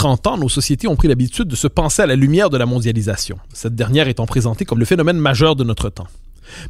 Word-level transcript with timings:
30 0.00 0.26
ans, 0.28 0.38
nos 0.38 0.48
sociétés 0.48 0.88
ont 0.88 0.96
pris 0.96 1.08
l'habitude 1.08 1.46
de 1.46 1.54
se 1.54 1.66
penser 1.66 2.00
à 2.00 2.06
la 2.06 2.16
lumière 2.16 2.48
de 2.48 2.56
la 2.56 2.64
mondialisation, 2.64 3.38
cette 3.52 3.74
dernière 3.74 4.08
étant 4.08 4.24
présentée 4.24 4.64
comme 4.64 4.78
le 4.78 4.86
phénomène 4.86 5.18
majeur 5.18 5.56
de 5.56 5.62
notre 5.62 5.90
temps. 5.90 6.06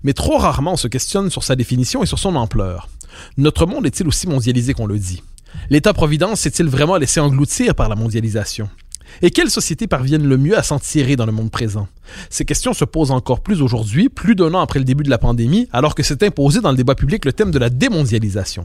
Mais 0.03 0.15
trop 0.15 0.37
rarement 0.37 0.73
on 0.73 0.77
se 0.77 0.89
questionne 0.89 1.31
sur 1.31 1.45
sa 1.45 1.55
définition 1.55 2.03
et 2.03 2.07
sur 2.07 2.19
son 2.19 2.35
ampleur. 2.35 2.89
Notre 3.37 3.67
monde 3.67 3.87
est-il 3.87 4.09
aussi 4.09 4.27
mondialisé 4.27 4.75
qu'on 4.75 4.87
le 4.89 4.99
dit? 4.99 5.23
L'État-providence 5.69 6.41
s'est-il 6.41 6.67
vraiment 6.67 6.97
laissé 6.97 7.21
engloutir 7.21 7.77
par 7.77 7.89
la 7.89 7.95
mondialisation? 7.95 8.69
Et 9.23 9.31
quelles 9.31 9.51
sociétés 9.51 9.87
parviennent 9.87 10.27
le 10.27 10.37
mieux 10.37 10.57
à 10.57 10.63
s'en 10.63 10.79
tirer 10.79 11.17
dans 11.17 11.27
le 11.27 11.33
monde 11.33 11.51
présent? 11.51 11.89
Ces 12.29 12.45
questions 12.45 12.73
se 12.73 12.85
posent 12.85 13.11
encore 13.11 13.41
plus 13.41 13.63
aujourd'hui, 13.63 14.09
plus 14.09 14.35
d'un 14.35 14.53
an 14.55 14.61
après 14.61 14.79
le 14.79 14.85
début 14.85 15.05
de 15.05 15.11
la 15.11 15.19
pandémie, 15.19 15.69
alors 15.73 15.95
que 15.95 16.03
s'est 16.03 16.25
imposé 16.25 16.61
dans 16.61 16.71
le 16.71 16.77
débat 16.77 16.95
public 16.95 17.25
le 17.25 17.33
thème 17.33 17.51
de 17.51 17.59
la 17.59 17.71
démondialisation. 17.71 18.65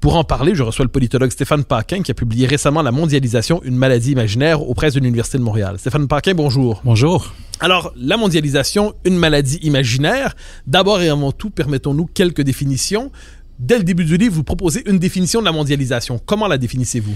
Pour 0.00 0.16
en 0.16 0.24
parler, 0.24 0.54
je 0.54 0.62
reçois 0.62 0.84
le 0.84 0.90
politologue 0.90 1.30
Stéphane 1.30 1.64
Paquin 1.64 2.02
qui 2.02 2.10
a 2.10 2.14
publié 2.14 2.46
récemment 2.46 2.82
La 2.82 2.92
mondialisation, 2.92 3.60
une 3.64 3.76
maladie 3.76 4.12
imaginaire 4.12 4.62
aux 4.62 4.74
presses 4.74 4.94
de 4.94 5.00
l'Université 5.00 5.38
de 5.38 5.42
Montréal. 5.42 5.78
Stéphane 5.78 6.08
Paquin, 6.08 6.34
bonjour. 6.34 6.80
Bonjour. 6.84 7.32
Alors, 7.60 7.92
la 7.96 8.16
mondialisation, 8.16 8.94
une 9.04 9.16
maladie 9.16 9.58
imaginaire. 9.62 10.34
D'abord 10.66 11.00
et 11.00 11.08
avant 11.08 11.32
tout, 11.32 11.50
permettons-nous 11.50 12.06
quelques 12.06 12.42
définitions. 12.42 13.12
Dès 13.58 13.78
le 13.78 13.84
début 13.84 14.04
du 14.04 14.16
livre, 14.16 14.34
vous 14.34 14.42
proposez 14.42 14.82
une 14.90 14.98
définition 14.98 15.40
de 15.40 15.44
la 15.44 15.52
mondialisation. 15.52 16.18
Comment 16.24 16.48
la 16.48 16.58
définissez-vous? 16.58 17.14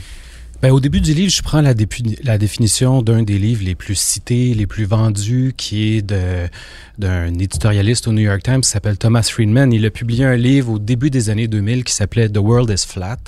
Ben, 0.63 0.71
au 0.71 0.81
début 0.81 1.01
du 1.01 1.13
livre, 1.13 1.31
je 1.31 1.43
prends 1.43 1.61
la, 1.61 1.75
la 2.25 2.39
définition 2.39 3.03
d'un 3.03 3.23
des 3.23 3.39
livres 3.39 3.63
les 3.65 3.75
plus 3.75 3.95
cités, 3.95 4.55
les 4.55 4.67
plus 4.67 4.85
vendus, 4.85 5.55
qui 5.57 5.97
est 5.97 6.03
d'un 6.03 7.35
éditorialiste 7.35 8.09
au 8.09 8.13
New 8.13 8.23
York 8.23 8.43
Times 8.43 8.61
qui 8.63 8.71
s'appelle 8.71 8.99
Thomas 8.99 9.23
Friedman. 9.23 9.73
Il 9.73 9.85
a 9.85 9.91
publié 9.91 10.25
un 10.25 10.37
livre 10.37 10.73
au 10.73 10.79
début 10.79 11.11
des 11.11 11.31
années 11.31 11.49
2000 11.49 11.85
qui 11.85 11.93
s'appelait 11.93 12.29
The 12.29 12.39
World 12.39 12.71
is 12.71 12.87
Flat. 12.87 13.19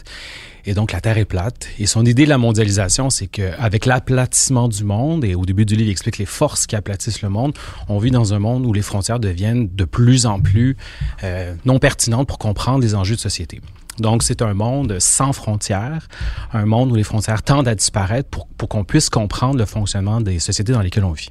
Et 0.64 0.74
donc, 0.74 0.92
la 0.92 1.00
Terre 1.00 1.16
est 1.16 1.24
plate. 1.24 1.68
Et 1.78 1.86
son 1.86 2.04
idée 2.04 2.24
de 2.24 2.28
la 2.28 2.36
mondialisation, 2.36 3.08
c'est 3.08 3.26
qu'avec 3.26 3.86
l'aplatissement 3.86 4.68
du 4.68 4.84
monde, 4.84 5.24
et 5.24 5.34
au 5.34 5.46
début 5.46 5.64
du 5.64 5.74
livre, 5.74 5.88
il 5.88 5.92
explique 5.92 6.18
les 6.18 6.26
forces 6.26 6.66
qui 6.66 6.76
aplatissent 6.76 7.22
le 7.22 7.30
monde, 7.30 7.54
on 7.88 7.98
vit 7.98 8.10
dans 8.10 8.34
un 8.34 8.38
monde 8.38 8.66
où 8.66 8.72
les 8.74 8.82
frontières 8.82 9.18
deviennent 9.18 9.68
de 9.74 9.84
plus 9.84 10.26
en 10.26 10.40
plus 10.40 10.76
euh, 11.24 11.54
non 11.64 11.78
pertinentes 11.78 12.28
pour 12.28 12.38
comprendre 12.38 12.80
les 12.80 12.94
enjeux 12.94 13.14
de 13.14 13.20
société. 13.20 13.60
Donc, 14.00 14.22
c'est 14.22 14.42
un 14.42 14.54
monde 14.54 14.98
sans 14.98 15.32
frontières, 15.32 16.08
un 16.52 16.66
monde 16.66 16.92
où 16.92 16.94
les 16.94 17.04
frontières 17.04 17.42
tendent 17.42 17.68
à 17.68 17.74
disparaître 17.74 18.28
pour, 18.28 18.46
pour 18.46 18.68
qu'on 18.68 18.84
puisse 18.84 19.10
comprendre 19.10 19.58
le 19.58 19.66
fonctionnement 19.66 20.20
des 20.20 20.38
sociétés 20.38 20.72
dans 20.72 20.82
lesquelles 20.82 21.04
on 21.04 21.12
vit. 21.12 21.30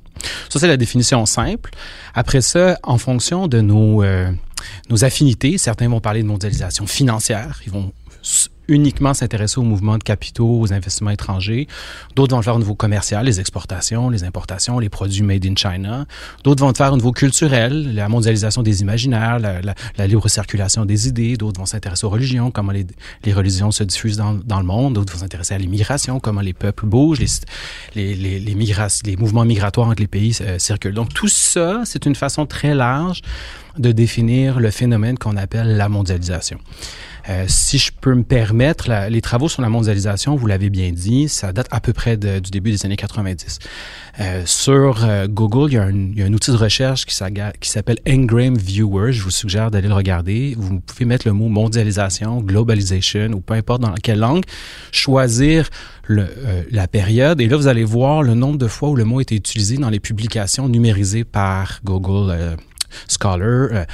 Ça, 0.49 0.59
c'est 0.59 0.67
la 0.67 0.77
définition 0.77 1.25
simple. 1.25 1.71
Après 2.13 2.41
ça, 2.41 2.77
en 2.83 2.97
fonction 2.97 3.47
de 3.47 3.61
nos, 3.61 4.03
euh, 4.03 4.31
nos 4.89 5.03
affinités, 5.03 5.57
certains 5.57 5.89
vont 5.89 6.01
parler 6.01 6.23
de 6.23 6.27
mondialisation 6.27 6.87
financière, 6.87 7.61
ils 7.65 7.71
vont 7.71 7.91
uniquement 8.67 9.13
s'intéresser 9.13 9.59
aux 9.59 9.63
mouvements 9.63 9.97
de 9.97 10.03
capitaux, 10.03 10.59
aux 10.59 10.73
investissements 10.73 11.11
étrangers. 11.11 11.67
D'autres 12.15 12.31
vont 12.31 12.39
le 12.39 12.43
faire 12.43 12.55
au 12.55 12.59
niveau 12.59 12.75
commercial, 12.75 13.25
les 13.25 13.39
exportations, 13.39 14.09
les 14.09 14.23
importations, 14.23 14.79
les 14.79 14.89
produits 14.89 15.23
made 15.23 15.45
in 15.45 15.55
China. 15.55 16.05
D'autres 16.43 16.61
vont 16.61 16.69
le 16.69 16.75
faire 16.75 16.93
au 16.93 16.97
niveau 16.97 17.11
culturel, 17.11 17.95
la 17.95 18.09
mondialisation 18.09 18.63
des 18.63 18.81
imaginaires, 18.81 19.39
la, 19.39 20.07
libre 20.07 20.27
circulation 20.27 20.85
des 20.85 21.07
idées. 21.07 21.37
D'autres 21.37 21.59
vont 21.59 21.65
s'intéresser 21.65 22.05
aux 22.05 22.09
religions, 22.09 22.51
comment 22.51 22.71
les, 22.71 23.33
religions 23.33 23.71
se 23.71 23.83
diffusent 23.83 24.17
dans, 24.17 24.59
le 24.59 24.65
monde. 24.65 24.93
D'autres 24.93 25.13
vont 25.13 25.19
s'intéresser 25.19 25.53
à 25.53 25.57
l'immigration, 25.57 26.19
comment 26.19 26.41
les 26.41 26.53
peuples 26.53 26.85
bougent, 26.85 27.19
les, 27.95 28.15
les 28.15 29.15
mouvements 29.17 29.45
migratoires 29.45 29.87
entre 29.87 30.01
les 30.01 30.07
pays 30.07 30.37
euh, 30.41 30.59
circulent. 30.59 30.93
Donc 30.93 31.13
tout 31.13 31.27
ça, 31.27 31.81
c'est 31.85 32.05
une 32.05 32.15
façon 32.15 32.45
très 32.45 32.73
large 32.73 33.21
de 33.77 33.91
définir 33.91 34.59
le 34.59 34.71
phénomène 34.71 35.17
qu'on 35.17 35.37
appelle 35.37 35.77
la 35.77 35.89
mondialisation. 35.89 36.59
Euh, 37.29 37.45
si 37.47 37.77
je 37.77 37.91
peux 37.99 38.13
me 38.13 38.23
permettre, 38.23 38.87
la, 38.87 39.09
les 39.09 39.21
travaux 39.21 39.49
sur 39.49 39.61
la 39.61 39.69
mondialisation, 39.69 40.35
vous 40.35 40.47
l'avez 40.47 40.69
bien 40.69 40.91
dit, 40.91 41.27
ça 41.27 41.51
date 41.51 41.67
à 41.71 41.79
peu 41.79 41.93
près 41.93 42.17
de, 42.17 42.39
du 42.39 42.51
début 42.51 42.71
des 42.71 42.85
années 42.85 42.95
90. 42.95 43.59
Euh, 44.19 44.43
sur 44.45 45.03
euh, 45.03 45.27
Google, 45.27 45.71
il 45.71 45.73
y, 45.75 45.77
a 45.77 45.83
un, 45.83 45.91
il 45.91 46.17
y, 46.17 46.23
a 46.23 46.25
un, 46.25 46.33
outil 46.33 46.51
de 46.51 46.55
recherche 46.55 47.05
qui, 47.05 47.15
s'appelle 47.15 47.99
Ngram 48.07 48.57
Viewer. 48.57 49.11
Je 49.11 49.21
vous 49.21 49.31
suggère 49.31 49.69
d'aller 49.69 49.87
le 49.87 49.93
regarder. 49.93 50.55
Vous 50.57 50.79
pouvez 50.79 51.05
mettre 51.05 51.27
le 51.27 51.33
mot 51.33 51.49
mondialisation, 51.49 52.41
globalization 52.41 53.31
ou 53.33 53.41
peu 53.41 53.53
importe 53.53 53.81
dans 53.81 53.93
quelle 53.93 54.19
langue, 54.19 54.43
choisir 54.91 55.69
le, 56.05 56.23
euh, 56.23 56.63
la 56.71 56.87
période. 56.87 57.41
Et 57.41 57.47
là, 57.47 57.57
vous 57.57 57.67
allez 57.67 57.83
voir 57.83 58.23
le 58.23 58.33
nombre 58.33 58.57
de 58.57 58.67
fois 58.67 58.89
où 58.89 58.95
le 58.95 59.05
mot 59.05 59.19
a 59.19 59.21
été 59.21 59.35
utilisé 59.35 59.77
dans 59.77 59.89
les 59.89 59.99
publications 59.99 60.67
numérisées 60.67 61.25
par 61.25 61.81
Google 61.83 62.57
Scholar. 63.07 63.69
Euh, 63.71 63.85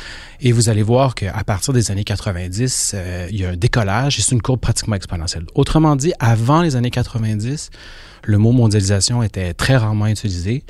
et 0.42 0.52
vous 0.52 0.70
allez 0.70 0.84
voir 0.84 1.16
qu'à 1.16 1.44
partir 1.44 1.74
des 1.74 1.92
années 1.92 2.04
90, 2.04 2.94
euh, 2.96 3.28
il 3.30 3.40
y 3.40 3.46
a 3.46 3.50
un 3.50 3.56
décollage 3.56 4.20
et 4.20 4.22
c'est 4.22 4.34
une 4.34 4.42
courbe 4.42 4.60
pratiquement 4.60 4.96
exponentielle. 4.96 5.46
Autrement 5.56 5.96
dit, 5.96 6.14
avant 6.20 6.62
les 6.62 6.76
années 6.76 6.92
90, 6.92 7.70
le 8.26 8.38
mot 8.38 8.52
mondialisation 8.52 9.24
était 9.24 9.54
très 9.54 9.76
rarement 9.76 10.08
utilisé. 10.08 10.64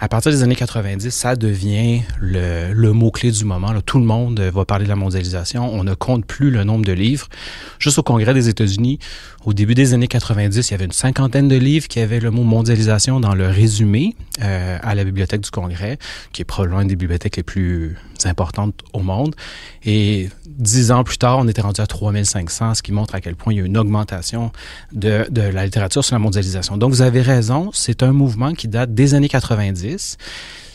À 0.00 0.08
partir 0.08 0.32
des 0.32 0.42
années 0.42 0.56
90, 0.56 1.08
ça 1.10 1.36
devient 1.36 2.02
le, 2.20 2.90
mot-clé 2.90 3.30
du 3.30 3.44
moment. 3.44 3.72
Tout 3.86 4.00
le 4.00 4.04
monde 4.04 4.40
va 4.40 4.64
parler 4.64 4.84
de 4.84 4.88
la 4.88 4.96
mondialisation. 4.96 5.72
On 5.72 5.84
ne 5.84 5.94
compte 5.94 6.26
plus 6.26 6.50
le 6.50 6.64
nombre 6.64 6.84
de 6.84 6.92
livres. 6.92 7.28
Juste 7.78 7.98
au 7.98 8.02
Congrès 8.02 8.34
des 8.34 8.48
États-Unis, 8.48 8.98
au 9.44 9.52
début 9.52 9.74
des 9.74 9.92
années 9.92 10.08
90, 10.08 10.68
il 10.68 10.70
y 10.70 10.74
avait 10.74 10.84
une 10.84 10.92
cinquantaine 10.92 11.48
de 11.48 11.56
livres 11.56 11.86
qui 11.86 12.00
avaient 12.00 12.20
le 12.20 12.30
mot 12.30 12.42
mondialisation 12.42 13.20
dans 13.20 13.34
le 13.34 13.46
résumé 13.46 14.16
euh, 14.42 14.78
à 14.82 14.94
la 14.94 15.04
bibliothèque 15.04 15.42
du 15.42 15.50
Congrès, 15.50 15.98
qui 16.32 16.42
est 16.42 16.44
probablement 16.44 16.80
une 16.80 16.88
des 16.88 16.96
bibliothèques 16.96 17.36
les 17.36 17.42
plus 17.42 17.96
importantes 18.24 18.80
au 18.94 19.00
monde. 19.00 19.34
Et 19.84 20.30
dix 20.46 20.90
ans 20.90 21.04
plus 21.04 21.18
tard, 21.18 21.38
on 21.38 21.48
était 21.48 21.60
rendu 21.60 21.80
à 21.80 21.86
3500, 21.86 22.74
ce 22.74 22.82
qui 22.82 22.92
montre 22.92 23.14
à 23.14 23.20
quel 23.20 23.36
point 23.36 23.52
il 23.52 23.58
y 23.58 23.62
a 23.62 23.64
une 23.64 23.76
augmentation 23.76 24.50
de, 24.92 25.26
de 25.30 25.42
la 25.42 25.64
littérature 25.64 26.02
sur 26.04 26.14
la 26.14 26.20
mondialisation. 26.20 26.78
Donc, 26.78 26.90
vous 26.90 27.02
avez 27.02 27.20
raison, 27.20 27.70
c'est 27.74 28.02
un 28.02 28.12
mouvement 28.12 28.54
qui 28.54 28.68
date 28.68 28.94
des 28.94 29.14
années 29.14 29.28
90. 29.28 30.16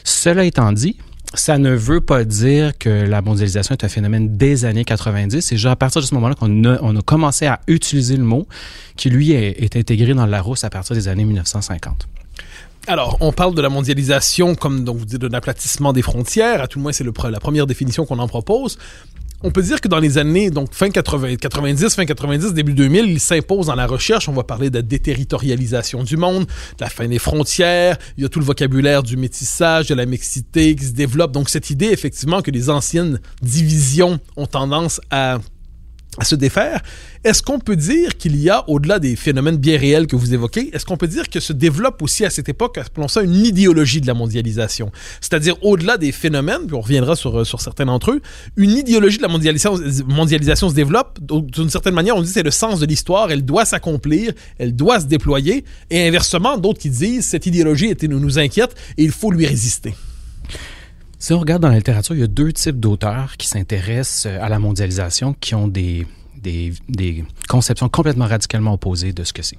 Cela 0.03 0.44
étant 0.44 0.72
dit, 0.72 0.96
ça 1.34 1.57
ne 1.57 1.72
veut 1.72 2.01
pas 2.01 2.23
dire 2.23 2.78
que 2.78 2.90
la 2.90 3.22
mondialisation 3.22 3.75
est 3.75 3.84
un 3.84 3.90
phénomène 3.90 4.35
des 4.38 4.66
années 4.66 4.85
90. 4.85 5.41
C'est 5.41 5.66
à 5.66 5.75
partir 5.75 6.01
de 6.01 6.07
ce 6.07 6.16
moment-là 6.16 6.35
qu'on 6.35 6.66
a, 6.66 7.01
commencé 7.03 7.45
à 7.45 7.59
utiliser 7.67 8.17
le 8.17 8.23
mot 8.23 8.47
qui, 8.95 9.09
lui, 9.09 9.31
est, 9.31 9.75
intégré 9.75 10.13
dans 10.13 10.25
le 10.25 10.31
Larousse 10.31 10.63
à 10.63 10.69
partir 10.69 10.95
des 10.95 11.07
années 11.07 11.25
1950. 11.25 12.07
Alors, 12.88 13.17
on 13.19 13.31
parle 13.31 13.53
de 13.53 13.62
la 13.62 13.69
mondialisation 13.69 14.56
comme 14.56 14.84
donc 14.84 14.97
vous 14.97 15.06
dites 15.06 15.22
de 15.22 15.28
l'aplatissement 15.28 15.94
des 15.94 16.01
frontières. 16.01 16.63
À 16.63 16.67
tout 16.67 16.79
le 16.79 16.84
moins, 16.84 16.91
c'est 16.91 17.03
la 17.03 17.40
première 17.40 17.67
définition 17.67 18.06
qu'on 18.06 18.19
en 18.19 18.28
propose 18.28 18.79
on 19.41 19.51
peut 19.51 19.61
dire 19.61 19.79
que 19.79 19.88
dans 19.88 20.00
les 20.00 20.17
années, 20.17 20.50
donc 20.50 20.73
fin 20.73 20.89
80, 20.89 21.38
90, 21.38 21.95
fin 21.95 22.05
90, 22.05 22.53
début 22.53 22.73
2000, 22.73 23.05
il 23.05 23.19
s'impose 23.19 23.67
dans 23.67 23.75
la 23.75 23.88
recherche. 23.88 24.27
On 24.27 24.33
va 24.33 24.44
parler 24.44 24.69
de 24.69 24.75
la 24.75 24.81
déterritorialisation 24.81 26.03
du 26.03 26.17
monde, 26.17 26.45
de 26.45 26.81
la 26.81 26.89
fin 26.89 27.07
des 27.07 27.19
frontières. 27.19 27.97
Il 28.17 28.23
y 28.23 28.25
a 28.25 28.29
tout 28.29 28.39
le 28.39 28.45
vocabulaire 28.45 29.03
du 29.03 29.17
métissage, 29.17 29.88
de 29.88 29.95
la 29.95 30.05
mixité 30.05 30.75
qui 30.75 30.85
se 30.85 30.94
développe. 30.94 31.31
Donc 31.31 31.49
cette 31.49 31.69
idée, 31.69 31.88
effectivement, 31.88 32.41
que 32.41 32.51
les 32.51 32.69
anciennes 32.69 33.19
divisions 33.41 34.19
ont 34.35 34.47
tendance 34.47 34.99
à 35.09 35.39
à 36.19 36.25
se 36.25 36.35
défaire. 36.35 36.81
Est-ce 37.24 37.44
qu'on 37.44 37.59
peut 37.59 37.75
dire 37.75 38.17
qu'il 38.17 38.35
y 38.38 38.49
a, 38.49 38.64
au-delà 38.70 38.99
des 38.99 39.16
phénomènes 39.16 39.58
bien 39.58 39.78
réels 39.78 40.08
que 40.08 40.16
vous 40.16 40.34
évoquez, 40.34 40.70
est-ce 40.73 40.85
qu'on 40.85 40.97
peut 40.97 41.08
dire 41.08 41.29
que 41.29 41.40
se 41.40 41.53
développe 41.53 42.02
aussi 42.02 42.26
à 42.26 42.29
cette 42.29 42.49
époque, 42.49 42.78
appelons 42.78 43.08
ça 43.08 43.22
une 43.22 43.35
idéologie 43.35 44.02
de 44.02 44.08
la 44.08 44.14
mondialisation? 44.14 44.91
C'est-à-dire, 45.22 45.55
au-delà 45.64 45.97
des 45.97 46.11
phénomènes, 46.11 46.66
puis 46.67 46.76
on 46.76 46.82
reviendra 46.82 47.16
sur, 47.16 47.46
sur 47.46 47.61
certains 47.61 47.85
d'entre 47.85 48.11
eux, 48.11 48.22
une 48.55 48.72
idéologie 48.72 49.17
de 49.17 49.23
la 49.23 49.28
mondialisation, 49.28 50.70
se 50.70 50.73
développe. 50.73 51.20
D'une 51.22 51.70
certaine 51.70 51.93
manière, 51.93 52.16
on 52.16 52.22
dit 52.22 52.29
c'est 52.29 52.43
le 52.43 52.52
sens 52.52 52.79
de 52.79 52.85
l'histoire, 52.85 53.32
elle 53.32 53.43
doit 53.43 53.66
s'accomplir, 53.66 54.34
elle 54.58 54.76
doit 54.76 54.99
se 54.99 55.05
déployer. 55.05 55.66
Et 55.90 56.08
inversement, 56.08 56.58
d'autres 56.58 56.79
qui 56.79 56.90
disent 56.90 57.26
cette 57.26 57.46
idéologie 57.46 57.93
nous, 58.08 58.20
nous 58.20 58.40
inquiète 58.40 58.76
et 58.97 59.03
il 59.03 59.11
faut 59.11 59.32
lui 59.32 59.46
résister. 59.46 59.96
Si 61.17 61.34
on 61.34 61.40
regarde 61.40 61.61
dans 61.61 61.70
la 61.70 61.76
littérature, 61.76 62.16
il 62.16 62.22
y 62.22 62.23
a 62.23 62.28
deux 62.28 62.53
types 62.53 62.79
d'auteurs 62.79 63.35
qui 63.38 63.47
s'intéressent 63.47 64.26
à 64.26 64.47
la 64.47 64.58
mondialisation, 64.58 65.35
qui 65.40 65.53
ont 65.53 65.67
des, 65.67 66.08
des, 66.41 67.26
conceptions 67.47 67.90
complètement 67.90 68.28
radicalement 68.28 68.74
opposées 68.74 69.14
de 69.14 69.24
ce 69.24 69.34
que 69.34 69.41
c'est. 69.41 69.58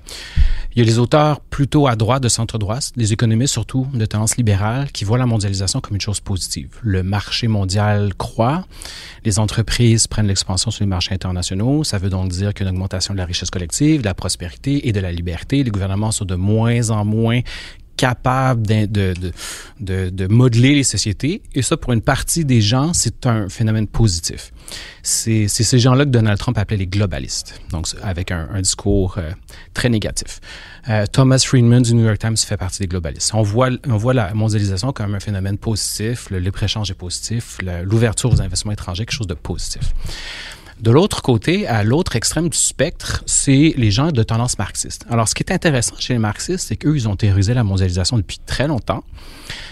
Il 0.74 0.78
y 0.78 0.82
a 0.82 0.84
les 0.84 0.98
auteurs 0.98 1.40
plutôt 1.40 1.86
à 1.86 1.96
droite, 1.96 2.22
de 2.22 2.28
centre-droit, 2.28 2.78
les 2.96 3.12
économistes 3.12 3.52
surtout 3.52 3.86
de 3.92 4.04
tendance 4.06 4.36
libérale, 4.36 4.90
qui 4.92 5.04
voient 5.04 5.18
la 5.18 5.26
mondialisation 5.26 5.80
comme 5.80 5.96
une 5.96 6.00
chose 6.00 6.20
positive. 6.20 6.68
Le 6.82 7.02
marché 7.02 7.48
mondial 7.48 8.14
croît, 8.14 8.64
les 9.24 9.38
entreprises 9.38 10.06
prennent 10.06 10.28
l'expansion 10.28 10.70
sur 10.70 10.84
les 10.84 10.88
marchés 10.88 11.14
internationaux, 11.14 11.84
ça 11.84 11.98
veut 11.98 12.10
donc 12.10 12.28
dire 12.30 12.54
qu'une 12.54 12.68
augmentation 12.68 13.14
de 13.14 13.18
la 13.18 13.24
richesse 13.24 13.50
collective, 13.50 14.00
de 14.00 14.06
la 14.06 14.14
prospérité 14.14 14.88
et 14.88 14.92
de 14.92 15.00
la 15.00 15.12
liberté. 15.12 15.62
Les 15.62 15.70
gouvernements 15.70 16.12
sont 16.12 16.24
de 16.24 16.36
moins 16.36 16.90
en 16.90 17.04
moins 17.04 17.40
capable 18.00 18.66
de, 18.66 18.86
de, 18.86 19.14
de, 19.78 20.08
de, 20.08 20.26
modeler 20.26 20.74
les 20.74 20.84
sociétés. 20.84 21.42
Et 21.54 21.60
ça, 21.60 21.76
pour 21.76 21.92
une 21.92 22.00
partie 22.00 22.46
des 22.46 22.62
gens, 22.62 22.94
c'est 22.94 23.26
un 23.26 23.50
phénomène 23.50 23.86
positif. 23.86 24.52
C'est 25.02 25.48
ces 25.48 25.78
gens-là 25.78 26.06
que 26.06 26.10
Donald 26.10 26.38
Trump 26.38 26.56
appelait 26.56 26.78
les 26.78 26.86
globalistes, 26.86 27.60
donc 27.70 27.88
avec 28.02 28.30
un, 28.30 28.48
un 28.54 28.62
discours 28.62 29.16
euh, 29.18 29.30
très 29.74 29.90
négatif. 29.90 30.40
Euh, 30.88 31.04
Thomas 31.12 31.44
Friedman 31.46 31.82
du 31.82 31.94
New 31.94 32.06
York 32.06 32.18
Times 32.18 32.38
fait 32.38 32.56
partie 32.56 32.80
des 32.80 32.86
globalistes. 32.86 33.32
On 33.34 33.42
voit, 33.42 33.68
on 33.86 33.98
voit 33.98 34.14
la 34.14 34.32
mondialisation 34.32 34.92
comme 34.92 35.14
un 35.14 35.20
phénomène 35.20 35.58
positif, 35.58 36.30
le 36.30 36.38
libre-échange 36.38 36.90
est 36.90 36.94
positif, 36.94 37.58
l'ouverture 37.84 38.32
aux 38.32 38.40
investissements 38.40 38.72
étrangers, 38.72 39.04
quelque 39.04 39.16
chose 39.16 39.26
de 39.26 39.34
positif. 39.34 39.92
De 40.80 40.90
l'autre 40.90 41.20
côté, 41.20 41.66
à 41.66 41.84
l'autre 41.84 42.16
extrême 42.16 42.48
du 42.48 42.56
spectre, 42.56 43.22
c'est 43.26 43.74
les 43.76 43.90
gens 43.90 44.12
de 44.12 44.22
tendance 44.22 44.58
marxiste. 44.58 45.04
Alors, 45.10 45.28
ce 45.28 45.34
qui 45.34 45.42
est 45.42 45.52
intéressant 45.52 45.94
chez 45.98 46.14
les 46.14 46.18
marxistes, 46.18 46.68
c'est 46.68 46.76
qu'eux, 46.76 46.96
ils 46.96 47.06
ont 47.06 47.16
théorisé 47.16 47.52
la 47.52 47.64
mondialisation 47.64 48.16
depuis 48.16 48.38
très 48.46 48.66
longtemps. 48.66 49.04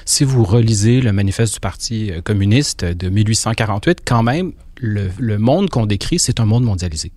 Si 0.04 0.24
vous 0.24 0.44
relisez 0.44 1.00
le 1.00 1.12
manifeste 1.12 1.54
du 1.54 1.60
Parti 1.60 2.10
euh, 2.10 2.20
communiste 2.20 2.84
de 2.84 3.08
1848, 3.08 4.00
quand 4.04 4.22
même, 4.22 4.52
le, 4.76 5.10
le 5.18 5.38
monde 5.38 5.70
qu'on 5.70 5.86
décrit, 5.86 6.18
c'est 6.18 6.40
un 6.40 6.44
monde 6.44 6.64
mondialisé. 6.64 7.12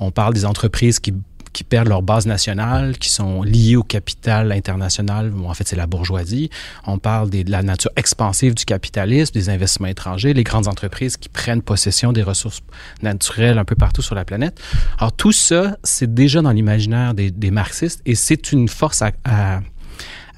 On 0.00 0.10
parle 0.10 0.34
des 0.34 0.44
entreprises 0.44 0.98
qui 0.98 1.14
qui 1.52 1.64
perdent 1.64 1.88
leur 1.88 2.02
base 2.02 2.26
nationale, 2.26 2.98
qui 2.98 3.10
sont 3.10 3.42
liés 3.42 3.76
au 3.76 3.82
capital 3.82 4.52
international. 4.52 5.32
en 5.44 5.54
fait, 5.54 5.66
c'est 5.66 5.76
la 5.76 5.86
bourgeoisie. 5.86 6.50
On 6.86 6.98
parle 6.98 7.30
de 7.30 7.50
la 7.50 7.62
nature 7.62 7.90
expansive 7.96 8.54
du 8.54 8.64
capitalisme, 8.64 9.32
des 9.32 9.48
investissements 9.48 9.88
étrangers, 9.88 10.32
les 10.32 10.44
grandes 10.44 10.68
entreprises 10.68 11.16
qui 11.16 11.28
prennent 11.28 11.62
possession 11.62 12.12
des 12.12 12.22
ressources 12.22 12.60
naturelles 13.02 13.58
un 13.58 13.64
peu 13.64 13.76
partout 13.76 14.02
sur 14.02 14.14
la 14.14 14.24
planète. 14.24 14.60
Alors, 14.98 15.12
tout 15.12 15.32
ça, 15.32 15.76
c'est 15.82 16.12
déjà 16.12 16.42
dans 16.42 16.52
l'imaginaire 16.52 17.14
des, 17.14 17.30
des, 17.30 17.50
marxistes 17.50 18.00
et 18.06 18.14
c'est 18.14 18.52
une 18.52 18.68
force 18.68 19.02
à, 19.02 19.10
à 19.24 19.60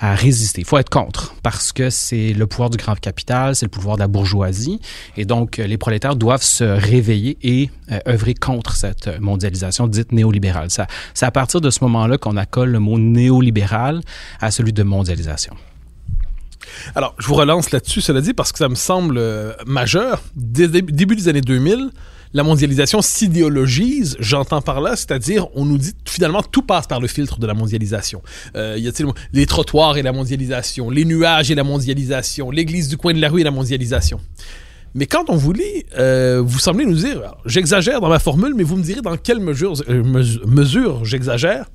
à 0.02 0.16
résister. 0.16 0.60
Il 0.60 0.66
faut 0.66 0.78
être 0.78 0.90
contre 0.90 1.34
parce 1.44 1.72
que 1.72 1.88
c'est 1.88 2.32
le 2.32 2.46
pouvoir 2.48 2.70
du 2.70 2.76
grand 2.76 2.98
capital, 2.98 3.54
c'est 3.54 3.66
le 3.66 3.70
pouvoir 3.70 3.96
de 3.96 4.00
la 4.02 4.08
bourgeoisie. 4.08 4.80
Et 5.16 5.24
donc, 5.24 5.60
euh, 5.60 5.66
les 5.66 5.78
prolétaires 5.78 6.16
doivent 6.16 6.42
se 6.42 6.64
réveiller 6.64 7.38
et 7.42 7.70
euh, 7.92 8.00
œuvrer 8.08 8.34
contre 8.34 8.74
cette 8.74 9.20
mondialisation 9.20 9.86
dite 9.86 10.10
néolibérale. 10.10 10.68
C'est 11.14 11.24
à 11.24 11.30
partir 11.30 11.60
de 11.60 11.70
ce 11.70 11.78
moment-là 11.84 12.18
qu'on 12.18 12.36
accole 12.36 12.70
le 12.70 12.80
mot 12.80 12.98
néolibéral 12.98 14.00
à 14.40 14.50
celui 14.50 14.72
de 14.72 14.82
mondialisation. 14.82 15.54
Alors, 16.96 17.14
je 17.18 17.26
vous 17.28 17.34
relance 17.34 17.70
là-dessus, 17.70 18.00
cela 18.00 18.20
dit, 18.20 18.34
parce 18.34 18.50
que 18.50 18.58
ça 18.58 18.68
me 18.68 18.74
semble 18.74 19.18
euh, 19.18 19.52
majeur. 19.66 20.20
début 20.34 21.14
des 21.14 21.28
années 21.28 21.40
2000, 21.40 21.90
la 22.34 22.42
mondialisation 22.42 23.02
s'idéologise, 23.02 24.16
j'entends 24.18 24.62
par 24.62 24.80
là, 24.80 24.96
c'est-à-dire 24.96 25.48
on 25.54 25.64
nous 25.64 25.78
dit 25.78 25.92
finalement 26.04 26.42
tout 26.42 26.62
passe 26.62 26.86
par 26.86 27.00
le 27.00 27.08
filtre 27.08 27.38
de 27.38 27.46
la 27.46 27.54
mondialisation. 27.54 28.22
Euh, 28.56 28.76
y 28.78 28.88
a 28.88 28.92
les 29.32 29.46
trottoirs 29.46 29.96
et 29.96 30.02
la 30.02 30.12
mondialisation, 30.12 30.90
les 30.90 31.04
nuages 31.04 31.50
et 31.50 31.54
la 31.54 31.64
mondialisation, 31.64 32.50
l'église 32.50 32.88
du 32.88 32.96
coin 32.96 33.14
de 33.14 33.20
la 33.20 33.28
rue 33.28 33.40
et 33.40 33.44
la 33.44 33.50
mondialisation. 33.50 34.20
Mais 34.94 35.06
quand 35.06 35.24
on 35.28 35.36
vous 35.36 35.52
lit, 35.52 35.84
euh, 35.98 36.42
vous 36.44 36.58
semblez 36.58 36.84
nous 36.84 36.96
dire, 36.96 37.34
j'exagère 37.46 38.00
dans 38.00 38.10
ma 38.10 38.18
formule, 38.18 38.54
mais 38.54 38.62
vous 38.62 38.76
me 38.76 38.82
direz 38.82 39.00
dans 39.00 39.16
quelle 39.16 39.40
mesure, 39.40 39.74
euh, 39.88 40.02
mesure 40.46 41.04
j'exagère 41.04 41.66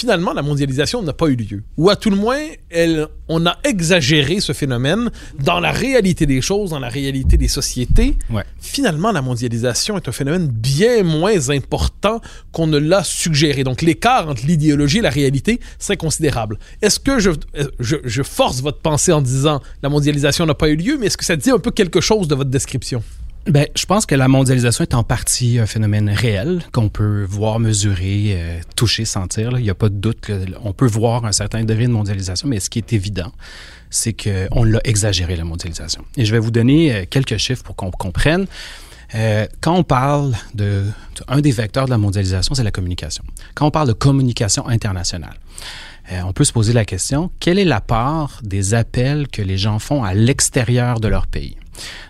finalement, 0.00 0.32
la 0.32 0.40
mondialisation 0.40 1.02
n'a 1.02 1.12
pas 1.12 1.26
eu 1.26 1.36
lieu. 1.36 1.62
Ou 1.76 1.90
à 1.90 1.96
tout 1.96 2.08
le 2.08 2.16
moins, 2.16 2.40
elle, 2.70 3.06
on 3.28 3.44
a 3.44 3.58
exagéré 3.64 4.40
ce 4.40 4.54
phénomène 4.54 5.10
dans 5.38 5.60
la 5.60 5.72
réalité 5.72 6.24
des 6.24 6.40
choses, 6.40 6.70
dans 6.70 6.78
la 6.78 6.88
réalité 6.88 7.36
des 7.36 7.48
sociétés. 7.48 8.16
Ouais. 8.30 8.44
Finalement, 8.60 9.12
la 9.12 9.20
mondialisation 9.20 9.98
est 9.98 10.08
un 10.08 10.12
phénomène 10.12 10.46
bien 10.46 11.02
moins 11.02 11.50
important 11.50 12.22
qu'on 12.50 12.66
ne 12.66 12.78
l'a 12.78 13.04
suggéré. 13.04 13.62
Donc, 13.62 13.82
l'écart 13.82 14.26
entre 14.30 14.46
l'idéologie 14.46 14.98
et 14.98 15.02
la 15.02 15.10
réalité, 15.10 15.60
c'est 15.78 15.98
considérable. 15.98 16.58
Est-ce 16.80 16.98
que 16.98 17.18
je, 17.18 17.30
je, 17.78 17.96
je 18.02 18.22
force 18.22 18.62
votre 18.62 18.80
pensée 18.80 19.12
en 19.12 19.20
disant 19.20 19.60
la 19.82 19.90
mondialisation 19.90 20.46
n'a 20.46 20.54
pas 20.54 20.70
eu 20.70 20.76
lieu, 20.76 20.96
mais 20.98 21.06
est-ce 21.08 21.18
que 21.18 21.26
ça 21.26 21.36
dit 21.36 21.50
un 21.50 21.58
peu 21.58 21.72
quelque 21.72 22.00
chose 22.00 22.26
de 22.26 22.34
votre 22.34 22.50
description? 22.50 23.02
Ben, 23.46 23.66
je 23.74 23.86
pense 23.86 24.04
que 24.06 24.14
la 24.14 24.28
mondialisation 24.28 24.82
est 24.82 24.94
en 24.94 25.02
partie 25.02 25.58
un 25.58 25.66
phénomène 25.66 26.10
réel 26.10 26.62
qu'on 26.72 26.88
peut 26.88 27.24
voir, 27.28 27.58
mesurer, 27.58 28.34
euh, 28.36 28.60
toucher, 28.76 29.04
sentir. 29.04 29.58
Il 29.58 29.62
n'y 29.62 29.70
a 29.70 29.74
pas 29.74 29.88
de 29.88 29.94
doute 29.94 30.18
qu'on 30.26 30.72
peut 30.72 30.86
voir 30.86 31.24
un 31.24 31.32
certain 31.32 31.64
degré 31.64 31.86
de 31.86 31.92
mondialisation, 31.92 32.48
mais 32.48 32.60
ce 32.60 32.68
qui 32.68 32.78
est 32.78 32.92
évident, 32.92 33.32
c'est 33.88 34.12
qu'on 34.12 34.62
l'a 34.62 34.80
exagéré, 34.84 35.36
la 35.36 35.44
mondialisation. 35.44 36.04
Et 36.16 36.24
je 36.24 36.32
vais 36.32 36.38
vous 36.38 36.50
donner 36.50 36.94
euh, 36.94 37.04
quelques 37.08 37.38
chiffres 37.38 37.62
pour 37.62 37.76
qu'on 37.76 37.90
comprenne. 37.90 38.46
Euh, 39.14 39.46
quand 39.60 39.74
on 39.74 39.82
parle 39.82 40.34
de, 40.54 40.84
de, 41.16 41.24
un 41.26 41.40
des 41.40 41.50
vecteurs 41.50 41.86
de 41.86 41.90
la 41.90 41.98
mondialisation, 41.98 42.54
c'est 42.54 42.62
la 42.62 42.70
communication. 42.70 43.24
Quand 43.54 43.66
on 43.66 43.70
parle 43.70 43.88
de 43.88 43.92
communication 43.92 44.68
internationale, 44.68 45.34
euh, 46.12 46.20
on 46.24 46.32
peut 46.32 46.44
se 46.44 46.52
poser 46.52 46.72
la 46.72 46.84
question 46.84 47.30
quelle 47.40 47.58
est 47.58 47.64
la 47.64 47.80
part 47.80 48.40
des 48.42 48.74
appels 48.74 49.28
que 49.28 49.42
les 49.42 49.58
gens 49.58 49.78
font 49.78 50.04
à 50.04 50.14
l'extérieur 50.14 51.00
de 51.00 51.08
leur 51.08 51.26
pays? 51.26 51.56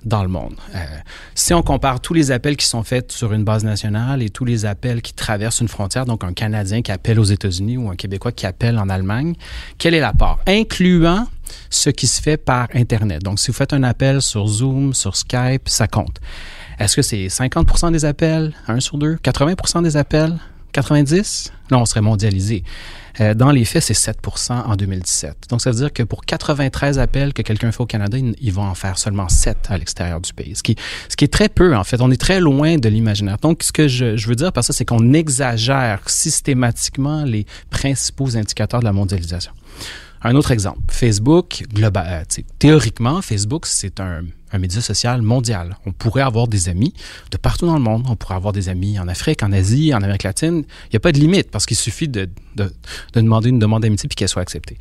Dans 0.05 0.23
le 0.23 0.29
monde. 0.29 0.55
Euh, 0.75 0.79
si 1.35 1.55
on 1.55 1.63
compare 1.63 2.01
tous 2.01 2.15
les 2.15 2.31
appels 2.31 2.57
qui 2.57 2.67
sont 2.67 2.83
faits 2.83 3.13
sur 3.13 3.33
une 3.33 3.45
base 3.45 3.65
nationale 3.65 4.23
et 4.23 4.31
tous 4.31 4.45
les 4.45 4.67
appels 4.67 5.03
qui 5.03 5.13
traversent 5.13 5.61
une 5.61 5.69
frontière, 5.69 6.07
donc 6.07 6.25
un 6.25 6.33
Canadien 6.33 6.83
qui 6.83 6.93
appelle 6.93 7.19
aux 7.19 7.25
États-Unis 7.25 7.77
ou 7.77 7.91
un 7.91 7.97
Québécois 7.97 8.33
qui 8.33 8.47
appelle 8.47 8.79
en 8.79 8.89
Allemagne, 8.89 9.35
quelle 9.79 9.95
est 9.95 10.01
la 10.01 10.13
part? 10.13 10.39
Incluant 10.47 11.27
ce 11.69 11.91
qui 11.91 12.07
se 12.07 12.21
fait 12.21 12.37
par 12.37 12.69
Internet. 12.75 13.23
Donc, 13.23 13.41
si 13.41 13.49
vous 13.49 13.57
faites 13.57 13.73
un 13.73 13.83
appel 13.83 14.23
sur 14.23 14.47
Zoom, 14.47 14.95
sur 14.95 15.17
Skype, 15.17 15.69
ça 15.69 15.87
compte. 15.87 16.21
Est-ce 16.79 16.97
que 16.97 17.03
c'est 17.03 17.27
50% 17.27 17.93
des 17.93 18.05
appels, 18.05 18.55
1 18.69 18.81
sur 18.81 18.99
2, 18.99 19.17
80% 19.17 19.83
des 19.83 19.97
appels, 19.97 20.39
90? 20.73 21.53
Là, 21.71 21.79
on 21.79 21.85
serait 21.85 22.01
mondialisé. 22.01 22.65
Euh, 23.21 23.35
dans 23.35 23.51
les 23.51 23.65
faits, 23.65 23.83
c'est 23.83 23.95
7% 23.95 24.53
en 24.53 24.77
2017. 24.77 25.49
Donc, 25.51 25.61
ça 25.61 25.71
veut 25.71 25.77
dire 25.77 25.93
que 25.93 26.03
pour 26.03 26.25
93 26.25 26.99
appels 26.99 27.33
que 27.33 27.43
quelqu'un 27.43 27.71
fait 27.73 27.83
au 27.83 27.87
Canada, 27.87 28.17
ils 28.19 28.53
vont 28.53 28.63
en 28.63 28.75
faire 28.75 28.99
seulement 28.99 29.29
7 29.29 29.57
à 29.69 29.79
l'extérieur 29.79 30.21
du 30.21 30.33
pays, 30.33 30.57
ce 30.57 30.63
qui, 30.63 30.77
ce 31.09 31.17
qui 31.17 31.25
est 31.25 31.33
très 31.33 31.49
peu, 31.49 31.77
en 31.77 31.85
fait. 31.85 32.01
On 32.01 32.11
est 32.11 32.21
très 32.21 32.41
loin 32.41 32.77
de 32.77 32.89
l'imaginaire. 32.89 33.37
Donc, 33.39 33.63
ce 33.63 33.73
que 33.73 33.89
je, 33.89 34.17
je 34.17 34.29
veux 34.29 34.37
dire 34.37 34.53
par 34.53 34.65
ça, 34.65 34.73
c'est 34.73 34.85
qu'on 34.85 35.13
exagère 35.13 36.09
systématiquement 36.09 37.25
les 37.25 37.47
principaux 37.71 38.37
indicateurs 38.37 38.81
de 38.81 38.87
la 38.87 38.93
mondialisation. 38.93 39.53
Un 40.23 40.35
autre 40.35 40.51
exemple, 40.51 40.81
Facebook, 40.89 41.65
global, 41.73 42.07
euh, 42.07 42.43
théoriquement, 42.59 43.23
Facebook, 43.23 43.65
c'est 43.65 44.01
un, 44.01 44.23
média 44.59 44.83
social 44.83 45.23
mondial. 45.23 45.79
On 45.87 45.93
pourrait 45.93 46.23
avoir 46.23 46.47
des 46.47 46.69
amis 46.69 46.93
de 47.31 47.39
partout 47.39 47.67
dans 47.67 47.75
le 47.75 47.81
monde. 47.81 48.05
On 48.09 48.17
pourrait 48.17 48.35
avoir 48.35 48.53
des 48.53 48.69
amis 48.69 48.99
en 48.99 49.09
Afrique, 49.09 49.43
en 49.43 49.53
Asie, 49.53 49.95
en 49.95 49.99
Amérique 50.03 50.25
latine. 50.25 50.65
Il 50.87 50.91
n'y 50.93 50.97
a 50.97 51.01
pas 51.01 51.13
de 51.13 51.19
limite 51.19 51.51
parce 51.51 51.65
qu'il 51.65 51.77
suffit 51.77 52.09
de, 52.09 52.29
demander 53.15 53.49
une 53.49 53.59
demande 53.59 53.83
d'amitié 53.83 54.09
puis 54.09 54.17
qu'elle 54.17 54.29
soit 54.29 54.43
acceptée. 54.43 54.77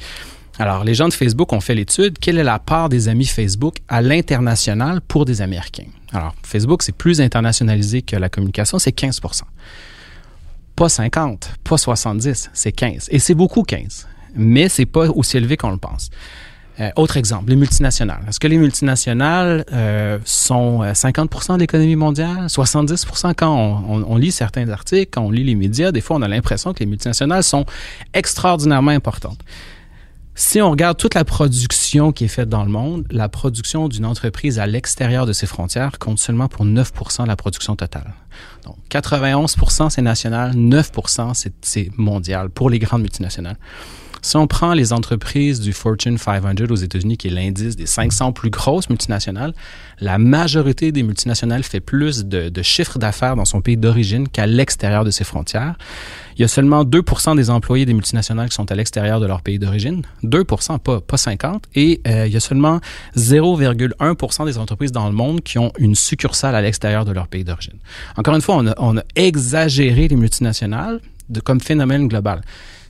Alors, 0.58 0.84
les 0.84 0.94
gens 0.94 1.08
de 1.08 1.14
Facebook 1.14 1.54
ont 1.54 1.62
fait 1.62 1.76
l'étude. 1.76 2.20
Quelle 2.20 2.38
est 2.38 2.44
la 2.44 2.60
part 2.60 2.90
des 2.90 3.08
amis 3.08 3.28
Facebook 3.28 3.78
à 3.88 4.02
l'international 4.02 5.00
pour 5.00 5.24
des 5.24 5.42
Américains? 5.42 5.88
Alors, 6.12 6.36
Facebook, 6.44 6.84
c'est 6.84 6.96
plus 6.96 7.22
internationalisé 7.22 8.02
que 8.02 8.18
la 8.18 8.28
communication, 8.28 8.78
c'est 8.78 8.94
15% 8.94 9.44
Pas 10.76 10.90
50, 10.90 11.52
pas 11.64 11.78
70, 11.78 12.50
c'est 12.52 12.72
15. 12.74 13.08
Et 13.12 13.20
c'est 13.20 13.36
beaucoup 13.36 13.64
15 13.64 14.08
mais 14.36 14.70
c'est 14.70 14.86
pas 14.86 15.10
aussi 15.10 15.38
élevé 15.38 15.58
qu'on 15.58 15.72
le 15.72 15.78
pense. 15.78 16.10
Euh, 16.80 16.90
autre 16.96 17.18
exemple, 17.18 17.50
les 17.50 17.58
multinationales. 17.58 18.22
Est-ce 18.30 18.40
que 18.40 18.48
les 18.48 18.58
multinationales 18.58 19.66
euh, 19.74 20.18
sont 20.24 20.82
50 20.94 21.50
euh, 21.50 21.54
de 21.56 21.60
l'économie 21.60 21.98
mondiale, 21.98 22.46
70% 22.46 23.34
quand 23.36 23.54
on, 23.54 23.96
on, 23.96 24.06
on, 24.08 24.16
lit 24.16 24.32
certains 24.32 24.70
articles, 24.70 25.10
quand 25.12 25.24
on 25.24 25.32
lit 25.32 25.44
les 25.44 25.56
médias, 25.56 25.92
des 25.92 26.00
fois 26.00 26.16
on 26.16 26.22
a 26.22 26.30
l'impression 26.30 26.74
que 26.74 26.80
les 26.80 26.86
multinationales 26.86 27.44
sont 27.44 27.66
extraordinairement 28.14 28.92
importantes. 28.92 29.40
Si 30.36 30.62
on 30.62 30.72
regarde 30.72 30.96
toute 30.96 31.16
la 31.16 31.26
production 31.26 32.14
qui 32.14 32.24
est 32.24 32.30
faite 32.30 32.48
dans 32.48 32.64
le 32.64 32.70
monde, 32.70 33.06
la 33.12 33.28
production 33.28 33.90
d'une 33.90 34.06
entreprise 34.06 34.58
à 34.58 34.68
l'extérieur 34.68 35.26
de 35.26 35.34
ses 35.34 35.48
frontières 35.48 36.00
compte 36.00 36.18
seulement 36.18 36.48
pour 36.48 36.64
9 36.64 36.94
de 36.94 37.28
la 37.28 37.36
production 37.36 37.76
totale. 37.76 38.14
Donc 38.64 38.78
91% 38.90 39.90
c'est 39.90 40.02
national, 40.02 40.54
9% 40.56 41.50
c'est 41.62 41.98
mondial 41.98 42.50
pour 42.50 42.70
les 42.70 42.80
grandes 42.80 43.02
multinationales. 43.02 43.58
Si 44.22 44.36
on 44.36 44.48
prend 44.48 44.74
les 44.74 44.94
entreprises 44.94 45.60
du 45.60 45.74
Fortune 45.74 46.18
500 46.18 46.66
aux 46.70 46.76
États-Unis, 46.76 47.18
qui 47.18 47.28
est 47.28 47.32
l'indice 47.32 47.76
des 47.76 47.86
500 47.86 48.32
plus 48.34 48.50
grosses 48.50 48.90
multinationales, 48.90 49.54
la 50.00 50.18
majorité 50.18 50.92
des 50.92 51.04
multinationales 51.04 51.64
fait 51.64 51.80
plus 51.80 52.26
de, 52.26 52.50
de 52.50 52.62
chiffres 52.62 53.00
d'affaires 53.00 53.36
dans 53.36 53.46
son 53.46 53.62
pays 53.62 53.78
d'origine 53.78 54.28
qu'à 54.28 54.46
l'extérieur 54.46 55.06
de 55.06 55.12
ses 55.12 55.24
frontières. 55.24 55.76
Il 56.40 56.42
y 56.42 56.46
a 56.46 56.48
seulement 56.48 56.86
2% 56.86 57.36
des 57.36 57.50
employés 57.50 57.86
des 57.86 57.94
multinationales 57.94 58.48
qui 58.48 58.56
sont 58.56 58.72
à 58.72 58.76
l'extérieur 58.76 59.20
de 59.20 59.26
leur 59.26 59.42
pays 59.42 59.60
d'origine. 59.60 60.04
2 60.24 60.46
pas, 60.46 61.02
pas 61.02 61.18
50. 61.18 61.66
Et 61.76 62.00
euh, 62.08 62.28
il 62.28 62.34
y 62.34 62.38
a 62.38 62.40
seulement 62.40 62.80
0,1% 63.18 64.46
des 64.46 64.58
entreprises 64.58 64.94
dans 64.94 65.08
le 65.08 65.14
monde 65.14 65.42
qui 65.42 65.60
ont 65.60 65.74
une 65.78 65.96
succursale 65.96 66.56
à 66.56 66.62
l'extérieur 66.62 67.04
de 67.04 67.12
leur 67.12 67.28
pays 67.28 67.44
d'origine. 67.44 67.78
Encore 68.16 68.36
une 68.36 68.42
fois, 68.42 68.64
on 68.78 68.98
a, 68.98 69.04
exagéré 69.16 70.08
les 70.08 70.16
multinationales 70.16 71.02
comme 71.44 71.60
phénomène 71.60 72.08
global. 72.08 72.42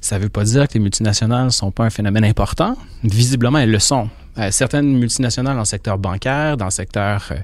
Ça 0.02 0.18
ne 0.18 0.24
veut 0.24 0.30
pas 0.30 0.44
dire 0.44 0.68
que 0.68 0.74
les 0.74 0.80
multinationales 0.80 1.46
ne 1.46 1.50
sont 1.50 1.72
pas 1.72 1.86
un 1.86 1.90
phénomène 1.90 2.26
important. 2.26 2.78
Visiblement, 3.04 3.60
elles 3.60 3.72
le 3.72 3.80
sont. 3.80 4.10
Euh, 4.38 4.52
certaines 4.52 4.98
multinationales 4.98 5.56
dans 5.56 5.62
le 5.62 5.66
secteur 5.66 5.98
bancaire, 5.98 6.56
dans 6.56 6.66
le 6.66 6.72
secteur 6.72 7.28
euh, 7.32 7.36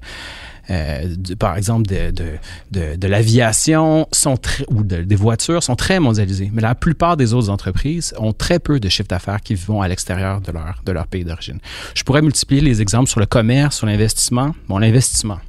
euh, 0.69 1.15
par 1.37 1.57
exemple 1.57 1.87
de, 1.87 2.11
de, 2.11 2.25
de, 2.71 2.95
de 2.95 3.07
l'aviation 3.07 4.07
sont 4.11 4.37
ou 4.69 4.83
des 4.83 5.15
voitures 5.15 5.61
sont 5.61 5.75
très 5.75 5.99
mondialisées. 5.99 6.49
Mais 6.53 6.61
la 6.61 6.73
plupart 6.73 7.17
des 7.17 7.33
autres 7.33 7.49
entreprises 7.49 8.13
ont 8.17 8.33
très 8.33 8.59
peu 8.59 8.79
de 8.79 8.89
chiffre 8.89 9.07
d'affaires 9.07 9.41
qui 9.41 9.55
vont 9.55 9.81
à 9.81 9.87
l'extérieur 9.87 10.41
de 10.41 10.51
leur, 10.51 10.81
de 10.85 10.91
leur 10.91 11.07
pays 11.07 11.23
d'origine. 11.23 11.59
Je 11.93 12.03
pourrais 12.03 12.21
multiplier 12.21 12.61
les 12.61 12.81
exemples 12.81 13.09
sur 13.09 13.19
le 13.19 13.25
commerce, 13.25 13.77
sur 13.77 13.85
l'investissement. 13.85 14.55
Bon, 14.67 14.77
l'investissement. 14.77 15.39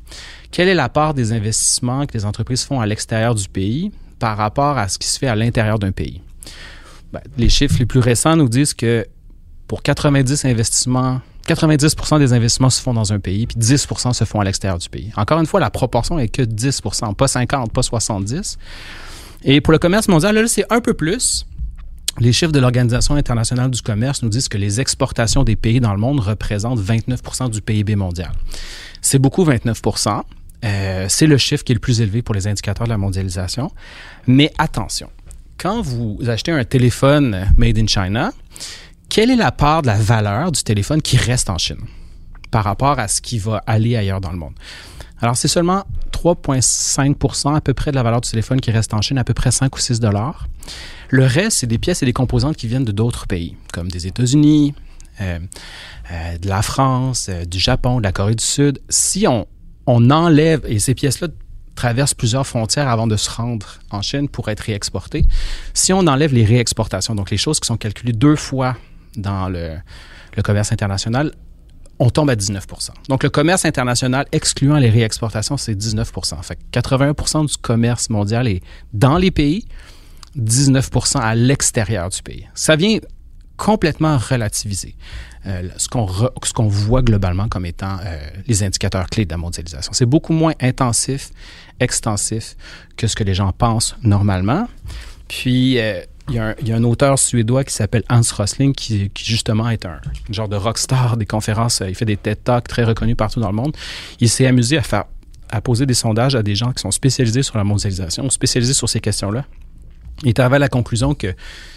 Quelle 0.50 0.68
est 0.68 0.74
la 0.74 0.88
part 0.88 1.14
des 1.14 1.32
investissements 1.32 2.06
que 2.06 2.12
les 2.14 2.24
entreprises 2.24 2.64
font 2.64 2.80
à 2.80 2.86
l'extérieur 2.86 3.34
du 3.34 3.48
pays 3.48 3.92
par 4.18 4.36
rapport 4.36 4.78
à 4.78 4.88
ce 4.88 4.98
qui 4.98 5.08
se 5.08 5.18
fait 5.18 5.28
à 5.28 5.36
l'intérieur 5.36 5.78
d'un 5.78 5.92
pays? 5.92 6.20
Ben, 7.12 7.20
les 7.36 7.48
chiffres 7.48 7.76
les 7.78 7.86
plus 7.86 8.00
récents 8.00 8.36
nous 8.36 8.48
disent 8.48 8.74
que 8.74 9.06
pour 9.68 9.82
90 9.82 10.44
investissements 10.44 11.20
90% 11.46 12.18
des 12.18 12.32
investissements 12.32 12.70
se 12.70 12.80
font 12.80 12.92
dans 12.92 13.12
un 13.12 13.20
pays, 13.20 13.46
puis 13.46 13.56
10% 13.56 14.12
se 14.12 14.24
font 14.24 14.40
à 14.40 14.44
l'extérieur 14.44 14.78
du 14.78 14.88
pays. 14.88 15.12
Encore 15.16 15.38
une 15.38 15.46
fois, 15.46 15.60
la 15.60 15.70
proportion 15.70 16.18
est 16.18 16.28
que 16.28 16.42
10% 16.42 17.14
pas 17.14 17.28
50, 17.28 17.72
pas 17.72 17.82
70. 17.82 18.58
Et 19.44 19.60
pour 19.60 19.72
le 19.72 19.78
commerce 19.78 20.08
mondial, 20.08 20.34
là, 20.34 20.46
c'est 20.48 20.64
un 20.72 20.80
peu 20.80 20.94
plus. 20.94 21.46
Les 22.18 22.32
chiffres 22.32 22.52
de 22.52 22.58
l'Organisation 22.58 23.14
internationale 23.14 23.70
du 23.70 23.82
commerce 23.82 24.22
nous 24.22 24.28
disent 24.28 24.48
que 24.48 24.58
les 24.58 24.80
exportations 24.80 25.44
des 25.44 25.54
pays 25.54 25.80
dans 25.80 25.92
le 25.92 26.00
monde 26.00 26.18
représentent 26.20 26.80
29% 26.80 27.50
du 27.50 27.60
PIB 27.60 27.94
mondial. 27.94 28.32
C'est 29.02 29.18
beaucoup 29.18 29.44
29% 29.44 30.22
euh, 30.64 31.06
C'est 31.08 31.26
le 31.26 31.36
chiffre 31.36 31.62
qui 31.62 31.72
est 31.72 31.74
le 31.74 31.80
plus 31.80 32.00
élevé 32.00 32.22
pour 32.22 32.34
les 32.34 32.48
indicateurs 32.48 32.86
de 32.86 32.92
la 32.92 32.98
mondialisation. 32.98 33.70
Mais 34.26 34.50
attention, 34.58 35.10
quand 35.58 35.80
vous 35.82 36.18
achetez 36.26 36.52
un 36.52 36.64
téléphone 36.64 37.46
made 37.56 37.78
in 37.78 37.86
China, 37.86 38.32
quelle 39.08 39.30
est 39.30 39.36
la 39.36 39.52
part 39.52 39.82
de 39.82 39.86
la 39.86 39.96
valeur 39.96 40.52
du 40.52 40.62
téléphone 40.62 41.00
qui 41.00 41.16
reste 41.16 41.50
en 41.50 41.58
Chine 41.58 41.80
par 42.50 42.64
rapport 42.64 42.98
à 42.98 43.08
ce 43.08 43.20
qui 43.20 43.38
va 43.38 43.62
aller 43.66 43.96
ailleurs 43.96 44.20
dans 44.20 44.32
le 44.32 44.38
monde? 44.38 44.54
Alors, 45.20 45.36
c'est 45.36 45.48
seulement 45.48 45.84
3,5% 46.12 47.54
à 47.54 47.60
peu 47.60 47.72
près 47.72 47.90
de 47.90 47.96
la 47.96 48.02
valeur 48.02 48.20
du 48.20 48.28
téléphone 48.28 48.60
qui 48.60 48.70
reste 48.70 48.92
en 48.92 49.00
Chine, 49.00 49.18
à 49.18 49.24
peu 49.24 49.34
près 49.34 49.50
5 49.50 49.74
ou 49.74 49.78
6 49.78 50.00
dollars. 50.00 50.46
Le 51.08 51.24
reste, 51.24 51.58
c'est 51.58 51.66
des 51.66 51.78
pièces 51.78 52.02
et 52.02 52.06
des 52.06 52.12
composantes 52.12 52.56
qui 52.56 52.66
viennent 52.66 52.84
de 52.84 52.92
d'autres 52.92 53.26
pays, 53.26 53.56
comme 53.72 53.88
des 53.88 54.06
États-Unis, 54.06 54.74
euh, 55.20 55.38
euh, 56.10 56.38
de 56.38 56.48
la 56.48 56.60
France, 56.60 57.28
euh, 57.30 57.44
du 57.44 57.58
Japon, 57.58 57.98
de 57.98 58.02
la 58.02 58.12
Corée 58.12 58.34
du 58.34 58.44
Sud. 58.44 58.80
Si 58.90 59.26
on, 59.26 59.46
on 59.86 60.10
enlève, 60.10 60.60
et 60.66 60.78
ces 60.78 60.94
pièces-là 60.94 61.28
traversent 61.76 62.14
plusieurs 62.14 62.46
frontières 62.46 62.88
avant 62.88 63.06
de 63.06 63.16
se 63.16 63.30
rendre 63.30 63.78
en 63.90 64.02
Chine 64.02 64.28
pour 64.28 64.48
être 64.48 64.60
réexportées, 64.60 65.24
si 65.74 65.92
on 65.92 66.00
enlève 66.00 66.34
les 66.34 66.44
réexportations, 66.44 67.14
donc 67.14 67.30
les 67.30 67.36
choses 67.36 67.60
qui 67.60 67.66
sont 67.66 67.76
calculées 67.76 68.12
deux 68.12 68.34
fois 68.34 68.76
dans 69.16 69.48
le, 69.48 69.76
commerce 70.42 70.72
international, 70.72 71.32
on 71.98 72.10
tombe 72.10 72.28
à 72.28 72.36
19 72.36 72.66
Donc, 73.08 73.22
le 73.22 73.30
commerce 73.30 73.64
international, 73.64 74.26
excluant 74.32 74.76
les 74.76 74.90
réexportations, 74.90 75.56
c'est 75.56 75.74
19 75.74 76.12
Fait 76.42 76.58
81% 76.72 77.46
du 77.46 77.56
commerce 77.56 78.10
mondial 78.10 78.46
est 78.48 78.60
dans 78.92 79.16
les 79.16 79.30
pays, 79.30 79.66
19 80.34 80.90
à 81.14 81.34
l'extérieur 81.34 82.10
du 82.10 82.22
pays. 82.22 82.46
Ça 82.54 82.76
vient 82.76 82.98
complètement 83.56 84.18
relativiser 84.18 84.94
euh, 85.46 85.68
ce 85.76 85.88
qu'on 85.88 86.68
voit 86.68 87.02
globalement 87.02 87.48
comme 87.48 87.66
étant 87.66 87.98
euh, 88.04 88.28
les 88.46 88.62
indicateurs 88.62 89.06
clés 89.06 89.24
de 89.24 89.30
la 89.30 89.36
mondialisation. 89.36 89.92
C'est 89.92 90.06
beaucoup 90.06 90.32
moins 90.32 90.52
intensif, 90.60 91.30
extensif 91.80 92.56
que 92.96 93.06
ce 93.06 93.16
que 93.16 93.24
les 93.24 93.34
gens 93.34 93.52
pensent 93.52 93.96
normalement. 94.02 94.68
Puis, 95.28 95.78
euh, 95.78 96.00
il 96.28 96.34
y, 96.34 96.38
a 96.72 96.76
un, 96.76 96.82
auteur 96.82 97.20
suédois 97.20 97.62
qui 97.62 97.72
s'appelle 97.72 98.02
Hans 98.10 98.20
Rosling 98.36 98.74
qui, 98.74 99.10
qui, 99.10 99.24
justement 99.24 99.70
est 99.70 99.86
un 99.86 100.00
genre 100.28 100.48
de 100.48 100.56
rockstar 100.56 101.16
des 101.16 101.26
conférences. 101.26 101.82
Il 101.86 101.94
fait 101.94 102.04
des 102.04 102.16
TED 102.16 102.42
Talks 102.42 102.66
très 102.66 102.82
reconnus 102.82 103.16
partout 103.16 103.38
dans 103.38 103.50
le 103.50 103.54
monde. 103.54 103.76
Il 104.18 104.28
s'est 104.28 104.46
amusé 104.46 104.76
à 104.76 104.82
faire 104.82 105.04
à 105.50 105.60
poser 105.60 105.86
des 105.86 105.94
sondages 105.94 106.34
à 106.34 106.42
des 106.42 106.56
gens 106.56 106.72
qui 106.72 106.80
sont 106.80 106.90
spécialisés 106.90 107.42
sur 107.42 107.56
la 107.56 107.64
mondialisation, 107.64 108.28
spécialisés 108.30 108.74
sur 108.74 108.88
ces 108.88 109.00
questions-là. 109.00 109.44
Il 110.22 110.30
est 110.30 110.40
arrivé 110.40 110.56
à 110.56 110.58
la 110.58 110.68
conclusion 110.68 111.14
que 111.14 111.34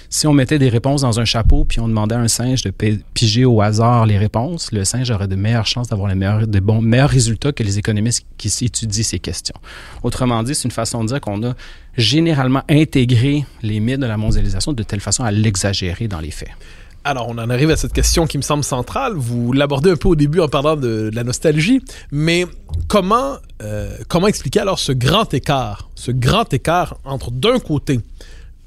si 0.10 0.26
on 0.28 0.34
mettait 0.34 0.60
des 0.60 0.70
réponses 0.70 1.02
dans 1.02 1.20
un 1.20 1.26
chapeau 1.26 1.66
puis 1.66 1.80
on 1.80 1.88
demandait 1.88 2.16
à 2.16 2.20
un 2.20 2.28
singe 2.28 2.64
de 2.64 2.72
piger 3.14 3.46
au 3.46 3.62
hasard 3.62 4.06
les 4.06 4.18
réponses, 4.18 4.72
le 4.72 4.84
singe 4.84 5.12
aurait 5.12 5.28
de 5.28 5.36
meilleures 5.36 5.68
chances 5.68 5.88
d'avoir 5.88 6.10
les 6.10 6.16
meilleurs, 6.16 6.48
de 6.48 6.60
bons, 6.60 6.82
meilleurs 6.82 7.10
résultats 7.10 7.52
que 7.52 7.64
les 7.64 7.78
économistes 7.78 8.26
qui 8.38 8.48
étudient 8.66 9.04
ces 9.04 9.20
questions. 9.20 9.56
Autrement 10.04 10.42
dit, 10.44 10.56
c'est 10.56 10.66
une 10.66 10.72
façon 10.72 11.04
de 11.04 11.10
dire 11.10 11.22
qu'on 11.22 11.44
a 11.48 11.54
généralement 11.96 12.64
intégré 12.70 13.46
les 13.62 13.80
mythes 13.80 14.00
de 14.00 14.06
la 14.08 14.18
mondialisation 14.18 14.74
de 14.74 14.84
telle 14.84 15.02
façon 15.02 15.24
à 15.24 15.32
l'exagérer 15.32 16.08
dans 16.08 16.20
les 16.20 16.32
faits. 16.32 16.50
Alors, 17.06 17.30
on 17.30 17.38
en 17.38 17.50
arrive 17.50 17.72
à 17.72 17.78
cette 17.78 17.94
question 17.94 18.28
qui 18.28 18.38
me 18.38 18.44
semble 18.44 18.64
centrale. 18.64 19.14
Vous 19.16 19.54
l'abordez 19.54 19.92
un 19.92 19.96
peu 19.96 20.10
au 20.10 20.16
début 20.16 20.42
en 20.42 20.50
parlant 20.50 20.76
de, 20.76 21.10
la 21.14 21.24
nostalgie, 21.24 21.82
mais 22.12 22.46
comment, 22.88 23.38
euh, 23.62 23.96
comment 24.10 24.28
expliquer 24.28 24.60
alors 24.60 24.80
ce 24.80 24.92
grand 24.92 25.34
écart, 25.34 25.90
ce 25.96 26.12
grand 26.12 26.54
écart 26.54 26.98
entre 27.06 27.32
d'un 27.32 27.60
côté 27.60 28.02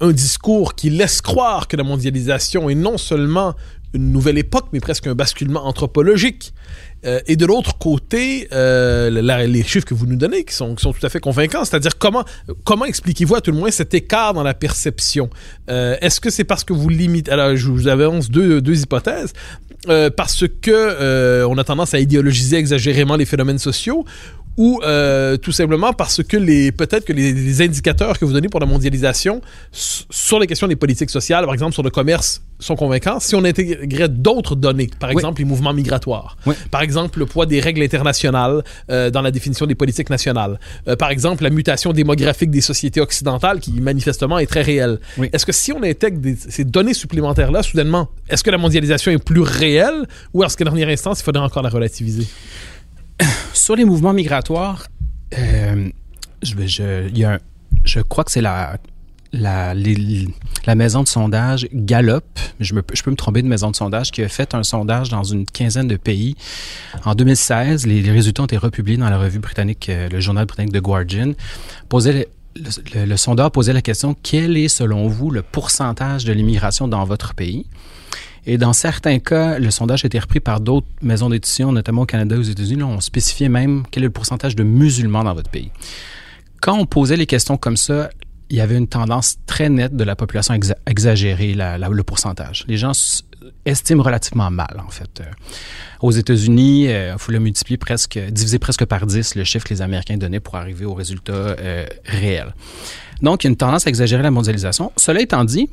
un 0.03 0.11
discours 0.11 0.75
qui 0.75 0.89
laisse 0.89 1.21
croire 1.21 1.67
que 1.67 1.77
la 1.77 1.83
mondialisation 1.83 2.69
est 2.69 2.75
non 2.75 2.97
seulement 2.97 3.55
une 3.93 4.11
nouvelle 4.11 4.37
époque, 4.37 4.67
mais 4.73 4.79
presque 4.79 5.07
un 5.07 5.15
basculement 5.15 5.65
anthropologique. 5.65 6.53
Euh, 7.05 7.19
et 7.27 7.35
de 7.35 7.45
l'autre 7.45 7.77
côté, 7.77 8.47
euh, 8.51 9.09
les 9.45 9.63
chiffres 9.63 9.85
que 9.85 9.93
vous 9.93 10.07
nous 10.07 10.15
donnez, 10.15 10.43
qui 10.43 10.53
sont, 10.53 10.75
tout 10.75 10.93
à 11.03 11.09
fait 11.09 11.19
convaincants, 11.19 11.63
c'est-à-dire 11.63 11.97
comment, 11.97 12.25
comment 12.63 12.85
expliquez-vous 12.85 13.35
à 13.35 13.41
tout 13.41 13.51
le 13.51 13.57
moins 13.57 13.71
cet 13.71 13.93
écart 13.93 14.33
dans 14.33 14.43
la 14.43 14.53
perception? 14.53 15.29
Euh, 15.69 15.95
Est-ce 16.01 16.19
que 16.19 16.29
c'est 16.29 16.43
parce 16.43 16.63
que 16.63 16.73
vous 16.73 16.89
limitez 16.89 17.31
Alors, 17.31 17.55
je 17.55 17.69
vous 17.69 17.87
avance 17.87 18.29
deux, 18.29 18.61
deux 18.61 18.81
hypothèses. 18.81 19.33
Parce 20.15 20.45
que 20.61 21.43
on 21.45 21.57
a 21.57 21.63
tendance 21.65 21.93
à 21.93 21.99
idéologiser 21.99 22.55
exagérément 22.55 23.17
les 23.17 23.25
phénomènes 23.25 23.59
sociaux, 23.59 24.05
ou 24.57 24.79
euh, 24.83 25.37
tout 25.37 25.51
simplement 25.51 25.93
parce 25.93 26.21
que 26.23 26.37
les 26.37 26.71
peut-être 26.71 27.05
que 27.05 27.13
les, 27.13 27.61
indicateurs 27.61 28.19
que 28.19 28.25
vous 28.25 28.33
donnez 28.33 28.49
pour 28.49 28.59
la 28.59 28.65
mondialisation 28.65 29.41
sur 29.71 30.39
les 30.39 30.47
questions 30.47 30.67
des 30.67 30.75
politiques 30.75 31.09
sociales, 31.09 31.45
par 31.45 31.53
exemple 31.53 31.73
sur 31.73 31.83
le 31.83 31.89
commerce, 31.89 32.41
sont 32.59 32.75
convaincants. 32.75 33.19
Si 33.19 33.35
on 33.35 33.43
intégrait 33.43 34.09
d'autres 34.09 34.55
données, 34.55 34.89
par 34.99 35.09
exemple 35.09 35.39
les 35.41 35.45
mouvements 35.45 35.73
migratoires, 35.73 36.37
par 36.71 36.81
exemple 36.81 37.19
le 37.19 37.25
poids 37.25 37.45
des 37.45 37.59
règles 37.59 37.81
internationales 37.81 38.63
euh, 38.89 39.09
dans 39.09 39.21
la 39.21 39.31
définition 39.31 39.65
des 39.65 39.75
politiques 39.75 40.09
nationales, 40.09 40.59
euh, 40.87 40.95
par 40.95 41.09
exemple 41.09 41.43
la 41.43 41.49
mutation 41.49 41.93
démographique 41.93 42.51
des 42.51 42.61
sociétés 42.61 43.01
occidentales 43.01 43.59
qui 43.59 43.73
manifestement 43.81 44.39
est 44.39 44.47
très 44.47 44.61
réelle. 44.61 44.99
Est-ce 45.31 45.45
que 45.45 45.51
si 45.51 45.71
on 45.71 45.83
intègre 45.83 46.19
ces 46.37 46.63
données 46.63 46.93
supplémentaires-là, 46.93 47.63
soudainement, 47.63 48.09
est-ce 48.29 48.43
que 48.43 48.51
la 48.51 48.57
mondialisation 48.57 49.11
est 49.11 49.23
plus 49.23 49.41
réelle 49.41 50.07
ou 50.33 50.43
est-ce 50.43 50.57
qu'à 50.57 50.63
dernière 50.63 50.89
instance, 50.89 51.19
il 51.19 51.23
faudrait 51.23 51.43
encore 51.43 51.63
la 51.63 51.69
relativiser? 51.69 52.27
sur 53.53 53.75
les 53.75 53.85
mouvements 53.85 54.13
migratoires, 54.13 54.87
euh, 55.37 55.89
je, 56.41 57.99
crois 58.01 58.23
que 58.23 58.31
c'est 58.31 58.41
la, 58.41 58.77
maison 60.75 61.03
de 61.03 61.07
sondage 61.07 61.67
Gallup, 61.73 62.23
je, 62.59 62.75
je, 62.93 63.03
peux 63.03 63.11
me 63.11 63.15
tromper 63.15 63.41
de 63.41 63.47
maison 63.47 63.71
de 63.71 63.75
sondage, 63.75 64.11
qui 64.11 64.21
a 64.21 64.29
fait 64.29 64.53
un 64.53 64.63
sondage 64.63 65.09
dans 65.09 65.23
une 65.23 65.45
quinzaine 65.45 65.87
de 65.87 65.97
pays. 65.97 66.35
En 67.05 67.15
2016, 67.15 67.85
les, 67.87 68.01
résultats 68.11 68.43
ont 68.43 68.47
été 68.47 68.57
republiés 68.57 68.97
dans 68.97 69.09
la 69.09 69.17
revue 69.17 69.39
britannique, 69.39 69.89
euh, 69.89 70.09
le 70.09 70.19
journal 70.19 70.45
britannique 70.45 70.73
The 70.73 70.81
Guardian. 70.81 71.33
Posait 71.89 72.27
le, 72.55 73.05
le, 73.05 73.17
sondeur 73.17 73.51
posait 73.51 73.73
la 73.73 73.81
question 73.81 74.15
quel 74.21 74.57
est 74.57 74.67
selon 74.67 75.07
vous 75.07 75.31
le 75.31 75.41
pourcentage 75.41 76.25
de 76.25 76.33
l'immigration 76.33 76.87
dans 76.87 77.03
votre 77.05 77.33
pays? 77.33 77.65
Et 78.45 78.57
dans 78.57 78.73
certains 78.73 79.19
cas, 79.19 79.57
le 79.57 79.71
sondage 79.71 80.03
a 80.03 80.07
été 80.07 80.19
repris 80.19 80.39
par 80.39 80.59
d'autres 80.59 80.87
maisons 81.01 81.29
d'édition, 81.29 81.71
notamment 81.71 82.01
au 82.01 82.05
Canada 82.05 82.35
et 82.35 82.39
aux 82.39 82.43
États-Unis. 82.43 82.83
On 82.83 82.99
spécifiait 82.99 83.49
même 83.49 83.83
quel 83.89 84.03
est 84.03 84.07
le 84.07 84.11
pourcentage 84.11 84.55
de 84.55 84.63
musulmans 84.63 85.23
dans 85.23 85.33
votre 85.33 85.49
pays. 85.49 85.71
Quand 86.61 86.77
on 86.77 86.85
posait 86.85 87.17
les 87.17 87.25
questions 87.25 87.57
comme 87.57 87.77
ça, 87.77 88.09
il 88.49 88.57
y 88.57 88.61
avait 88.61 88.77
une 88.77 88.87
tendance 88.87 89.37
très 89.47 89.69
nette 89.69 89.95
de 89.95 90.03
la 90.03 90.15
population 90.15 90.53
à 90.53 90.57
exagérer 90.89 91.55
le 91.55 92.03
pourcentage. 92.03 92.65
Les 92.67 92.77
gens 92.77 92.91
estiment 93.65 94.03
relativement 94.03 94.51
mal, 94.51 94.81
en 94.85 94.89
fait. 94.89 95.21
Euh, 95.21 95.25
aux 96.01 96.11
États-Unis, 96.11 96.83
il 96.83 96.89
euh, 96.89 97.17
faut 97.17 97.31
le 97.31 97.39
multiplier 97.39 97.77
presque, 97.77 98.19
diviser 98.29 98.59
presque 98.59 98.85
par 98.85 99.05
10 99.05 99.35
le 99.35 99.43
chiffre 99.43 99.65
que 99.65 99.73
les 99.73 99.81
Américains 99.81 100.17
donnaient 100.17 100.39
pour 100.39 100.55
arriver 100.55 100.85
au 100.85 100.93
résultat 100.93 101.33
euh, 101.33 101.85
réel. 102.05 102.53
Donc, 103.21 103.43
il 103.43 103.47
y 103.47 103.49
a 103.49 103.51
une 103.51 103.57
tendance 103.57 103.87
à 103.87 103.89
exagérer 103.89 104.21
la 104.21 104.31
mondialisation. 104.31 104.91
Cela 104.97 105.21
étant 105.21 105.45
dit, 105.45 105.69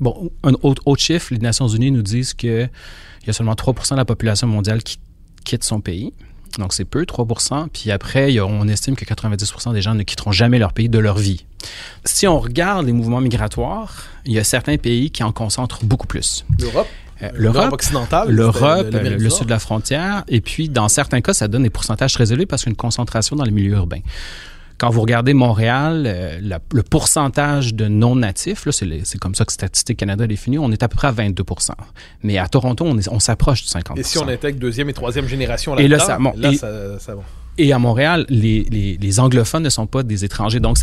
bon, 0.00 0.30
un 0.42 0.52
autre, 0.62 0.82
autre 0.86 1.02
chiffre, 1.02 1.32
les 1.32 1.38
Nations 1.38 1.68
Unies 1.68 1.90
nous 1.90 2.02
disent 2.02 2.34
qu'il 2.34 2.70
y 3.26 3.30
a 3.30 3.32
seulement 3.32 3.54
3% 3.54 3.92
de 3.92 3.96
la 3.96 4.04
population 4.04 4.46
mondiale 4.46 4.82
qui 4.82 4.98
quitte 5.44 5.64
son 5.64 5.80
pays. 5.80 6.12
Donc, 6.58 6.72
c'est 6.72 6.84
peu, 6.84 7.06
3 7.06 7.26
Puis 7.72 7.90
après, 7.90 8.38
on 8.40 8.66
estime 8.66 8.96
que 8.96 9.04
90% 9.04 9.72
des 9.72 9.82
gens 9.82 9.94
ne 9.94 10.02
quitteront 10.02 10.32
jamais 10.32 10.58
leur 10.58 10.72
pays 10.72 10.88
de 10.88 10.98
leur 10.98 11.16
vie. 11.16 11.46
Si 12.04 12.26
on 12.26 12.40
regarde 12.40 12.86
les 12.86 12.92
mouvements 12.92 13.20
migratoires, 13.20 14.04
il 14.24 14.32
y 14.32 14.38
a 14.38 14.44
certains 14.44 14.76
pays 14.76 15.10
qui 15.10 15.22
en 15.22 15.32
concentrent 15.32 15.84
beaucoup 15.84 16.06
plus. 16.06 16.44
L'Europe? 16.58 16.88
Euh, 17.22 17.28
L'Europe 17.34 17.72
occidentale, 17.72 18.30
l'Europe, 18.30 18.86
le, 18.92 19.28
sud 19.28 19.44
de 19.44 19.50
la 19.50 19.58
frontière, 19.58 20.24
et 20.26 20.40
puis 20.40 20.70
dans 20.70 20.88
certains 20.88 21.20
cas, 21.20 21.34
ça 21.34 21.48
donne 21.48 21.64
des 21.64 21.70
pourcentages 21.70 22.14
très 22.14 22.32
élevés 22.32 22.46
parce 22.46 22.62
qu'il 22.62 22.70
y 22.70 22.72
a 22.72 22.72
une 22.72 22.76
concentration 22.76 23.36
dans 23.36 23.44
les 23.44 23.50
milieux 23.50 23.74
urbains. 23.74 24.00
Quand 24.80 24.88
vous 24.88 25.02
regardez 25.02 25.34
Montréal, 25.34 26.04
euh, 26.06 26.58
le 26.72 26.82
pourcentage 26.82 27.74
de 27.74 27.86
non-natifs, 27.86 28.66
c'est 28.70 29.18
comme 29.20 29.34
ça 29.34 29.44
que 29.44 29.52
Statistique 29.52 29.98
Canada 29.98 30.26
définit, 30.26 30.58
on 30.58 30.72
est 30.72 30.82
à 30.82 30.88
peu 30.88 30.96
près 30.96 31.08
à 31.08 31.12
22% 31.12 31.72
Mais 32.22 32.38
à 32.38 32.48
Toronto, 32.48 32.86
on, 32.86 32.96
on 33.10 33.18
s'approche 33.18 33.60
du 33.60 33.68
50 33.68 33.98
Et 33.98 34.02
si 34.02 34.16
on 34.16 34.26
intègre 34.26 34.58
deuxième 34.58 34.88
et 34.88 34.94
troisième 34.94 35.26
génération 35.26 35.74
là, 35.74 35.82
et 35.82 35.88
là, 35.88 35.98
ça, 35.98 36.18
là, 36.34 36.54
ça, 36.54 36.98
ça 36.98 37.14
va. 37.14 37.22
Et 37.58 37.72
à 37.72 37.78
Montréal, 37.78 38.24
les, 38.28 39.20
anglophones 39.20 39.62
ne 39.62 39.68
sont 39.68 39.86
pas 39.86 40.02
des 40.02 40.24
étrangers. 40.24 40.60
Donc, 40.60 40.78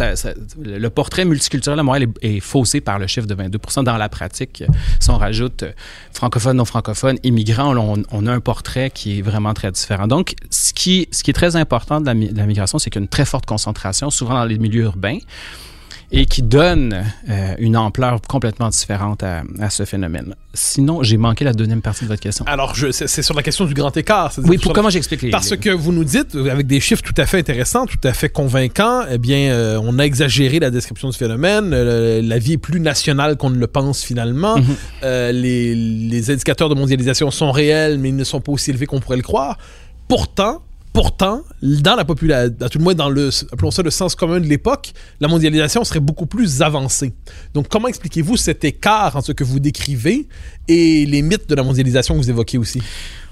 le 0.64 0.88
portrait 0.90 1.26
multiculturel 1.26 1.80
à 1.80 1.84
Montréal 1.84 2.10
est, 2.22 2.40
faussé 2.40 2.82
par 2.82 3.00
le 3.00 3.08
chiffre 3.08 3.26
de 3.28 3.36
22% 3.36 3.84
Dans 3.84 3.98
la 3.98 4.10
pratique, 4.10 4.64
si 5.00 5.10
on 5.10 5.18
rajoute 5.18 5.64
euh, 5.64 5.72
francophones, 6.14 6.58
non 6.58 6.66
francophones, 6.66 7.18
immigrants, 7.24 7.76
on, 8.12 8.28
a 8.28 8.32
un 8.32 8.40
portrait 8.40 8.92
qui 8.92 9.20
est 9.20 9.22
vraiment 9.22 9.54
très 9.54 9.72
différent. 9.72 10.08
Donc, 10.08 10.36
ce 10.50 10.74
qui, 10.74 11.08
ce 11.12 11.24
qui 11.24 11.32
est 11.32 11.34
très 11.34 11.56
important 11.56 12.00
de 12.00 12.06
la, 12.06 12.14
de 12.14 12.38
la 12.38 12.46
migration, 12.46 12.78
c'est 12.78 12.90
qu'il 12.90 13.00
y 13.00 13.04
a 13.04 13.06
une 13.06 13.10
très 13.10 13.26
forte 13.26 13.46
concentration, 13.46 14.10
souvent 14.10 14.36
dans 14.36 14.46
les 14.46 14.60
milieux 14.60 14.84
urbains 14.84 15.20
et 16.12 16.26
qui 16.26 16.42
donne 16.42 17.04
euh, 17.30 17.56
une 17.60 17.76
ampleur 17.76 18.22
complètement 18.22 18.70
différente 18.70 19.24
à, 19.24 19.44
ce 19.70 19.84
phénomène. 19.84 20.36
Sinon, 20.54 21.04
j'ai 21.04 21.18
manqué 21.18 21.44
la 21.44 21.52
deuxième 21.54 21.82
partie 21.82 22.06
de 22.06 22.10
votre 22.10 22.22
question. 22.22 22.46
Alors, 22.48 22.76
c'est 22.92 23.22
sur 23.22 23.36
la 23.36 23.44
question 23.44 23.66
du 23.66 23.74
grand 23.74 23.96
écart. 23.96 24.32
Oui, 24.44 24.58
pour 24.58 24.72
comment 24.72 24.90
j'explique 24.90 25.22
les... 25.22 25.30
Parce 25.30 25.56
que 25.58 25.70
vous 25.70 25.92
nous 25.92 26.06
dites, 26.06 26.36
avec 26.36 26.66
des 26.66 26.80
chiffres 26.80 27.04
tout 27.04 27.14
à 27.18 27.26
fait 27.26 27.40
intéressants, 27.40 27.86
tout 27.86 28.00
à 28.06 28.14
fait 28.14 28.30
convaincants, 28.30 29.04
eh 29.12 29.18
bien, 29.18 29.52
euh, 29.52 29.80
on 29.84 30.00
a 30.00 30.04
exagéré 30.04 30.60
la 30.60 30.70
description 30.70 31.10
du 31.10 31.18
phénomène. 31.18 31.72
Euh, 31.74 32.22
la 32.22 32.40
vie 32.40 32.54
est 32.54 32.58
plus 32.58 32.80
nationale 32.80 33.36
qu'on 33.36 33.50
ne 33.50 33.60
le 33.60 33.68
pense 33.68 34.04
finalement. 34.04 34.58
Mhm. 34.58 34.76
les, 35.04 35.76
les 35.76 36.32
indicateurs 36.32 36.70
de 36.70 36.76
mondialisation 36.76 37.32
sont 37.32 37.52
réels, 37.52 37.98
mais 38.00 38.10
ils 38.10 38.16
ne 38.16 38.24
sont 38.24 38.40
pas 38.40 38.54
aussi 38.54 38.70
élevés 38.70 38.86
qu'on 38.86 39.02
pourrait 39.02 39.18
le 39.18 39.24
croire. 39.24 39.58
Pourtant, 40.08 40.62
Pourtant, 40.98 41.44
dans 41.62 41.96
la 41.96 42.06
population, 42.06 42.56
à 42.60 42.70
tout 42.70 42.80
le 42.80 42.84
moins 42.84 42.96
dans 42.96 43.08
le, 43.08 43.30
appelons 43.52 43.70
ça 43.70 43.84
le 43.84 43.92
sens 43.92 44.16
commun 44.16 44.40
de 44.40 44.48
l'époque, 44.48 44.94
la 45.20 45.28
mondialisation 45.28 45.84
serait 45.84 46.00
beaucoup 46.00 46.26
plus 46.26 46.64
avancée. 46.64 47.14
Donc, 47.54 47.68
comment 47.68 47.88
expliquez-vous 47.88 48.36
cet 48.36 48.64
écart 48.64 49.16
entre 49.16 49.28
ce 49.28 49.32
que 49.34 49.44
vous 49.44 49.60
décrivez 49.60 50.28
et 50.68 51.06
les 51.06 51.22
mythes 51.22 51.48
de 51.48 51.54
la 51.54 51.62
mondialisation 51.62 52.16
que 52.16 52.20
vous 52.22 52.32
évoquez 52.32 52.58
aussi? 52.58 52.82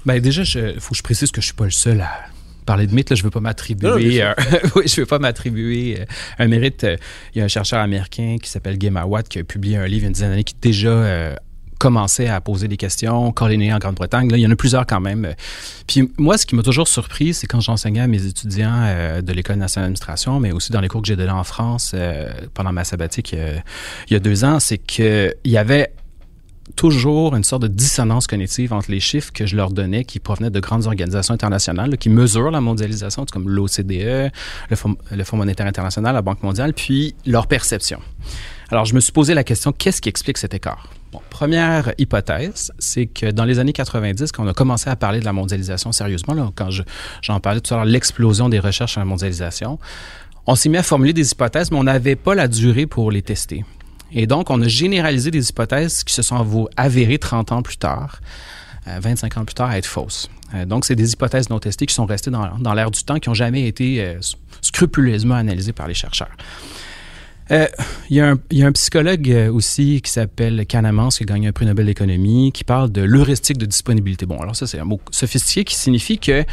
Bien, 0.04 0.20
déjà, 0.20 0.42
il 0.42 0.78
faut 0.78 0.90
que 0.90 0.96
je 0.96 1.02
précise 1.02 1.32
que 1.32 1.40
je 1.40 1.46
suis 1.46 1.56
pas 1.56 1.64
le 1.64 1.72
seul 1.72 2.02
à 2.02 2.10
parler 2.66 2.86
de 2.86 2.94
mythes. 2.94 3.10
Là, 3.10 3.16
je 3.16 3.24
veux 3.24 3.30
pas 3.30 3.40
m'attribuer, 3.40 4.22
euh, 4.22 4.32
oui, 4.76 4.84
je 4.86 5.00
veux 5.00 5.06
pas 5.06 5.18
m'attribuer 5.18 6.02
euh, 6.02 6.04
un 6.38 6.46
mérite. 6.46 6.84
Euh, 6.84 6.96
il 7.34 7.38
y 7.38 7.42
a 7.42 7.46
un 7.46 7.48
chercheur 7.48 7.80
américain 7.80 8.36
qui 8.40 8.48
s'appelle 8.48 8.78
Gemma 8.80 9.06
Watt 9.06 9.28
qui 9.28 9.40
a 9.40 9.42
publié 9.42 9.76
un 9.76 9.88
livre 9.88 9.96
il 9.96 10.02
y 10.02 10.04
a 10.04 10.06
une 10.06 10.12
dizaine 10.12 10.30
d'années 10.30 10.44
qui 10.44 10.54
déjà 10.60 11.36
commençait 11.78 12.28
à 12.28 12.40
poser 12.40 12.68
des 12.68 12.76
questions, 12.76 13.34
né 13.48 13.72
en 13.72 13.78
Grande-Bretagne. 13.78 14.28
il 14.32 14.40
y 14.40 14.46
en 14.46 14.50
a 14.50 14.56
plusieurs 14.56 14.86
quand 14.86 15.00
même. 15.00 15.34
Puis 15.86 16.10
moi, 16.18 16.38
ce 16.38 16.46
qui 16.46 16.54
m'a 16.54 16.62
toujours 16.62 16.88
surpris, 16.88 17.34
c'est 17.34 17.46
quand 17.46 17.60
j'enseignais 17.60 18.00
à 18.00 18.06
mes 18.06 18.26
étudiants 18.26 18.72
euh, 18.74 19.22
de 19.22 19.32
l'École 19.32 19.56
nationale 19.56 19.86
d'administration, 19.86 20.40
mais 20.40 20.52
aussi 20.52 20.72
dans 20.72 20.80
les 20.80 20.88
cours 20.88 21.02
que 21.02 21.08
j'ai 21.08 21.16
donnés 21.16 21.30
en 21.30 21.44
France 21.44 21.92
euh, 21.94 22.30
pendant 22.54 22.72
ma 22.72 22.84
sabbatique 22.84 23.34
euh, 23.34 23.58
il 24.08 24.14
y 24.14 24.16
a 24.16 24.20
deux 24.20 24.44
ans, 24.44 24.60
c'est 24.60 24.78
qu'il 24.78 25.34
y 25.44 25.56
avait 25.56 25.92
toujours 26.74 27.36
une 27.36 27.44
sorte 27.44 27.62
de 27.62 27.68
dissonance 27.68 28.26
cognitive 28.26 28.72
entre 28.72 28.90
les 28.90 29.00
chiffres 29.00 29.32
que 29.32 29.46
je 29.46 29.56
leur 29.56 29.70
donnais 29.70 30.04
qui 30.04 30.18
provenaient 30.18 30.50
de 30.50 30.60
grandes 30.60 30.86
organisations 30.86 31.32
internationales 31.32 31.96
qui 31.96 32.10
mesurent 32.10 32.50
la 32.50 32.60
mondialisation, 32.60 33.24
comme 33.30 33.48
l'OCDE, 33.48 34.32
le 34.70 34.76
Fonds 34.76 35.36
monétaire 35.36 35.66
international, 35.66 36.14
la 36.14 36.22
Banque 36.22 36.42
mondiale, 36.42 36.74
puis 36.74 37.14
leur 37.24 37.46
perception. 37.46 38.00
Alors, 38.70 38.84
je 38.84 38.94
me 38.94 39.00
suis 39.00 39.12
posé 39.12 39.34
la 39.34 39.44
question, 39.44 39.72
qu'est-ce 39.72 40.00
qui 40.00 40.08
explique 40.08 40.38
cet 40.38 40.54
écart? 40.54 40.90
Première 41.30 41.92
hypothèse, 41.98 42.72
c'est 42.78 43.06
que 43.06 43.30
dans 43.30 43.44
les 43.44 43.58
années 43.58 43.72
90, 43.72 44.32
quand 44.32 44.44
on 44.44 44.48
a 44.48 44.54
commencé 44.54 44.90
à 44.90 44.96
parler 44.96 45.20
de 45.20 45.24
la 45.24 45.32
mondialisation 45.32 45.92
sérieusement, 45.92 46.34
là, 46.34 46.50
quand 46.54 46.68
j'en 47.22 47.40
parlais 47.40 47.60
tout 47.60 47.74
à 47.74 47.78
l'heure, 47.78 47.86
l'explosion 47.86 48.48
des 48.48 48.58
recherches 48.58 48.92
sur 48.92 49.00
la 49.00 49.06
mondialisation, 49.06 49.78
on 50.46 50.54
s'est 50.54 50.68
mis 50.68 50.76
à 50.76 50.82
formuler 50.82 51.12
des 51.12 51.32
hypothèses, 51.32 51.70
mais 51.70 51.78
on 51.78 51.84
n'avait 51.84 52.16
pas 52.16 52.34
la 52.34 52.48
durée 52.48 52.86
pour 52.86 53.10
les 53.10 53.22
tester. 53.22 53.64
Et 54.12 54.26
donc, 54.26 54.50
on 54.50 54.62
a 54.62 54.68
généralisé 54.68 55.30
des 55.30 55.48
hypothèses 55.48 56.04
qui 56.04 56.14
se 56.14 56.22
sont 56.22 56.68
avérées 56.76 57.18
30 57.18 57.52
ans 57.52 57.62
plus 57.62 57.76
tard, 57.76 58.20
25 58.86 59.36
euh, 59.36 59.40
ans 59.40 59.44
plus 59.44 59.54
tard, 59.54 59.70
à 59.70 59.78
être 59.78 59.86
fausses. 59.86 60.30
Euh, 60.54 60.64
donc, 60.64 60.84
c'est 60.84 60.94
des 60.94 61.12
hypothèses 61.12 61.50
non 61.50 61.58
testées 61.58 61.86
qui 61.86 61.94
sont 61.94 62.06
restées 62.06 62.30
dans, 62.30 62.56
dans 62.58 62.74
l'air 62.74 62.90
du 62.90 63.02
temps, 63.02 63.18
qui 63.18 63.28
n'ont 63.28 63.34
jamais 63.34 63.66
été 63.66 64.00
euh, 64.00 64.20
scrupuleusement 64.62 65.34
analysées 65.34 65.72
par 65.72 65.88
les 65.88 65.94
chercheurs. 65.94 66.30
Euh, 67.52 67.66
il 68.10 68.16
y, 68.16 68.56
y, 68.56 68.62
a 68.62 68.66
un 68.66 68.72
psychologue 68.72 69.30
euh, 69.30 69.52
aussi 69.52 70.00
qui 70.02 70.10
s'appelle 70.10 70.66
Kahneman, 70.66 71.10
qui 71.10 71.22
a 71.22 71.26
gagné 71.26 71.48
un 71.48 71.52
prix 71.52 71.66
Nobel 71.66 71.86
d'économie, 71.86 72.50
qui 72.52 72.64
parle 72.64 72.90
de 72.90 73.02
l'heuristique 73.02 73.58
de 73.58 73.66
disponibilité. 73.66 74.26
Bon, 74.26 74.38
alors 74.40 74.56
ça, 74.56 74.66
c'est 74.66 74.80
un 74.80 74.84
mot 74.84 75.00
sophistiqué 75.12 75.64
qui 75.64 75.76
signifie 75.76 76.18
que 76.18 76.44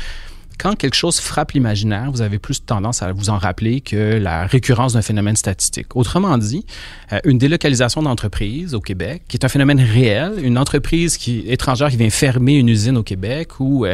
quand 0.59 0.75
quelque 0.75 0.93
chose 0.95 1.19
frappe 1.19 1.53
l'imaginaire, 1.53 2.11
vous 2.11 2.21
avez 2.21 2.37
plus 2.37 2.63
tendance 2.63 3.01
à 3.01 3.11
vous 3.11 3.31
en 3.31 3.39
rappeler 3.39 3.81
que 3.81 4.17
la 4.17 4.45
récurrence 4.45 4.93
d'un 4.93 5.01
phénomène 5.01 5.35
statistique. 5.35 5.95
Autrement 5.95 6.37
dit, 6.37 6.63
euh, 7.11 7.19
une 7.25 7.39
délocalisation 7.39 8.03
d'entreprise 8.03 8.75
au 8.75 8.79
Québec, 8.79 9.23
qui 9.27 9.37
est 9.37 9.45
un 9.45 9.49
phénomène 9.49 9.81
réel, 9.81 10.33
une 10.43 10.59
entreprise 10.59 11.17
qui, 11.17 11.43
étrangère 11.47 11.89
qui 11.89 11.97
vient 11.97 12.11
fermer 12.11 12.53
une 12.53 12.69
usine 12.69 12.97
au 12.97 13.03
Québec 13.03 13.59
ou 13.59 13.87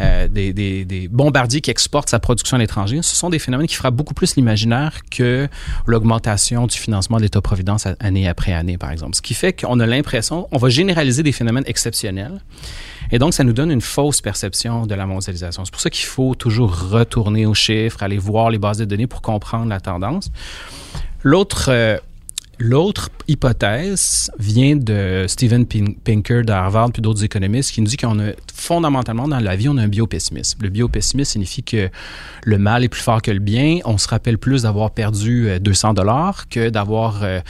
euh, 0.00 0.28
des, 0.28 1.08
bombardiers 1.10 1.60
qui 1.60 1.70
exportent 1.70 2.08
sa 2.08 2.18
production 2.18 2.56
à 2.56 2.60
l'étranger, 2.60 3.00
ce 3.02 3.14
sont 3.14 3.30
des 3.30 3.38
phénomènes 3.38 3.66
qui 3.66 3.74
frappent 3.74 3.94
beaucoup 3.94 4.14
plus 4.14 4.36
l'imaginaire 4.36 5.00
que 5.10 5.48
l'augmentation 5.86 6.66
du 6.66 6.76
financement 6.76 7.18
de 7.18 7.22
l'État-providence 7.22 7.86
année 7.98 8.28
après 8.28 8.52
année, 8.52 8.78
par 8.78 8.90
exemple. 8.90 9.16
Ce 9.16 9.22
qui 9.22 9.34
fait 9.34 9.52
qu'on 9.52 9.78
a 9.80 9.86
l'impression, 9.86 10.48
on 10.52 10.58
va 10.58 10.68
généraliser 10.68 11.22
des 11.22 11.32
phénomènes 11.32 11.64
exceptionnels. 11.66 12.40
Et 13.12 13.18
donc, 13.18 13.34
ça 13.34 13.44
nous 13.44 13.52
donne 13.52 13.70
une 13.70 13.80
fausse 13.80 14.20
perception 14.20 14.86
de 14.86 14.94
la 14.94 15.06
mondialisation. 15.06 15.64
C'est 15.64 15.72
pour 15.72 15.80
ça 15.80 15.90
qu'il 15.90 16.06
faut 16.06 16.34
toujours 16.34 16.90
retourner 16.90 17.44
aux 17.44 17.54
chiffres, 17.54 18.02
aller 18.02 18.18
voir 18.18 18.50
les 18.50 18.58
bases 18.58 18.78
de 18.78 18.84
données 18.84 19.08
pour 19.08 19.20
comprendre 19.20 19.68
la 19.68 19.80
tendance. 19.80 20.30
L'autre 21.22 21.66
euh, 21.68 21.98
L'autre 22.62 23.08
hypothèse 23.26 24.30
vient 24.38 24.76
de 24.76 25.24
Steven 25.26 25.64
Pinker 25.64 26.44
de 26.44 26.52
Harvard 26.52 26.92
puis 26.92 27.00
d'autres 27.00 27.24
économistes 27.24 27.70
qui 27.72 27.80
nous 27.80 27.86
dit 27.86 27.96
qu'on 27.96 28.20
a 28.20 28.32
fondamentalement 28.52 29.26
dans 29.26 29.40
la 29.40 29.56
vie, 29.56 29.70
on 29.70 29.78
a 29.78 29.82
un 29.82 29.88
biopessimisme. 29.88 30.62
Le 30.62 30.68
biopessimisme 30.68 31.32
signifie 31.32 31.62
que 31.62 31.88
le 32.44 32.58
mal 32.58 32.84
est 32.84 32.90
plus 32.90 33.00
fort 33.00 33.22
que 33.22 33.30
le 33.30 33.38
bien. 33.38 33.78
On 33.86 33.96
se 33.96 34.06
rappelle 34.06 34.36
plus 34.36 34.64
d'avoir 34.64 34.90
perdu 34.90 35.48
200 35.58 35.88
euh, 35.88 35.92
dollars 35.94 36.48
que 36.50 36.68
d'avoir 36.68 37.22
euh, 37.22 37.40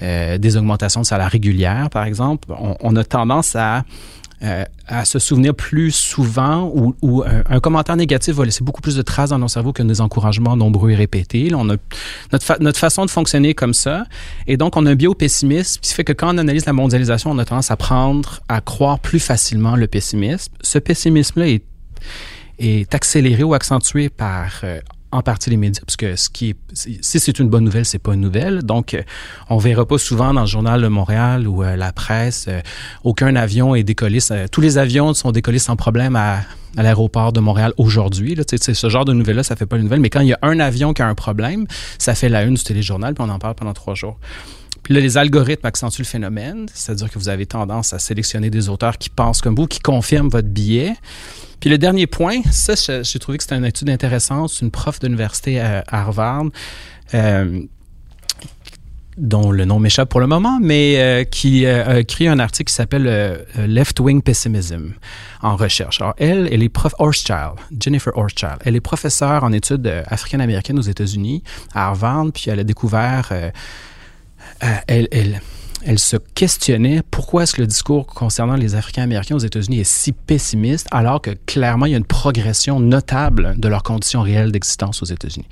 euh, 0.00 0.38
des 0.38 0.56
augmentations 0.56 1.02
de 1.02 1.06
salaire 1.06 1.30
régulières, 1.30 1.90
par 1.90 2.06
exemple. 2.06 2.48
on 2.58 2.96
a 2.96 3.04
tendance 3.04 3.54
à 3.56 3.84
euh, 4.44 4.64
à 4.86 5.04
se 5.04 5.18
souvenir 5.18 5.54
plus 5.54 5.90
souvent 5.90 6.70
ou, 7.02 7.24
un, 7.24 7.60
commentaire 7.60 7.96
négatif 7.96 8.34
va 8.34 8.44
laisser 8.44 8.62
beaucoup 8.62 8.82
plus 8.82 8.96
de 8.96 9.02
traces 9.02 9.30
dans 9.30 9.38
nos 9.38 9.48
cerveaux 9.48 9.72
que 9.72 9.82
des 9.82 10.00
encouragements 10.00 10.56
nombreux 10.56 10.90
et 10.90 10.94
répétés. 10.94 11.50
on 11.54 11.70
a 11.70 11.76
notre, 12.32 12.56
notre 12.60 12.78
façon 12.78 13.06
de 13.06 13.10
fonctionner 13.10 13.54
comme 13.54 13.74
ça. 13.74 14.04
Et 14.46 14.56
donc, 14.56 14.76
on 14.76 14.84
a 14.86 14.90
un 14.90 14.94
biopessimisme, 14.94 15.80
qui 15.80 15.94
fait 15.94 16.04
que 16.04 16.12
quand 16.12 16.34
on 16.34 16.38
analyse 16.38 16.66
la 16.66 16.72
mondialisation, 16.72 17.30
on 17.30 17.38
a 17.38 17.44
tendance 17.44 17.70
à 17.70 17.76
prendre, 17.76 18.40
à 18.48 18.60
croire 18.60 18.98
plus 18.98 19.20
facilement 19.20 19.76
le 19.76 19.86
pessimisme. 19.86 20.52
Ce 20.60 20.78
pessimisme-là 20.78 21.48
est 21.48 21.64
est 22.58 22.94
accéléré 22.94 23.42
ou 23.42 23.54
accentué 23.54 24.08
par 24.08 24.60
euh, 24.62 24.80
en 25.14 25.22
partie 25.22 25.48
les 25.48 25.56
médias, 25.56 25.82
parce 25.86 25.96
que 25.96 26.16
ce 26.16 26.28
qui 26.28 26.50
est, 26.50 26.56
si 26.74 27.20
c'est 27.20 27.38
une 27.38 27.48
bonne 27.48 27.62
nouvelle, 27.62 27.84
c'est 27.84 28.00
pas 28.00 28.14
une 28.14 28.20
nouvelle. 28.20 28.62
Donc, 28.62 28.94
euh, 28.94 29.02
on 29.48 29.58
verra 29.58 29.86
pas 29.86 29.96
souvent 29.96 30.34
dans 30.34 30.40
le 30.40 30.46
journal 30.46 30.82
de 30.82 30.88
Montréal 30.88 31.46
ou 31.46 31.62
euh, 31.62 31.76
la 31.76 31.92
presse, 31.92 32.46
euh, 32.48 32.60
aucun 33.04 33.36
avion 33.36 33.76
est 33.76 33.84
décollé. 33.84 34.18
tous 34.50 34.60
les 34.60 34.76
avions 34.76 35.14
sont 35.14 35.30
décollés 35.30 35.60
sans 35.60 35.76
problème 35.76 36.16
à, 36.16 36.40
l'aéroport 36.76 37.32
de 37.32 37.38
Montréal 37.38 37.72
aujourd'hui. 37.76 38.36
Ce 38.56 38.88
genre 38.88 39.04
de 39.04 39.12
nouvelles-là, 39.12 39.44
ça 39.44 39.54
fait 39.54 39.66
pas 39.66 39.76
une 39.76 39.84
nouvelle. 39.84 40.00
Mais 40.00 40.10
quand 40.10 40.20
il 40.20 40.26
y 40.26 40.32
a 40.32 40.38
un 40.42 40.58
avion 40.58 40.92
qui 40.92 41.02
a 41.02 41.06
un 41.06 41.14
problème, 41.14 41.68
ça 41.98 42.16
fait 42.16 42.28
la 42.28 42.42
une 42.42 42.54
du 42.54 42.64
téléjournal, 42.64 43.14
puis 43.14 43.24
on 43.24 43.30
en 43.30 43.38
parle 43.38 43.54
pendant 43.54 43.72
trois 43.72 43.94
jours. 43.94 44.18
Puis 44.82 44.92
là, 44.94 45.00
les 45.00 45.16
algorithmes 45.16 45.66
accentuent 45.66 46.02
le 46.02 46.06
phénomène, 46.06 46.66
c'est-à-dire 46.74 47.08
que 47.08 47.18
vous 47.20 47.28
avez 47.28 47.46
tendance 47.46 47.92
à 47.92 48.00
sélectionner 48.00 48.50
des 48.50 48.68
auteurs 48.68 48.98
qui 48.98 49.10
pensent 49.10 49.40
comme 49.40 49.54
vous, 49.54 49.68
qui 49.68 49.78
confirment 49.78 50.28
votre 50.28 50.48
billet. 50.48 50.94
Puis 51.64 51.70
le 51.70 51.78
dernier 51.78 52.06
point, 52.06 52.42
ça, 52.50 52.74
j'ai 53.02 53.18
trouvé 53.18 53.38
que 53.38 53.44
c'était 53.44 53.56
une 53.56 53.64
étude 53.64 53.88
intéressante. 53.88 54.50
C'est 54.50 54.66
une 54.66 54.70
prof 54.70 55.00
d'université 55.00 55.60
à 55.60 55.82
Harvard. 55.88 56.44
Euh, 57.14 57.62
dont 59.16 59.50
le 59.50 59.64
nom 59.64 59.78
m'échappe 59.78 60.10
pour 60.10 60.20
le 60.20 60.26
moment, 60.26 60.58
mais 60.60 60.96
euh, 60.98 61.24
qui 61.24 61.64
euh, 61.64 61.86
a 61.86 62.00
écrit 62.00 62.28
un 62.28 62.38
article 62.38 62.68
qui 62.68 62.74
s'appelle 62.74 63.46
Left 63.56 63.98
Wing 63.98 64.20
Pessimism 64.20 64.92
en 65.40 65.56
recherche. 65.56 66.02
Alors, 66.02 66.12
elle, 66.18 66.50
elle 66.52 66.62
est 66.62 66.68
prof 66.68 66.92
Jennifer 67.80 68.12
Horschild. 68.14 68.56
Elle 68.66 68.76
est 68.76 68.82
professeure 68.82 69.42
en 69.42 69.50
études 69.50 69.90
africaines-américaines 70.08 70.78
aux 70.78 70.82
États-Unis, 70.82 71.42
à 71.72 71.86
Harvard, 71.86 72.26
puis 72.34 72.50
elle 72.50 72.60
a 72.60 72.64
découvert... 72.64 73.32
elle 74.60 75.40
elle 75.84 75.98
se 75.98 76.16
questionnait 76.34 77.02
pourquoi 77.10 77.42
est-ce 77.42 77.54
que 77.54 77.60
le 77.60 77.66
discours 77.66 78.06
concernant 78.06 78.56
les 78.56 78.74
Africains-Américains 78.74 79.36
aux 79.36 79.40
États-Unis 79.40 79.80
est 79.80 79.84
si 79.84 80.12
pessimiste 80.12 80.86
alors 80.90 81.20
que 81.20 81.30
clairement 81.46 81.86
il 81.86 81.92
y 81.92 81.94
a 81.94 81.98
une 81.98 82.04
progression 82.04 82.80
notable 82.80 83.54
de 83.58 83.68
leurs 83.68 83.82
conditions 83.82 84.22
réelles 84.22 84.52
d'existence 84.52 85.02
aux 85.02 85.06
États-Unis. 85.06 85.46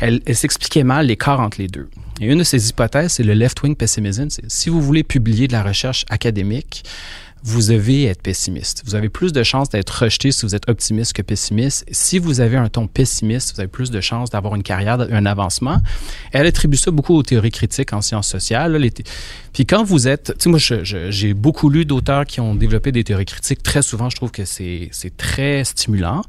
Elle, 0.00 0.20
s'expliquait 0.34 0.84
mal 0.84 1.06
l'écart 1.06 1.40
entre 1.40 1.60
les 1.60 1.68
deux. 1.68 1.88
Et 2.20 2.26
une 2.26 2.38
de 2.38 2.44
ces 2.44 2.68
hypothèses, 2.68 3.12
c'est 3.12 3.22
le 3.22 3.34
left-wing 3.34 3.76
pessimism. 3.76 4.28
Si 4.48 4.68
vous 4.68 4.80
voulez 4.82 5.04
publier 5.04 5.46
de 5.46 5.52
la 5.52 5.62
recherche 5.62 6.04
académique, 6.10 6.82
vous 7.42 7.68
devez 7.68 8.04
être 8.04 8.22
pessimiste. 8.22 8.82
Vous 8.84 8.94
avez 8.94 9.08
plus 9.08 9.32
de 9.32 9.42
chances 9.42 9.68
d'être 9.68 9.90
rejeté 9.90 10.32
si 10.32 10.44
vous 10.44 10.54
êtes 10.54 10.68
optimiste 10.68 11.12
que 11.12 11.22
pessimiste. 11.22 11.84
Si 11.90 12.18
vous 12.18 12.40
avez 12.40 12.56
un 12.56 12.68
ton 12.68 12.86
pessimiste, 12.86 13.54
vous 13.54 13.60
avez 13.60 13.68
plus 13.68 13.90
de 13.90 14.00
chances 14.00 14.30
d'avoir 14.30 14.54
une 14.54 14.62
carrière, 14.62 15.00
un 15.00 15.26
avancement. 15.26 15.78
Elle 16.32 16.46
attribue 16.46 16.76
ça 16.76 16.90
beaucoup 16.90 17.14
aux 17.14 17.22
théories 17.22 17.50
critiques 17.50 17.92
en 17.92 18.00
sciences 18.00 18.28
sociales. 18.28 18.78
Puis 19.52 19.66
quand 19.66 19.84
vous 19.84 20.08
êtes, 20.08 20.34
tu 20.38 20.44
sais, 20.44 20.48
moi, 20.50 20.58
j'ai 21.10 21.34
beaucoup 21.34 21.70
lu 21.70 21.84
d'auteurs 21.84 22.26
qui 22.26 22.40
ont 22.40 22.54
développé 22.54 22.92
des 22.92 23.04
théories 23.04 23.24
critiques. 23.24 23.62
Très 23.62 23.82
souvent, 23.82 24.10
je 24.10 24.16
trouve 24.16 24.30
que 24.30 24.44
c'est 24.44 24.90
très 25.16 25.64
stimulant. 25.64 26.22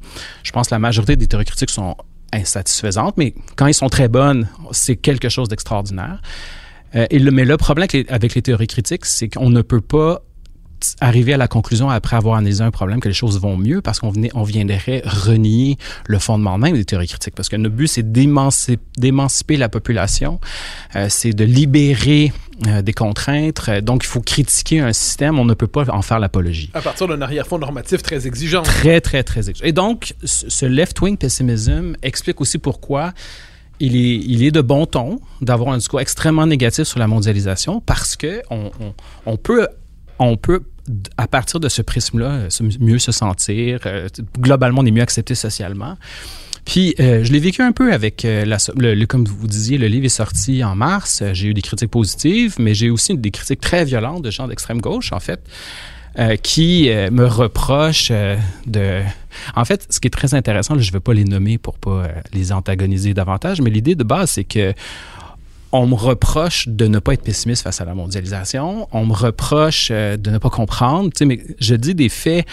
Je 0.43 0.51
pense 0.51 0.69
que 0.69 0.75
la 0.75 0.79
majorité 0.79 1.15
des 1.15 1.27
théories 1.27 1.45
critiques 1.45 1.69
sont 1.69 1.95
insatisfaisantes, 2.31 3.17
mais 3.17 3.33
quand 3.55 3.67
ils 3.67 3.73
sont 3.73 3.89
très 3.89 4.07
bonnes, 4.07 4.47
c'est 4.71 4.95
quelque 4.95 5.29
chose 5.29 5.49
d'extraordinaire. 5.49 6.21
Euh, 6.95 7.05
mais 7.11 7.45
le 7.45 7.57
problème 7.57 7.87
avec 8.09 8.35
les 8.35 8.41
théories 8.41 8.67
critiques, 8.67 9.05
c'est 9.05 9.29
qu'on 9.29 9.49
ne 9.49 9.61
peut 9.61 9.81
pas 9.81 10.23
arriver 11.01 11.33
à 11.33 11.37
la 11.37 11.47
conclusion 11.47 11.89
après 11.89 12.15
avoir 12.15 12.35
analysé 12.35 12.63
un 12.63 12.71
problème 12.71 12.99
que 12.99 13.07
les 13.07 13.13
choses 13.13 13.39
vont 13.39 13.57
mieux 13.57 13.81
parce 13.81 13.99
qu'on 13.99 14.13
on 14.33 14.43
viendrait 14.43 15.01
renier 15.05 15.77
le 16.07 16.19
fondement 16.19 16.57
même 16.57 16.75
des 16.75 16.85
théories 16.85 17.07
critiques. 17.07 17.35
Parce 17.35 17.49
que 17.49 17.55
notre 17.55 17.75
but, 17.75 17.87
c'est 17.87 18.11
d'émanciper 18.11 19.57
la 19.57 19.69
population, 19.69 20.39
euh, 20.95 21.07
c'est 21.09 21.33
de 21.33 21.43
libérer 21.43 22.31
euh, 22.67 22.81
des 22.81 22.93
contraintes. 22.93 23.69
Donc, 23.81 24.03
il 24.03 24.07
faut 24.07 24.21
critiquer 24.21 24.79
un 24.81 24.93
système, 24.93 25.39
on 25.39 25.45
ne 25.45 25.53
peut 25.53 25.67
pas 25.67 25.85
en 25.89 26.01
faire 26.01 26.19
l'apologie. 26.19 26.69
À 26.73 26.81
partir 26.81 27.07
d'un 27.07 27.21
arrière-fond 27.21 27.57
normatif 27.57 28.01
très 28.01 28.27
exigeant. 28.27 28.63
Très, 28.63 29.01
très, 29.01 29.23
très 29.23 29.49
exigeant. 29.49 29.67
Et 29.67 29.71
donc, 29.71 30.13
ce 30.23 30.65
left-wing 30.65 31.17
pessimism 31.17 31.95
explique 32.01 32.41
aussi 32.41 32.57
pourquoi 32.57 33.13
il 33.79 33.95
est, 33.95 34.15
il 34.17 34.43
est 34.43 34.51
de 34.51 34.61
bon 34.61 34.85
ton 34.85 35.19
d'avoir 35.41 35.73
un 35.73 35.77
discours 35.77 36.01
extrêmement 36.01 36.45
négatif 36.45 36.83
sur 36.83 36.99
la 36.99 37.07
mondialisation 37.07 37.79
parce 37.79 38.17
que 38.17 38.41
on, 38.49 38.71
on, 38.81 38.93
on 39.25 39.37
peut 39.37 39.67
on 40.19 40.37
peut 40.37 40.61
à 41.17 41.27
partir 41.27 41.59
de 41.59 41.69
ce 41.69 41.81
prisme-là, 41.81 42.47
mieux 42.79 42.99
se 42.99 43.11
sentir. 43.11 43.81
Euh, 43.85 44.07
globalement, 44.39 44.81
on 44.81 44.85
est 44.85 44.91
mieux 44.91 45.01
accepté 45.01 45.35
socialement. 45.35 45.97
Puis, 46.65 46.95
euh, 46.99 47.23
je 47.23 47.31
l'ai 47.31 47.39
vécu 47.39 47.61
un 47.61 47.71
peu 47.71 47.93
avec, 47.93 48.25
euh, 48.25 48.45
la, 48.45 48.57
le, 48.75 49.05
comme 49.05 49.25
vous 49.25 49.47
disiez, 49.47 49.77
le 49.77 49.87
livre 49.87 50.05
est 50.05 50.09
sorti 50.09 50.63
en 50.63 50.75
mars. 50.75 51.23
J'ai 51.33 51.49
eu 51.49 51.53
des 51.53 51.61
critiques 51.61 51.91
positives, 51.91 52.55
mais 52.59 52.73
j'ai 52.73 52.89
aussi 52.89 53.17
des 53.17 53.31
critiques 53.31 53.61
très 53.61 53.85
violentes 53.85 54.23
de 54.23 54.31
gens 54.31 54.47
d'extrême 54.47 54.81
gauche, 54.81 55.13
en 55.13 55.19
fait, 55.19 55.41
qui 56.43 56.89
me 56.89 57.25
reprochent 57.25 58.11
de... 58.65 59.01
En 59.55 59.63
fait, 59.63 59.87
ce 59.89 60.01
qui 60.01 60.07
est 60.07 60.11
très 60.11 60.33
intéressant, 60.33 60.77
je 60.77 60.85
ne 60.85 60.93
vais 60.93 60.99
pas 60.99 61.13
les 61.13 61.23
nommer 61.23 61.57
pour 61.57 61.77
pas 61.77 62.09
les 62.33 62.51
antagoniser 62.51 63.13
davantage, 63.13 63.61
mais 63.61 63.69
l'idée 63.69 63.95
de 63.95 64.03
base, 64.03 64.31
c'est 64.31 64.43
que 64.43 64.73
on 65.71 65.87
me 65.87 65.95
reproche 65.95 66.67
de 66.67 66.87
ne 66.87 66.99
pas 66.99 67.13
être 67.13 67.23
pessimiste 67.23 67.63
face 67.63 67.81
à 67.81 67.85
la 67.85 67.93
mondialisation. 67.93 68.87
On 68.91 69.05
me 69.05 69.13
reproche 69.13 69.89
euh, 69.91 70.17
de 70.17 70.29
ne 70.31 70.37
pas 70.37 70.49
comprendre. 70.49 71.09
Tu 71.09 71.19
sais, 71.19 71.25
mais 71.25 71.39
je 71.59 71.75
dis 71.75 71.95
des 71.95 72.09
faits 72.09 72.47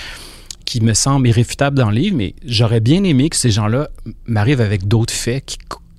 qui 0.64 0.80
me 0.82 0.94
semblent 0.94 1.28
irréfutables 1.28 1.78
dans 1.78 1.90
le 1.90 1.96
livre, 1.96 2.16
mais 2.16 2.34
j'aurais 2.44 2.80
bien 2.80 3.04
aimé 3.04 3.30
que 3.30 3.36
ces 3.36 3.50
gens-là 3.50 3.88
m'arrivent 4.26 4.60
avec 4.60 4.86
d'autres 4.86 5.14
faits 5.14 5.56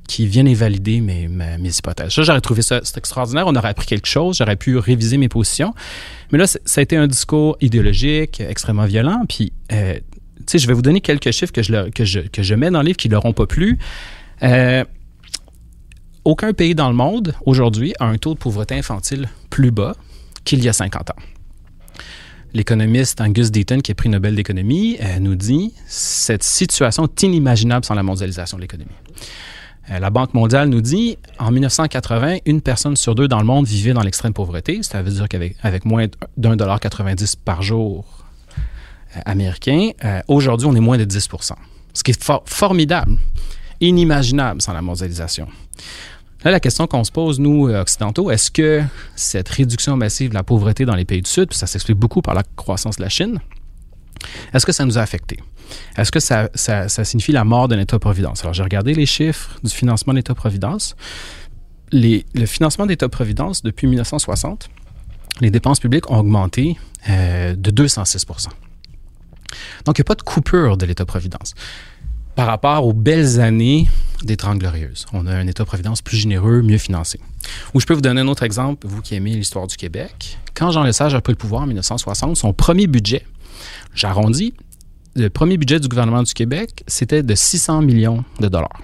qui, 0.07 0.27
viennent 0.27 0.51
valider 0.53 0.99
mes, 0.99 1.27
hypothèses. 1.63 2.11
Ça, 2.13 2.23
j'aurais 2.23 2.41
trouvé 2.41 2.61
ça 2.61 2.81
extraordinaire. 2.95 3.45
On 3.47 3.55
aurait 3.55 3.69
appris 3.69 3.87
quelque 3.87 4.07
chose. 4.07 4.37
J'aurais 4.37 4.55
pu 4.55 4.77
réviser 4.77 5.17
mes 5.17 5.29
positions. 5.29 5.73
Mais 6.31 6.37
là, 6.37 6.47
ça 6.47 6.59
a 6.75 6.81
été 6.81 6.95
un 6.97 7.07
discours 7.07 7.57
idéologique, 7.61 8.41
extrêmement 8.41 8.85
violent. 8.85 9.23
Puis, 9.27 9.53
euh, 9.71 9.95
tu 9.95 10.43
sais, 10.47 10.59
je 10.59 10.67
vais 10.67 10.73
vous 10.73 10.81
donner 10.81 11.01
quelques 11.01 11.31
chiffres 11.31 11.51
que 11.53 11.61
je, 11.61 12.53
mets 12.55 12.71
dans 12.71 12.79
le 12.79 12.85
livre 12.87 12.97
qui 12.97 13.09
leur 13.09 13.25
ont 13.25 13.33
pas 13.33 13.47
plu. 13.47 13.79
Euh, 14.43 14.83
aucun 16.27 16.51
pays 16.51 16.75
dans 16.75 16.89
le 16.89 16.95
monde 16.95 17.33
aujourd'hui 17.45 17.93
a 18.01 18.05
un 18.05 18.17
taux 18.17 18.33
de 18.33 18.39
pauvreté 18.39 18.75
infantile 18.75 19.29
plus 19.49 19.71
bas 19.71 19.95
qu'il 20.43 20.61
y 20.61 20.67
a 20.67 20.73
50 20.73 21.11
ans. 21.11 21.15
L'économiste 22.53 23.21
Angus 23.21 23.49
Deaton, 23.49 23.79
qui 23.79 23.93
a 23.93 23.95
pris 23.95 24.09
Nobel 24.09 24.35
d'économie, 24.35 24.97
euh, 25.01 25.19
nous 25.19 25.35
dit 25.35 25.73
cette 25.87 26.43
situation 26.43 27.05
est 27.05 27.23
inimaginable 27.23 27.85
sans 27.85 27.93
la 27.93 28.03
mondialisation 28.03 28.57
de 28.57 28.63
l'économie. 28.63 28.91
Euh, 29.89 29.99
la 29.99 30.09
Banque 30.09 30.33
mondiale 30.33 30.67
nous 30.67 30.81
dit 30.81 31.17
en 31.39 31.49
1980, 31.49 32.39
une 32.45 32.59
personne 32.59 32.97
sur 32.97 33.15
deux 33.15 33.29
dans 33.29 33.39
le 33.39 33.45
monde 33.45 33.65
vivait 33.65 33.93
dans 33.93 34.03
l'extrême 34.03 34.33
pauvreté. 34.33 34.83
Ça 34.83 35.01
veut 35.01 35.11
dire 35.11 35.29
qu'avec 35.29 35.55
avec 35.63 35.85
moins 35.85 36.07
d'un 36.35 36.57
dollar 36.57 36.81
90 36.81 37.37
par 37.37 37.61
jour 37.61 38.03
euh, 39.15 39.19
américain, 39.25 39.91
aujourd'hui, 40.27 40.67
on 40.67 40.75
est 40.75 40.81
moins 40.81 40.97
de 40.97 41.05
10 41.05 41.29
Ce 41.93 42.03
qui 42.03 42.11
est 42.11 42.31
formidable, 42.45 43.13
inimaginable 43.79 44.61
sans 44.61 44.73
la 44.73 44.81
mondialisation. 44.81 45.47
Là, 46.47 46.51
la 46.51 46.59
question 46.61 46.87
qu'on 46.87 47.03
se 47.03 47.11
pose, 47.11 47.41
nous, 47.41 47.67
euh, 47.67 47.81
occidentaux, 47.81 48.31
est-ce 48.31 48.49
que 48.49 48.81
cette 49.17 49.49
réduction 49.49 49.97
massive 49.97 50.29
de 50.29 50.33
la 50.33 50.43
pauvreté 50.43 50.85
dans 50.85 50.95
les 50.95 51.03
pays 51.03 51.21
du 51.21 51.29
Sud, 51.29 51.49
puis 51.49 51.57
ça 51.57 51.67
s'explique 51.67 51.97
beaucoup 51.97 52.21
par 52.21 52.35
la 52.35 52.43
croissance 52.55 52.95
de 52.95 53.01
la 53.01 53.09
Chine, 53.09 53.41
est-ce 54.53 54.65
que 54.65 54.71
ça 54.71 54.85
nous 54.85 54.97
a 54.97 55.01
affectés? 55.01 55.41
Est-ce 55.97 56.09
que 56.09 56.21
ça, 56.21 56.47
signifie 57.03 57.33
la 57.33 57.43
mort 57.43 57.67
de 57.67 57.75
l'État-providence? 57.75 58.43
Alors, 58.43 58.53
j'ai 58.53 58.63
regardé 58.63 58.93
les 58.93 59.05
chiffres 59.05 59.59
du 59.61 59.69
financement 59.69 60.13
de 60.13 60.19
l'État-providence. 60.19 60.95
le 61.91 62.45
financement 62.45 62.85
d'État-providence, 62.85 63.61
depuis 63.61 63.87
1960, 63.87 64.69
les 65.41 65.51
dépenses 65.51 65.81
publiques 65.81 66.09
ont 66.09 66.19
augmenté 66.19 66.77
euh, 67.09 67.55
de 67.57 67.71
206% 67.71 68.45
Donc, 69.83 69.97
il 69.97 69.99
n'y 69.99 70.01
a 70.01 70.05
pas 70.05 70.15
de 70.15 70.21
coupure 70.21 70.77
de 70.77 70.85
l'État-providence 70.85 71.55
par 72.37 72.45
rapport 72.45 72.85
aux 72.85 72.93
belles 72.93 73.39
années 73.39 73.87
des 74.21 74.37
Trente 74.37 74.59
Glorieuses. 74.59 75.07
On 75.11 75.25
a 75.25 75.33
un 75.33 75.47
État-providence 75.47 76.03
plus 76.03 76.17
généreux, 76.17 76.61
mieux 76.61 76.77
financé. 76.77 77.19
Ou 77.73 77.79
je 77.79 77.87
peux 77.87 77.95
vous 77.95 78.01
donner 78.01 78.21
un 78.21 78.27
autre 78.27 78.43
exemple, 78.43 78.85
vous 78.87 79.01
qui 79.01 79.15
aimez 79.15 79.31
l'histoire 79.31 79.65
du 79.65 79.75
Québec. 79.75 80.37
Quand 80.53 80.69
Jean 80.69 80.83
Lesage 80.83 81.15
a 81.15 81.21
pris 81.21 81.33
le 81.33 81.37
pouvoir 81.37 81.63
en 81.63 81.65
1960, 81.65 82.37
son 82.37 82.53
premier 82.53 82.85
budget, 82.85 83.25
j'arrondis, 83.95 84.53
le 85.15 85.29
premier 85.31 85.57
budget 85.57 85.79
du 85.79 85.87
gouvernement 85.87 86.21
du 86.21 86.35
Québec, 86.35 86.83
c'était 86.85 87.23
de 87.23 87.33
600 87.33 87.81
millions 87.81 88.23
de 88.39 88.47
dollars. 88.47 88.83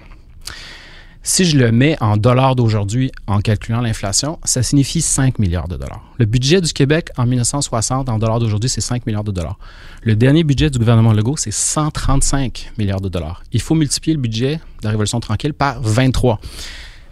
Si 1.26 1.46
je 1.46 1.56
le 1.56 1.72
mets 1.72 1.96
en 2.02 2.18
dollars 2.18 2.54
d'aujourd'hui 2.54 3.10
en 3.26 3.40
calculant 3.40 3.80
l'inflation, 3.80 4.38
ça 4.44 4.62
signifie 4.62 5.00
5 5.00 5.38
milliards 5.38 5.68
de 5.68 5.78
dollars. 5.78 6.04
Le 6.18 6.26
budget 6.26 6.60
du 6.60 6.70
Québec 6.70 7.08
en 7.16 7.24
1960 7.24 8.10
en 8.10 8.18
dollars 8.18 8.40
d'aujourd'hui, 8.40 8.68
c'est 8.68 8.82
5 8.82 9.06
milliards 9.06 9.24
de 9.24 9.32
dollars. 9.32 9.58
Le 10.02 10.16
dernier 10.16 10.44
budget 10.44 10.68
du 10.68 10.78
gouvernement 10.78 11.14
Legault, 11.14 11.38
c'est 11.38 11.50
135 11.50 12.72
milliards 12.76 13.00
de 13.00 13.08
dollars. 13.08 13.42
Il 13.52 13.62
faut 13.62 13.74
multiplier 13.74 14.14
le 14.14 14.20
budget 14.20 14.56
de 14.56 14.84
la 14.84 14.90
Révolution 14.90 15.18
tranquille 15.18 15.54
par 15.54 15.80
23. 15.80 16.38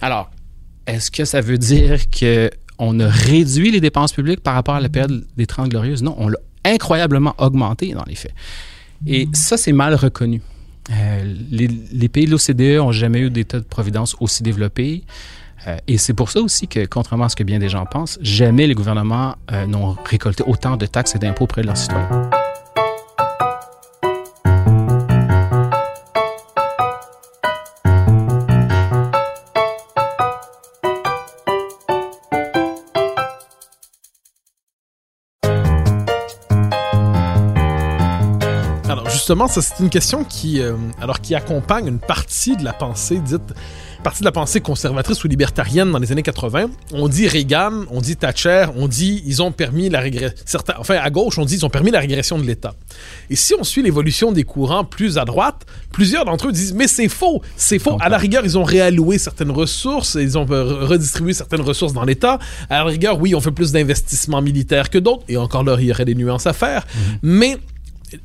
Alors, 0.03 0.31
est-ce 0.87 1.11
que 1.11 1.25
ça 1.25 1.41
veut 1.41 1.57
dire 1.57 1.99
qu'on 2.11 3.01
a 3.01 3.09
réduit 3.09 3.71
les 3.71 3.81
dépenses 3.81 4.13
publiques 4.13 4.43
par 4.43 4.53
rapport 4.53 4.75
à 4.75 4.81
la 4.83 4.91
période 4.91 5.25
des 5.39 5.47
30 5.47 5.71
glorieuses? 5.71 6.03
Non, 6.03 6.17
on 6.19 6.29
l'a 6.29 6.39
incroyablement 6.67 7.35
augmenté 7.39 7.95
dans 7.95 8.05
les 8.07 8.17
faits. 8.17 8.35
Et 9.07 9.27
ça, 9.33 9.57
c'est 9.57 9.73
mal 9.73 9.95
reconnu. 9.95 10.43
Euh, 10.91 11.35
les, 11.51 12.09
pays 12.09 12.27
de 12.27 12.31
l'OCDE 12.31 12.79
n'ont 12.79 12.93
jamais 12.93 13.21
eu 13.21 13.31
d'état 13.31 13.59
de 13.59 13.65
providence 13.65 14.17
aussi 14.21 14.43
développé. 14.43 15.05
Euh, 15.67 15.77
et 15.87 15.97
c'est 15.97 16.15
pour 16.15 16.31
ça 16.31 16.41
aussi 16.41 16.67
que, 16.67 16.85
contrairement 16.87 17.27
à 17.27 17.29
ce 17.29 17.37
que 17.37 17.45
bien 17.45 17.59
des 17.59 17.69
gens 17.69 17.87
pensent, 17.87 18.19
jamais 18.21 18.67
les 18.67 18.75
gouvernements 18.75 19.37
euh, 19.53 19.67
n'ont 19.67 19.97
récolté 20.05 20.43
autant 20.47 20.77
de 20.77 20.87
taxes 20.87 21.15
et 21.15 21.19
d'impôts 21.19 21.45
auprès 21.45 21.63
de 21.63 21.69
leurs 21.69 21.77
citoyens. 21.77 22.31
Justement, 39.23 39.47
ça 39.47 39.63
c'est 39.63 39.79
une 39.79 39.89
question 39.89 40.25
qui, 40.25 40.61
euh, 40.61 40.75
alors 41.01 41.21
qui 41.21 41.37
accompagne 41.37 41.87
une 41.87 42.01
partie 42.01 42.57
de 42.57 42.65
la 42.65 42.73
pensée 42.73 43.21
dite, 43.21 43.55
partie 44.03 44.19
de 44.19 44.25
la 44.25 44.33
pensée 44.33 44.61
conservatrice 44.61 45.23
ou 45.23 45.29
libertarienne 45.29 45.93
dans 45.93 46.01
les 46.01 46.11
années 46.11 46.25
80. 46.25 46.69
On 46.93 47.07
dit 47.07 47.29
Reagan, 47.29 47.85
on 47.93 48.01
dit 48.01 48.17
Thatcher, 48.17 48.67
on 48.75 48.89
dit 48.89 49.23
ils 49.25 49.41
ont 49.41 49.53
permis 49.53 49.89
la 49.91 50.01
régression. 50.01 50.59
Enfin 50.77 50.97
à 50.97 51.09
gauche, 51.11 51.39
on 51.39 51.45
dit 51.45 51.55
ils 51.55 51.65
ont 51.65 51.71
permis 51.71 51.93
la 51.93 52.01
régression 52.01 52.37
de 52.37 52.43
l'État. 52.43 52.75
Et 53.31 53.37
si 53.37 53.55
on 53.55 53.63
suit 53.63 53.85
l'évolution 53.85 54.33
des 54.33 54.43
courants 54.43 54.85
plus 54.85 55.19
à 55.19 55.25
droite, 55.25 55.67
plusieurs 55.93 56.25
d'entre 56.25 56.49
eux 56.49 56.53
disent 56.53 56.75
mais 56.75 56.89
c'est 56.89 57.09
faux, 57.09 57.43
c'est 57.57 57.79
faux. 57.79 57.99
À 58.01 58.09
la 58.09 58.19
rigueur, 58.19 58.45
ils 58.45 58.59
ont 58.59 58.65
réalloué 58.65 59.19
certaines 59.19 59.53
ressources, 59.53 60.19
ils 60.21 60.37
ont 60.37 60.47
redistribué 60.47 61.33
certaines 61.33 61.61
ressources 61.61 61.93
dans 61.93 62.05
l'État. 62.05 62.41
À 62.69 62.79
la 62.79 62.85
rigueur, 62.87 63.21
oui, 63.21 63.37
on 63.37 63.41
fait 63.41 63.53
plus 63.53 63.71
d'investissements 63.71 64.43
militaires 64.43 64.91
que 64.91 64.99
d'autres. 64.99 65.23
Et 65.29 65.37
encore 65.37 65.63
là, 65.63 65.77
il 65.79 65.87
y 65.87 65.93
aurait 65.93 66.07
des 66.07 66.17
nuances 66.17 66.49
à 66.49 66.53
faire. 66.53 66.83
Mm-hmm. 66.83 67.19
Mais 67.23 67.59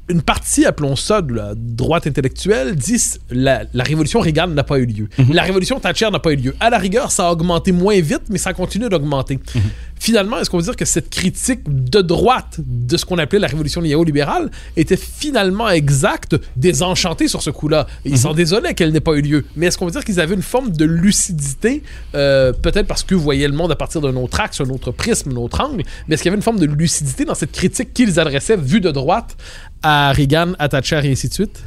une 0.10 0.22
partie, 0.22 0.66
appelons 0.66 0.96
ça 0.96 1.22
de 1.22 1.34
la 1.34 1.54
droite 1.56 2.08
intellectuelle, 2.08 2.76
dit 2.76 3.02
la, 3.30 3.64
la 3.74 3.84
révolution 3.84 4.20
Reagan 4.20 4.48
n'a 4.48 4.64
pas 4.64 4.80
eu 4.80 4.86
lieu. 4.86 5.10
Mhm. 5.18 5.34
La 5.34 5.44
révolution 5.44 5.80
Thatcher 5.80 6.10
n'a 6.12 6.20
pas 6.20 6.34
eu 6.34 6.38
lieu. 6.38 6.56
À 6.60 6.70
la 6.70 6.78
rigueur, 6.78 7.12
ça 7.12 7.28
a 7.28 7.32
augmenté 7.32 7.72
moins 7.72 8.00
vite, 8.00 8.24
mais 8.30 8.38
ça 8.38 8.54
continue 8.54 8.90
d'augmenter. 8.90 9.40
Mhm. 9.56 9.62
Finalement, 10.00 10.40
est-ce 10.40 10.50
qu'on 10.50 10.58
veut 10.58 10.64
dire 10.64 10.76
que 10.76 10.86
cette 10.86 11.10
critique 11.10 11.62
de 11.68 12.02
droite 12.02 12.60
de 12.60 12.98
ce 12.98 13.06
qu'on 13.06 13.18
appelait 13.18 13.40
la 13.40 13.48
révolution 13.48 13.82
néolibérale 13.82 14.50
était 14.76 14.98
finalement 14.98 15.70
exacte, 15.70 16.36
désenchantée 16.56 17.28
sur 17.28 17.42
ce 17.42 17.50
coup-là? 17.50 17.88
Ils 18.06 18.14
mm-hmm. 18.14 18.18
s'en 18.18 18.34
désolaient 18.34 18.74
qu'elle 18.74 18.92
n'ait 18.92 19.00
pas 19.00 19.14
eu 19.14 19.22
lieu. 19.22 19.46
Mais 19.56 19.68
est-ce 19.68 19.78
qu'on 19.78 19.86
veut 19.86 19.92
dire 19.92 20.04
qu'ils 20.04 20.20
avaient 20.20 20.36
une 20.36 20.42
forme 20.42 20.72
de 20.72 20.86
lucidité, 20.86 21.84
euh, 22.16 22.54
peut-être 22.54 22.88
parce 22.88 23.04
que 23.04 23.16
voyez 23.16 23.48
le 23.48 23.54
monde 23.54 23.72
à 23.72 23.76
partir 23.76 24.02
d'un 24.02 24.16
autre 24.16 24.40
axe, 24.40 24.62
un 24.62 24.70
autre 24.70 24.92
prisme, 24.92 25.32
un 25.32 25.36
autre 25.38 25.62
angle, 25.62 25.84
mais 26.08 26.14
est-ce 26.14 26.24
qu'il 26.24 26.30
y 26.30 26.32
avait 26.32 26.38
une 26.38 26.44
forme 26.44 26.60
de 26.60 26.66
lucidité 26.66 27.26
dans 27.26 27.36
cette 27.36 27.52
critique 27.52 27.94
qu'ils 27.94 28.20
adressaient, 28.20 28.58
vue 28.58 28.82
de 28.82 28.92
droite, 28.92 29.36
à 29.84 30.12
Reagan, 30.12 30.54
à 30.60 30.70
Thatcher 30.70 31.02
et 31.04 31.12
ainsi 31.12 31.30
de 31.30 31.34
suite? 31.34 31.64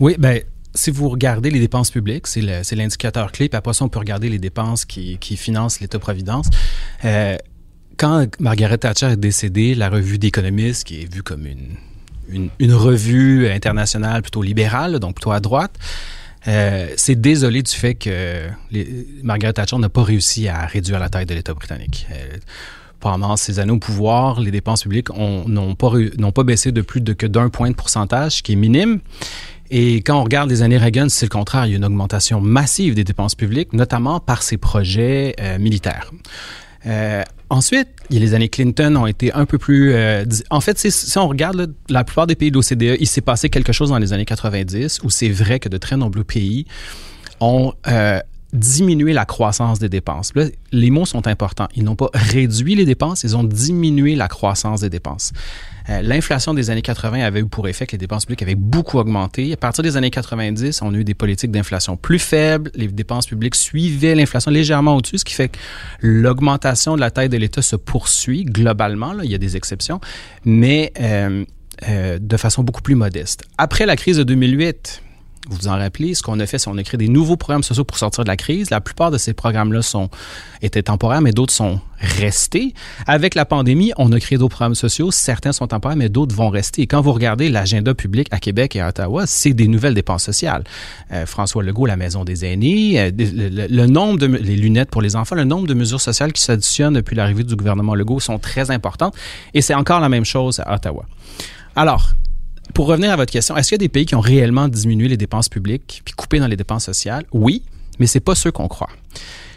Oui, 0.00 0.16
ben 0.18 0.40
si 0.74 0.90
vous 0.90 1.08
regardez 1.08 1.50
les 1.50 1.60
dépenses 1.60 1.90
publiques, 1.90 2.26
c'est 2.26 2.74
l'indicateur 2.74 3.30
clé, 3.30 3.48
puis 3.48 3.56
après 3.56 3.72
ça, 3.74 3.84
on 3.84 3.88
peut 3.88 4.00
regarder 4.00 4.28
les 4.28 4.40
dépenses 4.40 4.84
qui, 4.84 5.18
financent 5.36 5.80
l'État-providence. 5.80 6.48
Euh, 7.04 7.36
quand 7.96 8.26
Margaret 8.40 8.78
Thatcher 8.78 9.12
est 9.12 9.16
décédée, 9.16 9.74
la 9.74 9.88
revue 9.88 10.18
d'Économiste, 10.18 10.84
qui 10.84 11.02
est 11.02 11.12
vue 11.12 11.22
comme 11.22 11.46
une, 11.46 12.50
une, 12.58 12.74
revue 12.74 13.48
internationale 13.48 14.22
plutôt 14.22 14.42
libérale, 14.42 14.98
donc 14.98 15.16
plutôt 15.16 15.32
à 15.32 15.40
droite, 15.40 15.78
euh, 16.46 16.88
s'est 16.96 17.14
désolé 17.14 17.62
du 17.62 17.72
fait 17.72 17.94
que 17.94 18.48
Margaret 19.22 19.54
Thatcher 19.54 19.78
n'a 19.78 19.88
pas 19.88 20.02
réussi 20.02 20.48
à 20.48 20.66
réduire 20.66 20.98
la 20.98 21.08
taille 21.08 21.26
de 21.26 21.34
l'État 21.34 21.54
britannique. 21.54 22.06
Euh, 22.12 22.36
pendant 23.00 23.36
ces 23.36 23.58
années 23.58 23.72
au 23.72 23.78
pouvoir, 23.78 24.40
les 24.40 24.50
dépenses 24.50 24.82
publiques 24.82 25.08
n'ont 25.10 25.74
pas, 25.74 25.92
pas 26.34 26.42
baissé 26.42 26.72
de 26.72 26.80
plus 26.80 27.00
de 27.00 27.12
que 27.12 27.26
d'un 27.26 27.50
point 27.50 27.70
de 27.70 27.74
pourcentage, 27.74 28.36
ce 28.36 28.42
qui 28.42 28.52
est 28.52 28.56
minime. 28.56 29.00
Et 29.70 29.96
quand 29.96 30.18
on 30.18 30.24
regarde 30.24 30.50
les 30.50 30.62
années 30.62 30.78
Reagan, 30.78 31.08
c'est 31.08 31.26
le 31.26 31.30
contraire. 31.30 31.66
Il 31.66 31.70
y 31.70 31.74
a 31.74 31.76
une 31.76 31.84
augmentation 31.84 32.40
massive 32.40 32.94
des 32.94 33.04
dépenses 33.04 33.34
publiques, 33.34 33.72
notamment 33.72 34.20
par 34.20 34.42
ses 34.42 34.56
projets 34.56 35.34
euh, 35.40 35.58
militaires. 35.58 36.12
Ensuite, 37.54 37.86
les 38.10 38.34
années 38.34 38.48
Clinton 38.48 38.96
ont 38.96 39.06
été 39.06 39.32
un 39.32 39.46
peu 39.46 39.58
plus... 39.58 39.92
Euh, 39.92 40.24
en 40.50 40.60
fait, 40.60 40.76
si 40.76 41.18
on 41.18 41.28
regarde 41.28 41.72
la 41.88 42.02
plupart 42.02 42.26
des 42.26 42.34
pays 42.34 42.50
de 42.50 42.56
l'OCDE, 42.56 42.96
il 42.98 43.06
s'est 43.06 43.20
passé 43.20 43.48
quelque 43.48 43.72
chose 43.72 43.90
dans 43.90 43.98
les 43.98 44.12
années 44.12 44.24
90 44.24 45.02
où 45.04 45.10
c'est 45.10 45.28
vrai 45.28 45.60
que 45.60 45.68
de 45.68 45.76
très 45.76 45.96
nombreux 45.96 46.24
pays 46.24 46.66
ont 47.38 47.72
euh, 47.86 48.18
diminué 48.54 49.12
la 49.12 49.24
croissance 49.24 49.80
des 49.80 49.88
dépenses. 49.88 50.32
Là, 50.34 50.46
les 50.72 50.90
mots 50.90 51.04
sont 51.04 51.26
importants. 51.26 51.68
Ils 51.74 51.82
n'ont 51.82 51.96
pas 51.96 52.08
réduit 52.14 52.76
les 52.76 52.84
dépenses, 52.84 53.24
ils 53.24 53.36
ont 53.36 53.44
diminué 53.44 54.14
la 54.14 54.28
croissance 54.28 54.80
des 54.80 54.90
dépenses. 54.90 55.32
Euh, 55.90 56.00
l'inflation 56.00 56.54
des 56.54 56.70
années 56.70 56.80
80 56.80 57.20
avait 57.20 57.40
eu 57.40 57.46
pour 57.46 57.68
effet 57.68 57.86
que 57.86 57.92
les 57.92 57.98
dépenses 57.98 58.24
publiques 58.24 58.42
avaient 58.42 58.54
beaucoup 58.54 58.98
augmenté. 58.98 59.52
À 59.52 59.56
partir 59.56 59.82
des 59.82 59.96
années 59.96 60.10
90, 60.10 60.80
on 60.82 60.94
a 60.94 60.96
eu 60.96 61.04
des 61.04 61.14
politiques 61.14 61.50
d'inflation 61.50 61.96
plus 61.96 62.20
faibles. 62.20 62.70
Les 62.74 62.88
dépenses 62.88 63.26
publiques 63.26 63.56
suivaient 63.56 64.14
l'inflation 64.14 64.50
légèrement 64.50 64.96
au-dessus, 64.96 65.18
ce 65.18 65.24
qui 65.24 65.34
fait 65.34 65.48
que 65.48 65.58
l'augmentation 66.00 66.94
de 66.94 67.00
la 67.00 67.10
taille 67.10 67.28
de 67.28 67.36
l'État 67.36 67.60
se 67.60 67.76
poursuit 67.76 68.44
globalement. 68.44 69.20
Il 69.22 69.30
y 69.30 69.34
a 69.34 69.38
des 69.38 69.56
exceptions, 69.56 70.00
mais 70.44 70.92
euh, 71.00 71.44
euh, 71.88 72.18
de 72.20 72.36
façon 72.36 72.62
beaucoup 72.62 72.82
plus 72.82 72.94
modeste. 72.94 73.42
Après 73.58 73.84
la 73.84 73.96
crise 73.96 74.16
de 74.16 74.22
2008, 74.22 75.02
vous 75.48 75.56
vous 75.56 75.68
en 75.68 75.76
rappelez, 75.76 76.14
ce 76.14 76.22
qu'on 76.22 76.40
a 76.40 76.46
fait, 76.46 76.58
c'est 76.58 76.70
qu'on 76.70 76.78
a 76.78 76.82
créé 76.82 76.96
des 76.96 77.08
nouveaux 77.08 77.36
programmes 77.36 77.62
sociaux 77.62 77.84
pour 77.84 77.98
sortir 77.98 78.24
de 78.24 78.28
la 78.28 78.36
crise. 78.36 78.70
La 78.70 78.80
plupart 78.80 79.10
de 79.10 79.18
ces 79.18 79.34
programmes-là 79.34 79.82
sont 79.82 80.08
étaient 80.62 80.82
temporaires, 80.82 81.20
mais 81.20 81.32
d'autres 81.32 81.52
sont 81.52 81.80
restés. 81.98 82.72
Avec 83.06 83.34
la 83.34 83.44
pandémie, 83.44 83.92
on 83.98 84.10
a 84.12 84.20
créé 84.20 84.38
d'autres 84.38 84.54
programmes 84.54 84.74
sociaux. 84.74 85.10
Certains 85.10 85.52
sont 85.52 85.66
temporaires, 85.66 85.98
mais 85.98 86.08
d'autres 86.08 86.34
vont 86.34 86.48
rester. 86.48 86.82
Et 86.82 86.86
quand 86.86 87.02
vous 87.02 87.12
regardez 87.12 87.50
l'agenda 87.50 87.94
public 87.94 88.28
à 88.30 88.38
Québec 88.38 88.74
et 88.76 88.80
à 88.80 88.88
Ottawa, 88.88 89.26
c'est 89.26 89.52
des 89.52 89.68
nouvelles 89.68 89.94
dépenses 89.94 90.24
sociales. 90.24 90.64
Euh, 91.12 91.26
François 91.26 91.62
Legault, 91.62 91.86
la 91.86 91.96
maison 91.96 92.24
des 92.24 92.46
aînés, 92.46 92.98
euh, 92.98 93.10
le, 93.14 93.86
nombre 93.86 94.18
de 94.18 94.26
les 94.26 94.56
lunettes 94.56 94.90
pour 94.90 95.02
les 95.02 95.14
enfants, 95.14 95.34
le 95.34 95.44
nombre 95.44 95.66
de 95.66 95.74
mesures 95.74 96.00
sociales 96.00 96.32
qui 96.32 96.42
s'additionnent 96.42 96.94
depuis 96.94 97.16
l'arrivée 97.16 97.44
du 97.44 97.54
gouvernement 97.54 97.94
Legault 97.94 98.20
sont 98.20 98.38
très 98.38 98.70
importantes. 98.70 99.14
Et 99.52 99.60
c'est 99.60 99.74
encore 99.74 100.00
la 100.00 100.08
même 100.08 100.24
chose 100.24 100.60
à 100.60 100.74
Ottawa. 100.74 101.04
Alors, 101.76 102.14
pour 102.72 102.86
revenir 102.86 103.12
à 103.12 103.16
votre 103.16 103.32
question, 103.32 103.56
est-ce 103.56 103.68
qu'il 103.68 103.74
y 103.76 103.82
a 103.82 103.86
des 103.86 103.88
pays 103.88 104.06
qui 104.06 104.14
ont 104.14 104.20
réellement 104.20 104.68
diminué 104.68 105.08
les 105.08 105.16
dépenses 105.16 105.48
publiques 105.48 106.02
puis 106.04 106.14
coupé 106.14 106.38
dans 106.38 106.46
les 106.46 106.56
dépenses 106.56 106.84
sociales? 106.84 107.24
Oui, 107.32 107.62
mais 107.98 108.06
c'est 108.06 108.20
pas 108.20 108.34
ceux 108.34 108.50
qu'on 108.50 108.68
croit. 108.68 108.90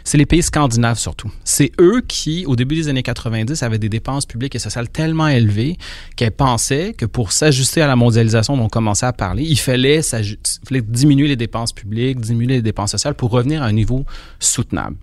C'est 0.04 0.16
les 0.16 0.24
pays 0.24 0.42
scandinaves 0.42 0.98
surtout. 0.98 1.30
C'est 1.44 1.70
eux 1.80 2.02
qui, 2.06 2.46
au 2.46 2.56
début 2.56 2.76
des 2.76 2.88
années 2.88 3.02
90, 3.02 3.62
avaient 3.62 3.78
des 3.78 3.90
dépenses 3.90 4.24
publiques 4.24 4.54
et 4.54 4.58
sociales 4.58 4.88
tellement 4.88 5.28
élevées 5.28 5.76
qu'elles 6.16 6.30
pensaient 6.30 6.94
que 6.94 7.04
pour 7.04 7.30
s'ajuster 7.32 7.82
à 7.82 7.86
la 7.86 7.94
mondialisation 7.94 8.56
dont 8.56 8.64
on 8.64 8.68
commençait 8.68 9.04
à 9.04 9.12
parler, 9.12 9.42
il 9.42 9.58
fallait, 9.58 10.00
fallait 10.00 10.80
diminuer 10.80 11.28
les 11.28 11.36
dépenses 11.36 11.72
publiques, 11.72 12.20
diminuer 12.20 12.54
les 12.54 12.62
dépenses 12.62 12.92
sociales 12.92 13.14
pour 13.14 13.30
revenir 13.30 13.62
à 13.62 13.66
un 13.66 13.72
niveau 13.72 14.06
soutenable. 14.38 14.96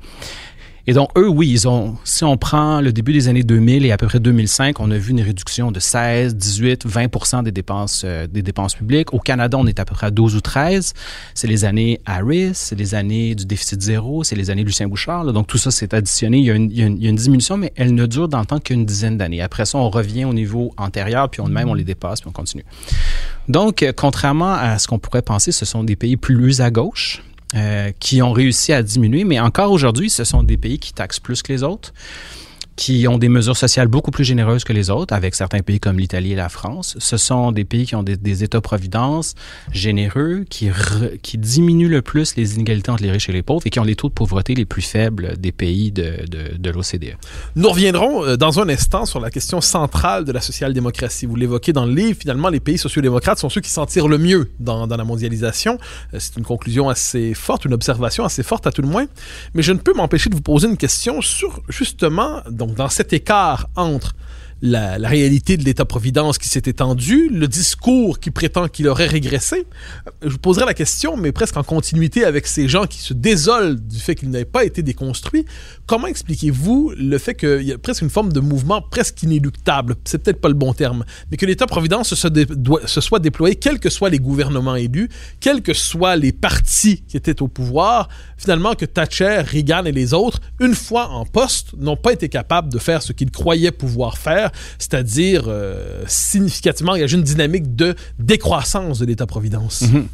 Et 0.87 0.93
donc, 0.93 1.09
eux, 1.17 1.27
oui, 1.27 1.49
ils 1.49 1.67
ont, 1.67 1.95
si 2.03 2.23
on 2.23 2.37
prend 2.37 2.79
le 2.79 2.93
début 2.93 3.11
des 3.11 3.27
années 3.27 3.41
2000 3.41 3.85
et 3.85 3.91
à 3.91 3.97
peu 3.97 4.05
près 4.05 4.19
2005, 4.19 4.79
on 4.79 4.91
a 4.91 4.97
vu 4.97 5.11
une 5.11 5.21
réduction 5.21 5.71
de 5.71 5.79
16, 5.79 6.35
18, 6.35 6.85
20 6.85 7.43
des 7.43 7.51
dépenses, 7.51 8.03
euh, 8.05 8.27
des 8.27 8.43
dépenses 8.43 8.75
publiques. 8.75 9.11
Au 9.11 9.19
Canada, 9.19 9.57
on 9.59 9.65
est 9.65 9.79
à 9.79 9.85
peu 9.85 9.95
près 9.95 10.07
à 10.07 10.11
12 10.11 10.35
ou 10.35 10.41
13. 10.41 10.93
C'est 11.33 11.47
les 11.47 11.65
années 11.65 12.01
Harris, 12.05 12.51
c'est 12.53 12.77
les 12.77 12.93
années 12.93 13.33
du 13.33 13.45
déficit 13.45 13.81
zéro, 13.81 14.23
c'est 14.23 14.35
les 14.35 14.51
années 14.51 14.63
Lucien 14.63 14.87
Bouchard. 14.87 15.25
Donc, 15.33 15.47
tout 15.47 15.57
ça 15.57 15.71
s'est 15.71 15.95
additionné. 15.95 16.37
Il 16.37 16.45
y, 16.45 16.51
a 16.51 16.53
une, 16.53 16.69
il, 16.69 16.77
y 16.77 17.07
a 17.07 17.09
une, 17.09 17.15
diminution, 17.15 17.57
mais 17.57 17.73
elle 17.75 17.95
ne 17.95 18.05
dure 18.05 18.27
dans 18.27 18.39
le 18.39 18.45
temps 18.45 18.59
qu'une 18.59 18.85
dizaine 18.85 19.17
d'années. 19.17 19.41
Après 19.41 19.65
ça, 19.65 19.79
on 19.79 19.89
revient 19.89 20.25
au 20.25 20.33
niveau 20.33 20.71
antérieur, 20.77 21.29
puis 21.29 21.41
on, 21.41 21.47
même 21.47 21.67
on 21.67 21.73
les 21.73 21.83
dépasse, 21.83 22.21
puis 22.21 22.29
on 22.29 22.33
continue. 22.33 22.65
Donc, 23.47 23.81
euh, 23.81 23.91
contrairement 23.95 24.53
à 24.53 24.77
ce 24.77 24.87
qu'on 24.87 24.99
pourrait 24.99 25.23
penser, 25.23 25.51
ce 25.51 25.65
sont 25.65 25.83
des 25.83 25.95
pays 25.95 26.15
plus 26.15 26.61
à 26.61 26.69
gauche. 26.69 27.23
Euh, 27.55 27.93
qui 28.01 28.21
ont 28.21 28.33
réussi 28.33 28.73
à 28.73 28.83
diminuer, 28.83 29.23
mais 29.23 29.39
encore 29.39 29.71
aujourd'hui, 29.71 30.09
ce 30.09 30.25
sont 30.25 30.43
des 30.43 30.57
pays 30.57 30.77
qui 30.77 30.91
taxent 30.91 31.21
plus 31.21 31.41
que 31.41 31.53
les 31.53 31.63
autres 31.63 31.93
qui 32.75 33.07
ont 33.07 33.17
des 33.17 33.29
mesures 33.29 33.55
sociales 33.57 33.87
beaucoup 33.87 34.11
plus 34.11 34.23
généreuses 34.23 34.63
que 34.63 34.73
les 34.73 34.89
autres, 34.89 35.13
avec 35.13 35.35
certains 35.35 35.61
pays 35.61 35.79
comme 35.79 35.97
l'Italie 35.97 36.33
et 36.33 36.35
la 36.35 36.49
France. 36.49 36.95
Ce 36.99 37.17
sont 37.17 37.51
des 37.51 37.63
pays 37.63 37.85
qui 37.85 37.95
ont 37.95 38.03
des, 38.03 38.43
États-providence 38.43 39.33
généreux, 39.71 40.43
qui, 40.49 40.69
qui 41.21 41.37
diminuent 41.37 41.89
le 41.89 42.01
plus 42.01 42.35
les 42.35 42.55
inégalités 42.55 42.91
entre 42.91 43.03
les 43.03 43.11
riches 43.11 43.29
et 43.29 43.31
les 43.31 43.43
pauvres 43.43 43.61
et 43.65 43.69
qui 43.69 43.79
ont 43.79 43.83
les 43.85 43.95
taux 43.95 44.09
de 44.09 44.13
pauvreté 44.13 44.55
les 44.55 44.65
plus 44.65 44.81
faibles 44.81 45.37
des 45.37 45.51
pays 45.51 45.91
de, 45.91 46.25
de, 46.27 46.57
de 46.57 46.69
l'OCDE. 46.69 47.15
Nous 47.55 47.69
reviendrons 47.69 48.25
euh, 48.25 48.35
dans 48.35 48.59
un 48.59 48.67
instant 48.67 49.05
sur 49.05 49.19
la 49.19 49.29
question 49.29 49.61
centrale 49.61 50.25
de 50.25 50.31
la 50.31 50.41
social-démocratie. 50.41 51.25
Vous 51.25 51.35
l'évoquez 51.35 51.71
dans 51.71 51.85
le 51.85 51.93
livre, 51.93 52.19
finalement, 52.19 52.49
les 52.49 52.59
pays 52.59 52.77
sociaux-démocrates 52.77 53.39
sont 53.39 53.49
ceux 53.49 53.61
qui 53.61 53.69
s'en 53.69 53.85
tirent 53.85 54.07
le 54.07 54.17
mieux 54.17 54.51
dans, 54.59 54.87
dans 54.87 54.97
la 54.97 55.05
mondialisation. 55.05 55.77
Euh, 56.13 56.17
c'est 56.19 56.35
une 56.35 56.43
conclusion 56.43 56.89
assez 56.89 57.33
forte, 57.33 57.63
une 57.63 57.73
observation 57.73 58.25
assez 58.25 58.43
forte 58.43 58.67
à 58.67 58.71
tout 58.71 58.81
le 58.81 58.89
moins. 58.89 59.05
Mais 59.53 59.63
je 59.63 59.71
ne 59.71 59.79
peux 59.79 59.93
m'empêcher 59.93 60.29
de 60.29 60.35
vous 60.35 60.41
poser 60.41 60.67
une 60.67 60.77
question 60.77 61.21
sur 61.21 61.61
justement 61.69 62.41
donc 62.65 62.75
dans 62.75 62.89
cet 62.89 63.13
écart 63.13 63.67
entre 63.75 64.15
la, 64.61 64.97
réalité 64.97 65.57
de 65.57 65.63
l'État-providence 65.63 66.37
qui 66.37 66.47
s'est 66.47 66.63
étendue, 66.65 67.29
le 67.31 67.47
discours 67.47 68.19
qui 68.19 68.31
prétend 68.31 68.67
qu'il 68.67 68.87
aurait 68.87 69.07
régressé. 69.07 69.67
Je 70.21 70.29
vous 70.29 70.37
poserai 70.37 70.65
la 70.65 70.73
question, 70.73 71.17
mais 71.17 71.31
presque 71.31 71.57
en 71.57 71.63
continuité 71.63 72.23
avec 72.23 72.47
ces 72.47 72.67
gens 72.67 72.85
qui 72.85 72.99
se 72.99 73.13
désolent 73.13 73.75
du 73.75 73.99
fait 73.99 74.15
qu'il 74.15 74.29
n'ait 74.29 74.45
pas 74.45 74.63
été 74.63 74.81
déconstruit. 74.81 75.45
Comment 75.85 76.07
expliquez-vous 76.07 76.93
le 76.97 77.17
fait 77.17 77.35
qu'il 77.35 77.63
y 77.63 77.73
a 77.73 77.77
presque 77.77 78.01
une 78.01 78.09
forme 78.09 78.31
de 78.31 78.39
mouvement 78.39 78.81
presque 78.81 79.23
inéluctable, 79.23 79.95
c'est 80.05 80.23
peut-être 80.23 80.41
pas 80.41 80.47
le 80.47 80.53
bon 80.53 80.73
terme, 80.73 81.05
mais 81.29 81.37
que 81.37 81.45
l'État-providence 81.45 82.13
se, 82.13 82.27
se, 82.85 83.01
soit 83.01 83.19
déployé, 83.19 83.55
quels 83.55 83.79
que 83.79 83.89
soient 83.89 84.09
les 84.09 84.19
gouvernements 84.19 84.75
élus, 84.75 85.09
quels 85.39 85.61
que 85.61 85.73
soient 85.73 86.15
les 86.15 86.31
partis 86.31 87.03
qui 87.07 87.17
étaient 87.17 87.41
au 87.41 87.47
pouvoir, 87.47 88.09
finalement 88.37 88.73
que 88.73 88.85
Thatcher, 88.85 89.41
Reagan 89.41 89.85
et 89.85 89.91
les 89.91 90.13
autres, 90.13 90.39
une 90.59 90.75
fois 90.75 91.09
en 91.09 91.25
poste, 91.25 91.73
n'ont 91.77 91.97
pas 91.97 92.13
été 92.13 92.29
capables 92.29 92.71
de 92.71 92.79
faire 92.79 93.01
ce 93.01 93.13
qu'ils 93.13 93.31
croyaient 93.31 93.71
pouvoir 93.71 94.17
faire 94.17 94.44
c'est-à-dire 94.77 95.45
euh, 95.47 96.03
significativement 96.07 96.93
engager 96.93 97.17
une 97.17 97.23
dynamique 97.23 97.75
de 97.75 97.95
décroissance 98.19 98.99
de 98.99 99.05
l'État-providence? 99.05 99.81
Mhm. 99.81 100.07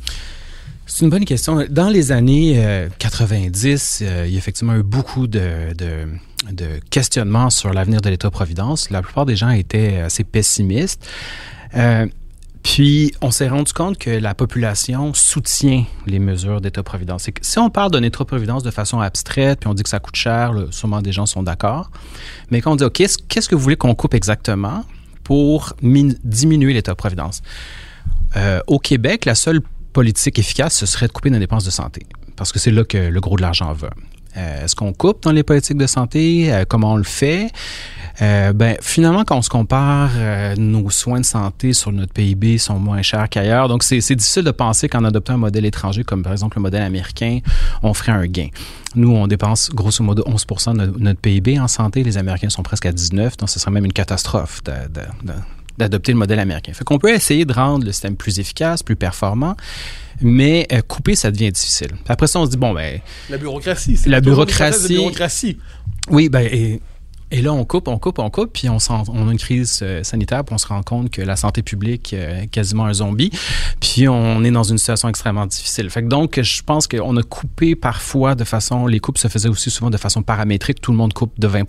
C'est 0.86 1.06
une 1.06 1.10
bonne 1.10 1.26
question. 1.26 1.66
Dans 1.70 1.90
les 1.90 2.12
années 2.12 2.88
90, 3.00 4.02
euh, 4.02 4.06
euh, 4.06 4.26
il 4.28 4.34
y 4.34 4.36
a 4.36 4.38
effectivement 4.38 4.76
eu 4.76 4.84
beaucoup 4.84 5.28
de, 5.28 5.74
questionnements 6.90 7.50
sur 7.50 7.72
l'avenir 7.72 8.02
de 8.02 8.10
l'État-providence. 8.10 8.90
La 8.90 9.02
plupart 9.02 9.26
des 9.26 9.38
gens 9.38 9.52
étaient 9.52 9.98
assez 9.98 10.26
pessimistes. 10.26 11.08
Puis, 12.64 13.14
on 13.22 13.32
s'est 13.32 13.48
rendu 13.48 13.74
compte 13.74 13.98
que 13.98 14.10
la 14.10 14.36
population 14.36 15.14
soutient 15.14 15.86
les 16.06 16.20
mesures 16.20 16.62
d'État-providence. 16.62 17.30
Si 17.42 17.60
on 17.60 17.70
parle 17.70 17.92
d'un 17.92 18.04
État-providence 18.04 18.64
de 18.64 18.72
façon 18.72 19.00
abstraite, 19.00 19.62
puis 19.62 19.70
on 19.70 19.74
dit 19.74 19.84
que 19.84 19.90
ça 19.90 20.00
coûte 20.00 20.16
cher, 20.16 20.54
sûrement 20.70 21.02
des 21.02 21.12
gens 21.12 21.26
sont 21.26 21.44
d'accord. 21.44 21.90
Mais 22.52 22.62
quand 22.62 22.74
on 22.74 22.76
dit, 22.76 22.84
OK, 22.84 23.02
qu'est-ce 23.28 23.50
que 23.50 23.56
vous 23.56 23.62
voulez 23.62 23.78
qu'on 23.78 23.96
coupe 23.96 24.14
exactement 24.14 24.86
pour 25.24 25.74
diminuer 25.82 26.74
l'État-providence? 26.74 27.42
Euh, 28.36 28.62
au 28.68 28.80
Québec, 28.80 29.26
la 29.26 29.36
seule 29.36 29.62
politique 29.94 30.40
efficace, 30.40 30.76
ce 30.78 30.86
serait 30.86 31.08
de 31.08 31.12
couper 31.12 31.30
nos 31.30 31.40
dépenses 31.40 31.66
de 31.66 31.72
santé, 31.72 32.06
parce 32.36 32.52
que 32.52 32.60
c'est 32.60 32.72
là 32.72 32.84
que 32.84 32.98
le 32.98 33.20
gros 33.20 33.36
de 33.36 33.42
l'argent 33.42 33.74
va. 33.74 33.90
Est-ce 34.36 34.76
qu'on 34.76 34.94
coupe 34.94 35.24
dans 35.24 35.32
les 35.32 35.44
politiques 35.44 35.78
de 35.78 35.88
santé? 35.88 36.52
comment 36.68 36.94
on 36.94 36.98
le 36.98 37.04
fait? 37.04 37.52
Euh, 38.22 38.54
ben, 38.54 38.78
finalement, 38.82 39.24
quand 39.24 39.38
on 39.38 39.42
se 39.42 39.50
compare, 39.50 40.12
euh, 40.16 40.56
nos 40.56 40.90
soins 40.90 41.22
de 41.22 41.26
santé 41.26 41.74
sur 41.74 41.92
notre 41.92 42.14
PIB 42.14 42.58
sont 42.58 42.78
moins 42.78 43.02
chers 43.02 43.28
qu'ailleurs. 43.30 43.68
Donc, 43.68 43.84
c'est 43.84 43.98
difficile 43.98 44.44
de 44.44 44.52
penser 44.52 44.90
qu'en 44.90 45.04
adoptant 45.04 45.34
un 45.34 45.38
modèle 45.38 45.66
étranger, 45.66 46.04
comme 46.04 46.22
par 46.22 46.32
exemple 46.32 46.58
le 46.58 46.62
modèle 46.62 46.84
américain, 46.84 47.40
on 47.82 47.94
ferait 47.94 48.12
un 48.12 48.26
gain. 48.28 48.50
Nous, 48.96 49.10
on 49.10 49.28
dépense 49.28 49.72
grosso 49.72 50.04
modo 50.04 50.24
11% 50.24 50.74
de 50.74 51.00
notre, 51.00 51.20
PIB 51.22 51.60
en 51.60 51.68
santé. 51.68 52.04
Les 52.04 52.18
Américains 52.18 52.50
sont 52.50 52.64
presque 52.64 52.86
à 52.86 52.92
19% 52.92 53.38
donc 53.38 53.50
ce 53.50 53.60
serait 53.60 53.72
même 53.72 53.86
une 53.86 53.94
catastrophe 53.94 54.62
d'adopter 55.78 56.12
le 56.12 56.18
modèle 56.18 56.40
américain. 56.40 56.74
Fait 56.74 56.84
qu'on 56.84 57.00
peut 57.00 57.14
essayer 57.14 57.46
de 57.46 57.54
rendre 57.54 57.86
le 57.86 57.92
système 57.92 58.16
plus 58.16 58.40
efficace, 58.40 58.84
plus 58.84 58.96
performant, 58.96 59.56
mais 60.22 60.68
euh, 60.72 60.82
couper, 60.82 61.16
ça 61.16 61.32
devient 61.32 61.52
difficile. 61.52 61.92
Après 62.08 62.28
ça, 62.28 62.40
on 62.40 62.46
se 62.46 62.52
dit, 62.52 62.58
bon, 62.58 62.74
ben... 62.74 63.00
La 63.30 63.38
bureaucratie. 63.38 64.00
La 64.06 64.22
bureaucratie. 64.22 64.82
La 64.94 65.00
bureaucratie. 65.00 65.58
Oui, 66.10 66.30
ben, 66.30 66.48
et 66.52 66.82
et 67.32 67.42
là, 67.42 67.54
on 67.54 67.64
coupe, 67.64 67.88
on 67.88 67.98
coupe, 67.98 68.20
on 68.20 68.30
coupe, 68.30 68.52
puis 68.54 68.68
on, 68.68 68.78
on 68.90 69.28
a 69.28 69.32
une 69.32 69.38
crise 69.38 69.80
euh, 69.82 70.04
sanitaire, 70.04 70.44
puis 70.44 70.54
on 70.54 70.58
se 70.58 70.68
rend 70.68 70.84
compte 70.84 71.10
que 71.10 71.22
la 71.22 71.38
santé 71.38 71.62
publique 71.62 72.14
euh, 72.14 72.42
est 72.42 72.48
quasiment 72.48 72.86
un 72.86 72.94
zombie, 72.94 73.32
puis 73.80 74.10
on 74.10 74.44
est 74.44 74.52
dans 74.52 74.64
une 74.64 74.78
situation 74.78 75.08
extrêmement 75.08 75.46
difficile. 75.46 75.90
Fait 75.90 76.04
que 76.04 76.08
donc, 76.08 76.40
je 76.42 76.62
pense 76.64 76.88
qu'on 76.88 77.16
a 77.16 77.24
coupé 77.24 77.76
parfois 77.76 78.36
de 78.36 78.44
façon, 78.44 78.86
les 78.86 79.00
coupes 79.00 79.18
se 79.18 79.30
faisaient 79.30 79.48
aussi 79.48 79.70
souvent 79.70 79.90
de 79.90 79.98
façon 79.98 80.24
paramétrique, 80.24 80.82
tout 80.82 80.92
le 80.92 80.98
monde 80.98 81.14
coupe 81.14 81.40
de 81.40 81.48
20 81.48 81.62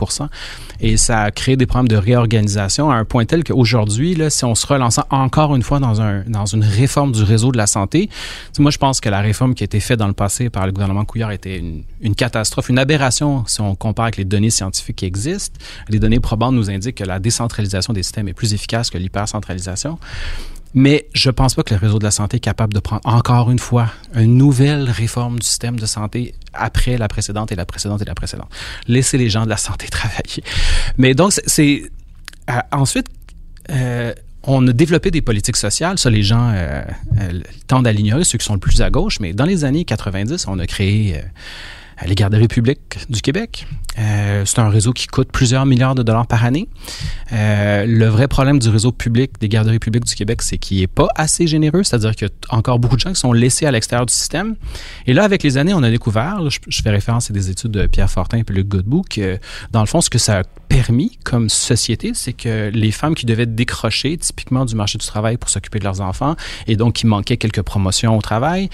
et 0.80 0.96
ça 0.96 1.22
a 1.22 1.30
créé 1.30 1.56
des 1.56 1.66
problèmes 1.66 1.88
de 1.88 1.96
réorganisation 1.96 2.90
à 2.90 2.96
un 2.96 3.04
point 3.04 3.24
tel 3.24 3.44
qu'aujourd'hui, 3.44 4.18
si 4.30 4.44
on 4.44 4.54
se 4.54 4.66
relançait 4.66 5.02
encore 5.10 5.54
une 5.54 5.62
fois 5.62 5.78
dans, 5.78 6.00
un, 6.00 6.22
dans 6.26 6.46
une 6.46 6.64
réforme 6.64 7.12
du 7.12 7.22
réseau 7.22 7.52
de 7.52 7.58
la 7.58 7.66
santé, 7.66 8.10
moi, 8.58 8.70
je 8.70 8.78
pense 8.78 9.00
que 9.00 9.08
la 9.08 9.20
réforme 9.20 9.54
qui 9.54 9.62
a 9.62 9.66
été 9.66 9.80
faite 9.80 9.98
dans 9.98 10.06
le 10.06 10.12
passé 10.12 10.50
par 10.50 10.66
le 10.66 10.72
gouvernement 10.72 11.04
Couillard 11.04 11.32
était 11.32 11.58
une, 11.58 11.84
une 12.02 12.14
catastrophe, 12.14 12.68
une 12.68 12.78
aberration 12.78 13.44
si 13.46 13.60
on 13.60 13.74
compare 13.74 14.06
avec 14.06 14.16
les 14.16 14.24
données 14.24 14.50
scientifiques 14.50 14.96
qui 14.96 15.06
existent. 15.06 15.58
Les 15.88 15.98
données 15.98 16.20
probantes 16.20 16.54
nous 16.54 16.68
indiquent 16.68 16.96
que 16.96 17.04
la 17.04 17.20
décentralisation 17.20 17.92
des 17.92 18.02
systèmes 18.02 18.28
est 18.28 18.34
plus 18.34 18.52
efficace 18.52 18.90
que 18.90 18.98
l'hypercentralisation. 18.98 19.98
Mais 20.74 21.06
je 21.12 21.28
ne 21.28 21.32
pense 21.32 21.54
pas 21.54 21.62
que 21.62 21.74
le 21.74 21.80
réseau 21.80 21.98
de 21.98 22.04
la 22.04 22.10
santé 22.10 22.38
est 22.38 22.40
capable 22.40 22.72
de 22.72 22.80
prendre 22.80 23.02
encore 23.04 23.50
une 23.50 23.58
fois 23.58 23.92
une 24.14 24.36
nouvelle 24.36 24.90
réforme 24.90 25.38
du 25.38 25.46
système 25.46 25.78
de 25.78 25.86
santé 25.86 26.34
après 26.54 26.96
la 26.96 27.08
précédente 27.08 27.52
et 27.52 27.56
la 27.56 27.66
précédente 27.66 28.00
et 28.02 28.06
la 28.06 28.14
précédente. 28.14 28.48
Laissez 28.88 29.18
les 29.18 29.28
gens 29.28 29.44
de 29.44 29.50
la 29.50 29.56
santé 29.56 29.86
travailler. 29.90 30.42
Mais 30.96 31.14
donc, 31.14 31.32
c'est... 31.46 31.90
Euh, 32.50 32.54
ensuite, 32.72 33.06
euh, 33.70 34.12
on 34.42 34.66
a 34.66 34.72
développé 34.72 35.10
des 35.10 35.22
politiques 35.22 35.56
sociales. 35.56 35.98
Ça, 35.98 36.10
les 36.10 36.22
gens 36.22 36.50
euh, 36.54 36.82
tendent 37.68 37.86
à 37.86 37.92
l'ignorer, 37.92 38.24
ceux 38.24 38.38
qui 38.38 38.44
sont 38.44 38.54
le 38.54 38.60
plus 38.60 38.80
à 38.80 38.90
gauche. 38.90 39.20
Mais 39.20 39.34
dans 39.34 39.44
les 39.44 39.64
années 39.64 39.84
90, 39.84 40.46
on 40.48 40.58
a 40.58 40.66
créé 40.66 41.22
les 42.06 42.14
garderies 42.14 42.48
publiques 42.48 42.98
du 43.08 43.20
Québec. 43.20 43.66
Euh, 43.98 44.44
c'est 44.46 44.58
un 44.58 44.68
réseau 44.68 44.92
qui 44.92 45.06
coûte 45.06 45.28
plusieurs 45.30 45.66
milliards 45.66 45.94
de 45.94 46.02
dollars 46.02 46.26
par 46.26 46.44
année. 46.44 46.68
Euh, 47.32 47.84
le 47.86 48.06
vrai 48.06 48.28
problème 48.28 48.58
du 48.58 48.68
réseau 48.68 48.92
public 48.92 49.32
des 49.40 49.48
garderies 49.48 49.78
publiques 49.78 50.04
du 50.04 50.14
Québec, 50.14 50.42
c'est 50.42 50.58
qu'il 50.58 50.80
n'est 50.80 50.86
pas 50.86 51.08
assez 51.14 51.46
généreux, 51.46 51.82
c'est-à-dire 51.82 52.14
qu'il 52.14 52.28
y 52.28 52.30
a 52.30 52.56
encore 52.56 52.78
beaucoup 52.78 52.96
de 52.96 53.00
gens 53.00 53.12
qui 53.12 53.20
sont 53.20 53.32
laissés 53.32 53.66
à 53.66 53.70
l'extérieur 53.70 54.06
du 54.06 54.14
système. 54.14 54.56
Et 55.06 55.12
là, 55.12 55.24
avec 55.24 55.42
les 55.42 55.58
années, 55.58 55.74
on 55.74 55.82
a 55.82 55.90
découvert, 55.90 56.38
je, 56.48 56.82
fais 56.82 56.90
référence 56.90 57.30
à 57.30 57.34
des 57.34 57.50
études 57.50 57.72
de 57.72 57.86
Pierre 57.86 58.10
Fortin 58.10 58.38
et 58.38 58.52
Luc 58.52 58.68
Godbout, 58.68 59.02
que 59.08 59.38
dans 59.70 59.80
le 59.80 59.86
fond, 59.86 60.00
ce 60.00 60.10
que 60.10 60.18
ça 60.18 60.42
permis 60.72 61.18
comme 61.22 61.50
société, 61.50 62.12
c'est 62.14 62.32
que 62.32 62.70
les 62.72 62.92
femmes 62.92 63.14
qui 63.14 63.26
devaient 63.26 63.44
décrocher 63.44 64.16
typiquement 64.16 64.64
du 64.64 64.74
marché 64.74 64.96
du 64.96 65.06
travail 65.06 65.36
pour 65.36 65.50
s'occuper 65.50 65.78
de 65.78 65.84
leurs 65.84 66.00
enfants 66.00 66.34
et 66.66 66.76
donc 66.76 66.94
qui 66.94 67.06
manquaient 67.06 67.36
quelques 67.36 67.60
promotions 67.60 68.16
au 68.16 68.22
travail, 68.22 68.70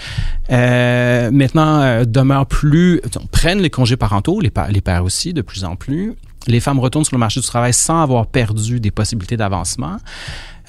euh, 0.49 1.29
maintenant 1.31 1.81
euh, 1.81 2.05
demeurent 2.05 2.45
plus, 2.45 3.01
prennent 3.31 3.59
les 3.59 3.69
congés 3.69 3.97
parentaux, 3.97 4.39
les, 4.39 4.49
pères 4.49 5.03
aussi 5.03 5.33
de 5.33 5.41
plus 5.41 5.65
en 5.65 5.75
plus. 5.75 6.15
Les 6.47 6.61
femmes 6.61 6.79
retournent 6.79 7.03
sur 7.03 7.17
le 7.17 7.19
marché 7.19 7.41
du 7.41 7.45
travail 7.45 7.73
sans 7.73 8.01
avoir 8.01 8.27
perdu 8.27 8.79
des 8.79 8.91
possibilités 8.91 9.35
d'avancement. 9.35 9.97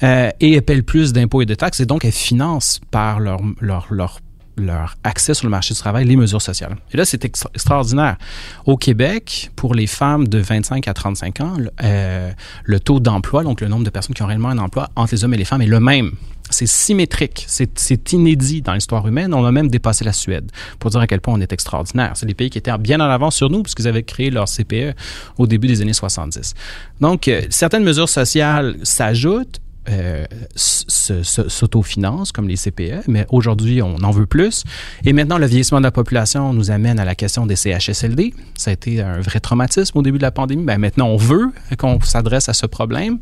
Euh, 0.03 0.31
et 0.41 0.55
elles 0.55 0.63
paient 0.63 0.81
plus 0.81 1.13
d'impôts 1.13 1.41
et 1.41 1.45
de 1.45 1.55
taxes 1.55 1.79
et 1.79 1.85
donc 1.85 2.03
elles 2.03 2.11
financent 2.11 2.81
par 2.89 3.19
leur, 3.19 3.39
leur, 3.61 3.87
leur 3.91 4.19
leur 4.61 4.97
accès 5.03 5.33
sur 5.33 5.45
le 5.45 5.51
marché 5.51 5.73
du 5.73 5.79
travail, 5.79 6.05
les 6.05 6.15
mesures 6.15 6.41
sociales. 6.41 6.75
Et 6.93 6.97
là, 6.97 7.05
c'est 7.05 7.25
extraordinaire. 7.25 8.17
Au 8.65 8.77
Québec, 8.77 9.51
pour 9.55 9.75
les 9.75 9.87
femmes 9.87 10.27
de 10.27 10.39
25 10.39 10.87
à 10.87 10.93
35 10.93 11.41
ans, 11.41 11.53
euh, 11.83 12.31
le 12.63 12.79
taux 12.79 12.99
d'emploi, 12.99 13.43
donc 13.43 13.61
le 13.61 13.67
nombre 13.67 13.83
de 13.83 13.89
personnes 13.89 14.15
qui 14.15 14.23
ont 14.23 14.27
réellement 14.27 14.49
un 14.49 14.57
emploi 14.57 14.89
entre 14.95 15.13
les 15.13 15.23
hommes 15.23 15.33
et 15.33 15.37
les 15.37 15.45
femmes 15.45 15.61
est 15.61 15.67
le 15.67 15.79
même. 15.79 16.11
C'est 16.49 16.67
symétrique, 16.67 17.45
c'est 17.47 18.11
inédit 18.11 18.61
dans 18.61 18.73
l'histoire 18.73 19.07
humaine. 19.07 19.33
On 19.33 19.45
a 19.45 19.51
même 19.53 19.69
dépassé 19.69 20.03
la 20.03 20.11
Suède 20.11 20.51
pour 20.79 20.89
dire 20.89 20.99
à 20.99 21.07
quel 21.07 21.21
point 21.21 21.33
on 21.33 21.39
est 21.39 21.53
extraordinaire. 21.53 22.11
C'est 22.15 22.25
des 22.25 22.33
pays 22.33 22.49
qui 22.49 22.57
étaient 22.57 22.77
bien 22.77 22.99
en 22.99 23.09
avance 23.09 23.37
sur 23.37 23.49
nous 23.49 23.63
puisqu'ils 23.63 23.87
avaient 23.87 24.03
créé 24.03 24.29
leur 24.29 24.47
CPE 24.49 24.93
au 25.37 25.47
début 25.47 25.67
des 25.67 25.81
années 25.81 25.93
70. 25.93 26.53
Donc, 26.99 27.29
euh, 27.29 27.41
certaines 27.49 27.83
mesures 27.83 28.09
sociales 28.09 28.75
s'ajoutent 28.83 29.61
euh, 29.89 30.25
s'autofinance 30.55 32.31
comme 32.31 32.47
les 32.47 32.55
CPE, 32.55 33.07
mais 33.07 33.25
aujourd'hui, 33.29 33.81
on 33.81 33.95
en 34.03 34.11
veut 34.11 34.27
plus. 34.27 34.63
Et 35.05 35.13
maintenant, 35.13 35.39
le 35.39 35.47
vieillissement 35.47 35.79
de 35.79 35.83
la 35.83 35.91
population 35.91 36.53
nous 36.53 36.69
amène 36.69 36.99
à 36.99 37.05
la 37.05 37.15
question 37.15 37.47
des 37.47 37.55
CHSLD. 37.55 38.33
Ça 38.55 38.69
a 38.69 38.73
été 38.73 39.01
un 39.01 39.19
vrai 39.21 39.39
traumatisme 39.39 39.97
au 39.97 40.01
début 40.03 40.19
de 40.19 40.23
la 40.23 40.31
pandémie. 40.31 40.63
Ben, 40.63 40.77
maintenant, 40.77 41.07
on 41.07 41.17
veut 41.17 41.51
qu'on 41.79 41.99
s'adresse 42.01 42.47
à 42.47 42.53
ce 42.53 42.67
problème. 42.67 43.17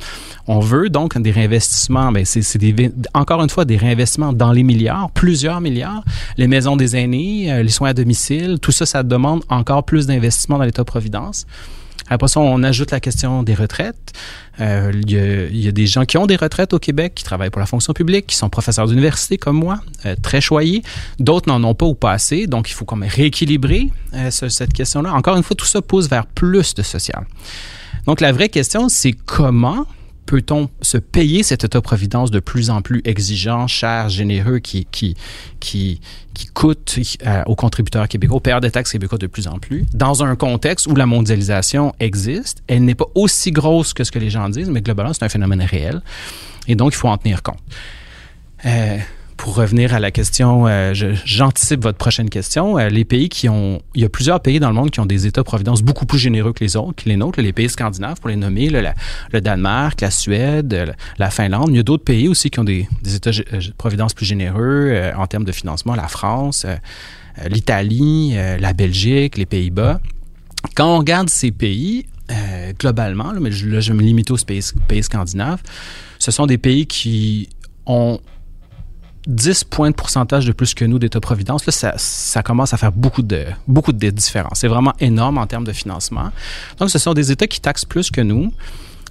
On 0.48 0.60
veut 0.60 0.90
donc 0.90 1.18
des 1.18 1.32
réinvestissements. 1.32 2.12
Ben, 2.12 2.26
c'est 2.26 2.44
encore 3.14 3.42
une 3.42 3.50
fois 3.50 3.66
des 3.66 3.78
réinvestissements 3.78 4.34
dans 4.34 4.52
les 4.52 4.64
milliards, 4.64 5.12
plusieurs 5.12 5.62
milliards. 5.62 6.04
Les 6.38 6.48
maisons 6.48 6.76
des 6.76 6.96
aînés, 6.96 7.52
euh, 7.54 7.64
les 7.64 7.70
soins 7.70 7.90
à 7.90 7.94
domicile, 7.94 8.60
tout 8.62 8.72
ça, 8.72 8.86
ça 8.86 9.04
demande 9.04 9.44
encore 9.50 9.84
plus 9.86 10.08
d'investissements 10.08 10.58
dans 10.58 10.66
l'État-providence. 10.66 11.46
Après 12.08 12.28
ça, 12.28 12.40
on 12.40 12.64
ajoute 12.64 12.92
la 12.92 13.00
question 13.00 13.44
des 13.44 13.54
retraites. 13.54 14.14
Euh, 14.60 14.92
il, 14.94 15.12
y 15.12 15.68
a, 15.68 15.72
des 15.72 15.88
gens 15.88 16.06
qui 16.06 16.18
ont 16.18 16.26
des 16.26 16.36
retraites 16.36 16.74
au 16.74 16.80
Québec, 16.80 17.14
qui 17.16 17.24
travaillent 17.24 17.50
pour 17.50 17.60
la 17.60 17.66
fonction 17.66 17.94
publique, 17.94 18.28
qui 18.28 18.36
sont 18.36 18.50
professeurs 18.50 18.88
d'université 18.88 19.38
comme 19.38 19.58
moi, 19.58 19.80
euh, 20.06 20.16
très 20.22 20.42
choyés. 20.42 20.84
D'autres 21.20 21.50
n'en 21.50 21.64
ont 21.64 21.76
pas 21.76 21.86
ou 21.86 21.96
pas 21.96 22.12
assez, 22.12 22.48
donc 22.48 22.70
il 22.70 22.74
faut 22.74 22.86
comme 22.86 23.04
rééquilibrer 23.04 23.90
euh, 24.14 24.32
cette 24.32 24.74
question-là. 24.74 25.14
Encore 25.14 25.38
une 25.38 25.44
fois, 25.44 25.56
tout 25.56 25.66
ça 25.66 25.82
pousse 25.82 26.10
vers 26.10 26.26
plus 26.26 26.74
de 26.76 26.82
social. 26.82 27.26
Donc 28.06 28.22
la 28.22 28.32
vraie 28.32 28.50
question, 28.50 28.90
c'est 28.90 29.14
comment 29.14 29.86
peut-on 30.30 30.70
se 30.84 31.00
payer 31.00 31.42
cet 31.42 31.64
État-providence 31.64 32.30
de 32.30 32.40
plus 32.40 32.70
en 32.70 32.84
plus 32.84 33.02
exigeant, 33.04 33.66
cher, 33.66 34.10
généreux, 34.10 34.60
qui, 34.60 34.86
qui, 34.92 35.16
qui, 35.60 36.00
coûte 36.54 37.00
euh, 37.26 37.42
aux 37.48 37.56
contributeurs 37.56 38.08
québécois, 38.08 38.38
aux 38.38 38.40
payeurs 38.40 38.62
de 38.62 38.70
taxes 38.70 38.92
québécois 38.92 39.18
de 39.18 39.26
plus 39.26 39.48
en 39.48 39.58
plus, 39.58 39.88
dans 39.96 40.24
un 40.24 40.36
contexte 40.36 40.86
où 40.86 40.94
la 40.94 41.08
mondialisation 41.08 41.96
existe? 42.00 42.62
Elle 42.68 42.86
n'est 42.86 42.94
pas 42.94 43.08
aussi 43.16 43.52
grosse 43.52 43.96
que 43.96 44.04
ce 44.04 44.12
que 44.12 44.20
les 44.20 44.30
gens 44.30 44.50
disent, 44.50 44.70
mais 44.70 44.82
globalement, 44.82 45.14
c'est 45.14 45.26
un 45.26 45.30
phénomène 45.30 45.64
réel. 45.64 46.04
Et 46.68 46.76
donc, 46.76 46.94
il 46.94 46.98
faut 46.98 47.08
en 47.08 47.18
tenir 47.18 47.42
compte. 47.42 47.58
Euh, 48.68 49.00
pour 49.40 49.56
revenir 49.56 49.94
à 49.94 50.00
la 50.00 50.12
question, 50.12 50.68
euh, 50.68 50.94
j'anticipe 51.24 51.82
votre 51.82 51.98
prochaine 51.98 52.30
question. 52.30 52.78
Euh, 52.78 52.90
les 52.90 53.06
pays 53.06 53.30
qui 53.30 53.48
ont, 53.48 53.82
il 53.96 54.02
y 54.02 54.06
a 54.06 54.10
plusieurs 54.10 54.42
pays 54.42 54.60
dans 54.60 54.68
le 54.68 54.76
monde 54.76 54.92
qui 54.92 55.00
ont 55.00 55.06
des 55.06 55.28
États-providence 55.28 55.82
beaucoup 55.82 56.06
plus 56.06 56.20
généreux 56.20 56.52
que 56.52 56.62
les 56.62 56.76
autres, 56.76 57.04
que 57.04 57.10
les 57.10 57.16
nôtres, 57.16 57.40
les 57.40 57.54
pays 57.54 57.70
scandinaves 57.70 58.20
pour 58.20 58.30
les 58.30 58.36
nommer, 58.36 58.70
le 58.70 59.42
Danemark, 59.42 60.02
la 60.02 60.12
Suède, 60.12 60.94
la 61.18 61.30
Finlande. 61.30 61.70
Il 61.70 61.78
y 61.78 61.80
a 61.80 61.84
d'autres 61.84 62.04
pays 62.04 62.28
aussi 62.28 62.50
qui 62.50 62.60
ont 62.60 62.66
des, 62.66 62.86
États-providence 63.16 64.14
plus 64.14 64.26
généreux 64.26 64.90
euh, 64.92 65.14
en 65.16 65.26
termes 65.26 65.46
de 65.46 65.54
financement, 65.54 65.96
la 65.96 66.10
France, 66.10 66.66
l'Italie, 67.50 68.36
la 68.36 68.74
Belgique, 68.74 69.38
les 69.38 69.46
Pays-Bas. 69.46 70.02
Quand 70.76 70.96
on 70.96 70.98
regarde 70.98 71.30
ces 71.30 71.52
pays, 71.52 72.08
globalement, 72.78 73.32
mais 73.40 73.52
là, 73.52 73.80
je 73.80 73.94
me 73.94 74.02
limite 74.02 74.32
aux 74.32 74.36
pays, 74.36 74.66
pays 74.90 75.04
scandinaves, 75.04 75.62
ce 76.20 76.30
sont 76.30 76.46
des 76.46 76.58
pays 76.58 76.86
qui 76.86 77.48
ont 77.86 78.20
10 79.28 79.66
points 79.66 79.92
de 79.92 79.96
pourcentage 79.96 80.46
de 80.46 80.52
plus 80.52 80.74
que 80.74 80.86
nous 80.86 81.00
d'État-providence, 81.00 81.66
là, 81.66 81.94
ça, 81.98 82.44
commence 82.44 82.74
à 82.74 82.78
faire 82.78 82.92
beaucoup 82.92 83.22
de, 83.22 83.46
beaucoup 83.68 83.92
de 83.92 84.10
différences. 84.10 84.60
C'est 84.60 84.68
vraiment 84.68 84.94
énorme 85.00 85.38
en 85.38 85.48
termes 85.48 85.66
de 85.66 85.74
financement. 85.74 86.32
Donc, 86.78 86.90
ce 86.90 87.00
sont 87.00 87.14
des 87.14 87.32
États 87.32 87.48
qui 87.48 87.60
taxent 87.60 87.86
plus 87.86 88.12
que 88.12 88.22
nous. 88.22 88.54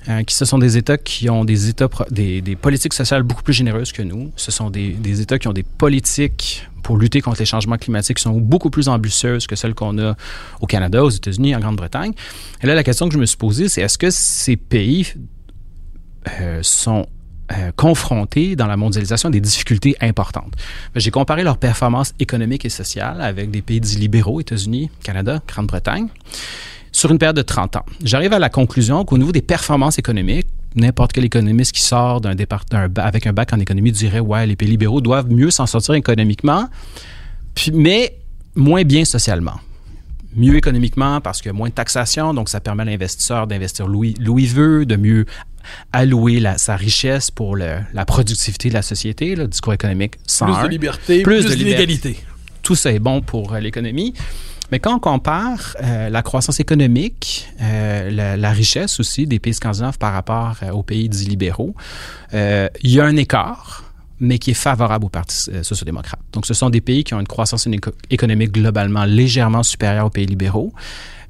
Euh, 0.09 0.23
qui 0.23 0.35
ce 0.35 0.45
sont 0.45 0.59
des 0.59 0.79
États 0.79 0.97
qui 0.97 1.29
ont 1.29 1.45
des 1.45 1.69
États 1.69 1.89
des, 2.11 2.41
des, 2.41 2.57
politiques 2.57 2.95
sociales 2.95 3.25
beaucoup 3.25 3.43
plus 3.43 3.53
généreuses 3.53 3.93
que 3.93 4.01
nous. 4.01 4.33
Ce 4.37 4.51
sont 4.51 4.71
des, 4.71 4.91
des, 4.93 5.21
États 5.21 5.39
qui 5.39 5.49
ont 5.49 5.53
des 5.53 5.65
politiques 5.65 6.67
pour 6.83 6.97
lutter 6.97 7.21
contre 7.21 7.41
les 7.41 7.47
changements 7.47 7.77
climatiques 7.77 8.17
qui 8.17 8.23
sont 8.23 8.39
beaucoup 8.41 8.71
plus 8.71 8.89
ambitieuses 8.89 9.47
que 9.47 9.57
celles 9.57 9.75
qu'on 9.75 9.99
a 9.99 10.17
au 10.61 10.67
Canada, 10.67 11.05
aux 11.05 11.11
États-Unis, 11.11 11.55
en 11.55 11.61
Grande-Bretagne. 11.61 12.13
Et 12.63 12.67
là, 12.67 12.75
la 12.75 12.85
question 12.85 13.09
que 13.09 13.15
je 13.15 13.19
me 13.19 13.27
suis 13.27 13.37
posée, 13.37 13.69
c'est 13.69 13.83
est-ce 13.83 13.99
que 13.99 14.09
ces 14.09 14.57
pays 14.57 15.13
euh, 16.41 16.61
sont 16.63 17.07
euh, 17.53 17.73
confrontés 17.77 18.57
dans 18.57 18.67
la 18.67 18.77
mondialisation 18.77 19.29
à 19.29 19.33
des 19.33 19.41
difficultés 19.41 19.97
importantes. 20.01 20.55
J'ai 20.95 21.11
comparé 21.11 21.43
leur 21.43 21.57
performance 21.57 22.13
économique 22.19 22.65
et 22.65 22.69
sociale 22.69 23.21
avec 23.21 23.51
des 23.51 23.63
pays 23.63 23.81
dits 23.81 23.97
libéraux, 23.97 24.41
États-Unis, 24.41 24.91
Canada, 25.03 25.41
Grande-Bretagne, 25.49 26.09
sur 26.93 27.11
une 27.11 27.19
période 27.19 27.37
de 27.37 27.43
30 27.43 27.77
ans. 27.77 27.85
J'arrive 28.03 28.33
à 28.33 28.39
la 28.39 28.51
conclusion 28.51 29.05
qu'au 29.05 29.19
niveau 29.19 29.33
des 29.33 29.43
performances 29.43 29.99
économiques, 29.99 30.49
n'importe 30.75 31.13
quel 31.13 31.25
économiste 31.25 31.73
qui 31.73 31.83
sort 31.83 32.21
d'un 32.21 32.35
département 32.35 32.87
avec 32.97 33.27
un 33.27 33.33
bac 33.33 33.53
en 33.53 33.61
économie 33.61 33.93
dirait 33.93 34.21
ouais, 34.21 34.47
les 34.47 34.57
pays 34.57 34.69
libéraux 34.69 35.01
doivent 35.01 35.31
mieux 35.31 35.51
s'en 35.51 35.67
sortir 35.67 35.95
économiquement, 35.95 36.69
mais 37.73 38.19
moins 38.55 38.83
bien 38.85 39.05
socialement 39.05 39.59
mieux 40.35 40.57
économiquement 40.57 41.21
parce 41.21 41.41
qu'il 41.41 41.49
y 41.49 41.55
a 41.55 41.55
moins 41.55 41.69
de 41.69 41.75
taxation, 41.75 42.35
donc 42.35 42.49
ça 42.49 42.61
permet 42.61 42.83
à 42.83 42.87
l'investisseur 42.87 43.47
d'investir 43.47 43.87
Louis, 43.87 44.15
Louis 44.21 44.47
veut, 44.47 44.87
de 44.87 44.97
mieux 44.97 45.27
allouer 45.93 46.43
sa 46.57 46.77
richesse 46.77 47.31
pour 47.31 47.57
la 47.57 48.05
productivité 48.07 48.69
de 48.69 48.75
la 48.75 48.83
société, 48.83 49.35
le 49.35 49.47
discours 49.47 49.73
économique 49.73 50.15
sans 50.27 50.47
Plus 50.47 50.63
de 50.63 50.69
liberté, 50.69 51.23
plus, 51.23 51.45
de 51.45 51.55
d'inégalité. 51.55 52.19
Tout 52.63 52.75
ça 52.75 52.93
est 52.93 52.99
bon 52.99 53.21
pour 53.23 53.55
euh, 53.55 53.61
l'économie. 53.61 54.15
Mais 54.71 54.79
quand 54.79 54.95
on 54.95 54.99
compare 54.99 55.75
euh, 55.83 56.11
la 56.11 56.23
croissance 56.23 56.61
économique, 56.61 57.49
euh, 57.63 58.37
la, 58.37 58.51
richesse 58.51 59.01
aussi 59.01 59.27
des 59.27 59.39
pays 59.39 59.55
scandinaves 59.55 59.97
par 59.97 60.13
rapport 60.13 60.57
aux 60.73 60.83
pays 60.83 61.09
dits 61.09 61.25
libéraux, 61.25 61.75
il 62.33 62.69
y 62.83 63.01
a 63.01 63.05
un 63.05 63.17
écart 63.17 63.85
mais 64.21 64.41
qui 64.41 64.51
est 64.51 64.55
favorable 64.55 65.05
aux 65.07 65.09
partis 65.09 65.49
sociodémocrates. 65.63 66.21
Donc, 66.33 66.45
ce 66.45 66.53
sont 66.53 66.71
des 66.71 66.81
pays 66.81 67.05
qui 67.05 67.15
ont 67.15 67.21
une 67.21 67.27
croissance 67.29 67.69
économique 68.11 68.51
globalement 68.51 69.05
légèrement 69.05 69.63
supérieure 69.63 70.07
aux 70.07 70.11
pays 70.11 70.27
libéraux, 70.27 70.73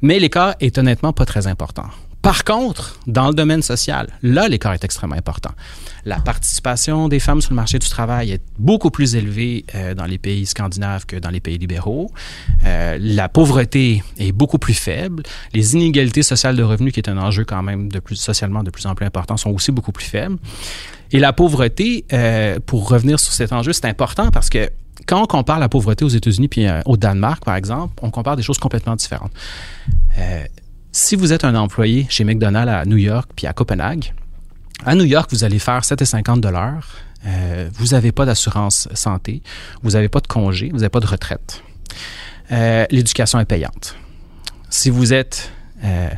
mais 0.01 0.19
l'écart 0.19 0.55
est 0.59 0.79
honnêtement 0.79 1.13
pas 1.13 1.27
très 1.27 1.47
important. 1.47 1.85
Par 2.23 2.45
contre, 2.45 2.99
dans 3.07 3.29
le 3.29 3.35
domaine 3.35 3.63
social, 3.63 4.09
là, 4.23 4.49
l'écart 4.49 4.73
est 4.73 4.85
extrêmement 4.85 5.15
important. 5.17 5.53
La 6.05 6.19
participation 6.19 7.09
des 7.09 7.21
femmes 7.21 7.41
sur 7.41 7.53
le 7.53 7.57
marché 7.57 7.79
du 7.79 7.89
travail 7.89 8.33
est 8.33 8.43
beaucoup 8.59 8.91
plus 8.91 9.15
élevée 9.15 9.65
euh, 9.75 9.95
dans 9.95 10.05
les 10.05 10.19
pays 10.19 10.45
scandinaves 10.45 11.07
que 11.07 11.17
dans 11.17 11.31
les 11.31 11.41
pays 11.41 11.59
libéraux. 11.59 12.11
Euh, 12.65 12.99
la 13.01 13.29
pauvreté 13.29 14.03
est 14.19 14.33
beaucoup 14.33 14.59
plus 14.59 14.75
faible. 14.75 15.23
Les 15.55 15.75
inégalités 15.75 16.23
sociales 16.23 16.57
de 16.57 16.63
revenus, 16.63 16.93
qui 16.93 17.01
est 17.01 17.09
un 17.09 17.19
enjeu 17.19 17.45
quand 17.45 17.63
même 17.63 17.91
de 17.91 18.01
plus, 18.01 18.17
socialement 18.17 18.63
de 18.63 18.71
plus 18.71 18.87
en 18.87 18.95
plus 18.95 19.07
important, 19.07 19.37
sont 19.37 19.51
aussi 19.51 19.71
beaucoup 19.71 19.93
plus 19.93 20.07
faibles. 20.07 20.39
Et 21.13 21.21
la 21.21 21.33
pauvreté, 21.33 22.05
euh, 22.13 22.59
pour 22.67 22.89
revenir 22.89 23.21
sur 23.21 23.33
cet 23.33 23.53
enjeu, 23.53 23.73
c'est 23.73 23.87
important 23.87 24.31
parce 24.31 24.51
que 24.51 24.69
quand 25.07 25.23
on 25.23 25.27
compare 25.27 25.61
la 25.61 25.69
pauvreté 25.69 26.05
aux 26.05 26.09
États-Unis 26.09 26.49
puis 26.49 26.67
au 26.85 26.97
Danemark, 26.97 27.45
par 27.45 27.55
exemple, 27.55 27.95
on 28.03 28.11
compare 28.11 28.37
des 28.37 28.43
choses 28.43 28.59
complètement 28.59 28.97
différentes 28.97 29.33
si 30.93 31.17
vous 31.17 31.33
êtes 31.33 31.45
un 31.45 31.55
employé 31.55 32.07
chez 32.09 32.25
McDonald's 32.25 32.73
à 32.73 32.85
New 32.85 32.97
York 32.97 33.31
puis 33.37 33.47
à 33.47 33.53
Copenhague, 33.53 34.15
à 34.85 34.95
New 34.95 35.05
York, 35.05 35.31
vous 35.33 35.45
allez 35.45 35.59
faire 35.59 35.81
7,50 35.81 36.41
dollars. 36.41 36.87
Euh, 37.27 37.69
vous 37.75 37.89
n'avez 37.89 38.13
pas 38.13 38.25
d'assurance 38.25 38.89
santé, 38.95 39.43
vous 39.83 39.91
n'avez 39.91 40.09
pas 40.09 40.21
de 40.21 40.29
congé, 40.29 40.69
vous 40.69 40.79
n'avez 40.79 40.89
pas 40.89 41.01
de 41.01 41.07
retraite. 41.07 41.63
Euh, 42.53 42.87
l'éducation 42.91 43.41
est 43.41 43.45
payante. 43.45 43.97
Si 44.71 44.89
vous 44.89 45.13
êtes 45.13 45.51
euh, 45.83 46.11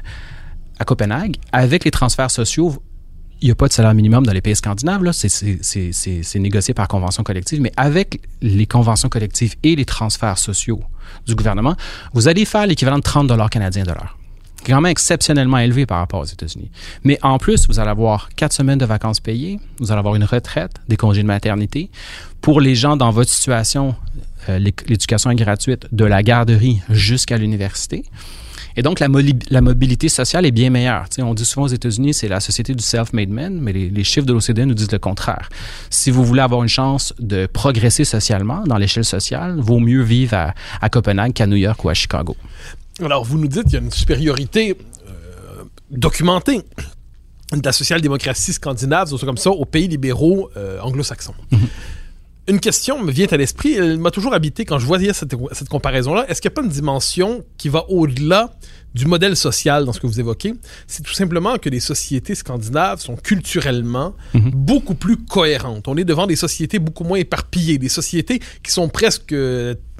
à 0.78 0.84
Copenhague, 0.84 1.36
avec 1.52 1.84
les 1.84 1.90
transferts 1.90 2.30
sociaux, 2.30 2.82
il 3.40 3.46
n'y 3.46 3.50
a 3.50 3.54
pas 3.54 3.68
de 3.68 3.72
salaire 3.72 3.94
minimum 3.94 4.26
dans 4.26 4.32
les 4.34 4.42
pays 4.42 4.54
scandinaves, 4.54 5.10
c'est 5.12 6.38
négocié 6.38 6.74
par 6.74 6.86
convention 6.88 7.22
collective, 7.22 7.62
mais 7.62 7.72
avec 7.78 8.20
les 8.42 8.66
conventions 8.66 9.08
collectives 9.08 9.54
et 9.62 9.74
les 9.76 9.86
transferts 9.86 10.36
sociaux 10.36 10.82
du 11.26 11.34
gouvernement, 11.34 11.74
vous 12.12 12.28
allez 12.28 12.44
faire 12.44 12.66
l'équivalent 12.66 12.98
de 12.98 13.02
30 13.02 13.26
dollars 13.28 13.48
canadiens 13.48 13.84
de 13.84 13.92
l'heure 13.92 14.19
quand 14.64 14.80
même 14.80 14.90
exceptionnellement 14.90 15.58
élevé 15.58 15.86
par 15.86 15.98
rapport 15.98 16.20
aux 16.20 16.24
États-Unis. 16.24 16.70
Mais 17.04 17.18
en 17.22 17.38
plus, 17.38 17.66
vous 17.68 17.78
allez 17.80 17.90
avoir 17.90 18.28
quatre 18.36 18.52
semaines 18.52 18.78
de 18.78 18.84
vacances 18.84 19.20
payées, 19.20 19.58
vous 19.78 19.90
allez 19.92 19.98
avoir 19.98 20.14
une 20.14 20.24
retraite, 20.24 20.72
des 20.88 20.96
congés 20.96 21.22
de 21.22 21.26
maternité. 21.26 21.90
Pour 22.40 22.60
les 22.60 22.74
gens 22.74 22.96
dans 22.96 23.10
votre 23.10 23.30
situation, 23.30 23.94
euh, 24.48 24.58
l'éducation 24.58 25.30
est 25.30 25.36
gratuite 25.36 25.86
de 25.92 26.04
la 26.04 26.22
garderie 26.22 26.80
jusqu'à 26.88 27.36
l'université. 27.36 28.04
Et 28.76 28.82
donc, 28.82 29.00
la, 29.00 29.08
mobilité 29.08 30.08
sociale 30.08 30.46
est 30.46 30.52
bien 30.52 30.70
meilleure. 30.70 31.06
on 31.18 31.34
dit 31.34 31.44
souvent 31.44 31.66
aux 31.66 31.70
États-Unis, 31.70 32.14
c'est 32.14 32.28
la 32.28 32.40
société 32.40 32.72
du 32.74 32.82
self-made 32.82 33.28
man, 33.28 33.58
mais 33.60 33.72
les, 33.72 34.04
chiffres 34.04 34.26
de 34.26 34.32
l'OCDE 34.32 34.60
nous 34.60 34.74
disent 34.74 34.92
le 34.92 34.98
contraire. 34.98 35.48
Si 35.90 36.10
vous 36.10 36.24
voulez 36.24 36.40
avoir 36.40 36.62
une 36.62 36.68
chance 36.68 37.12
de 37.18 37.46
progresser 37.46 38.04
socialement 38.04 38.62
dans 38.66 38.78
l'échelle 38.78 39.04
sociale, 39.04 39.56
vaut 39.58 39.80
mieux 39.80 40.02
vivre 40.02 40.52
à 40.80 40.88
Copenhague 40.88 41.32
qu'à 41.32 41.46
New 41.46 41.56
York 41.56 41.84
ou 41.84 41.88
à 41.88 41.94
Chicago. 41.94 42.36
Alors, 42.98 43.24
vous 43.24 43.38
nous 43.38 43.48
dites 43.48 43.64
qu'il 43.64 43.74
y 43.74 43.76
a 43.76 43.80
une 43.80 43.90
supériorité 43.90 44.76
euh, 45.06 45.64
documentée 45.90 46.62
de 47.52 47.62
la 47.64 47.72
social-démocratie 47.72 48.52
scandinave, 48.52 49.10
comme 49.18 49.36
ça, 49.36 49.50
aux 49.50 49.64
pays 49.64 49.88
libéraux 49.88 50.50
euh, 50.56 50.80
anglo-saxons. 50.80 51.34
Une 52.50 52.58
question 52.58 53.00
me 53.00 53.12
vient 53.12 53.28
à 53.30 53.36
l'esprit, 53.36 53.74
elle 53.74 53.98
m'a 53.98 54.10
toujours 54.10 54.34
habité 54.34 54.64
quand 54.64 54.80
je 54.80 54.84
voyais 54.84 55.12
cette, 55.12 55.36
cette 55.52 55.68
comparaison-là. 55.68 56.26
Est-ce 56.28 56.40
qu'il 56.40 56.48
n'y 56.48 56.54
a 56.54 56.56
pas 56.56 56.62
une 56.62 56.72
dimension 56.72 57.44
qui 57.56 57.68
va 57.68 57.88
au-delà 57.88 58.52
du 58.94 59.06
modèle 59.06 59.36
social 59.36 59.84
dans 59.84 59.92
ce 59.92 60.00
que 60.00 60.06
vous 60.06 60.18
évoquez, 60.18 60.54
c'est 60.86 61.02
tout 61.02 61.12
simplement 61.12 61.58
que 61.58 61.68
les 61.68 61.80
sociétés 61.80 62.34
scandinaves 62.34 63.00
sont 63.00 63.16
culturellement 63.16 64.14
mhm. 64.34 64.50
beaucoup 64.52 64.94
plus 64.94 65.16
cohérentes. 65.16 65.86
On 65.86 65.96
est 65.96 66.04
devant 66.04 66.26
des 66.26 66.36
sociétés 66.36 66.78
beaucoup 66.78 67.04
moins 67.04 67.18
éparpillées, 67.18 67.78
des 67.78 67.88
sociétés 67.88 68.40
qui 68.62 68.72
sont 68.72 68.88
presque, 68.88 69.32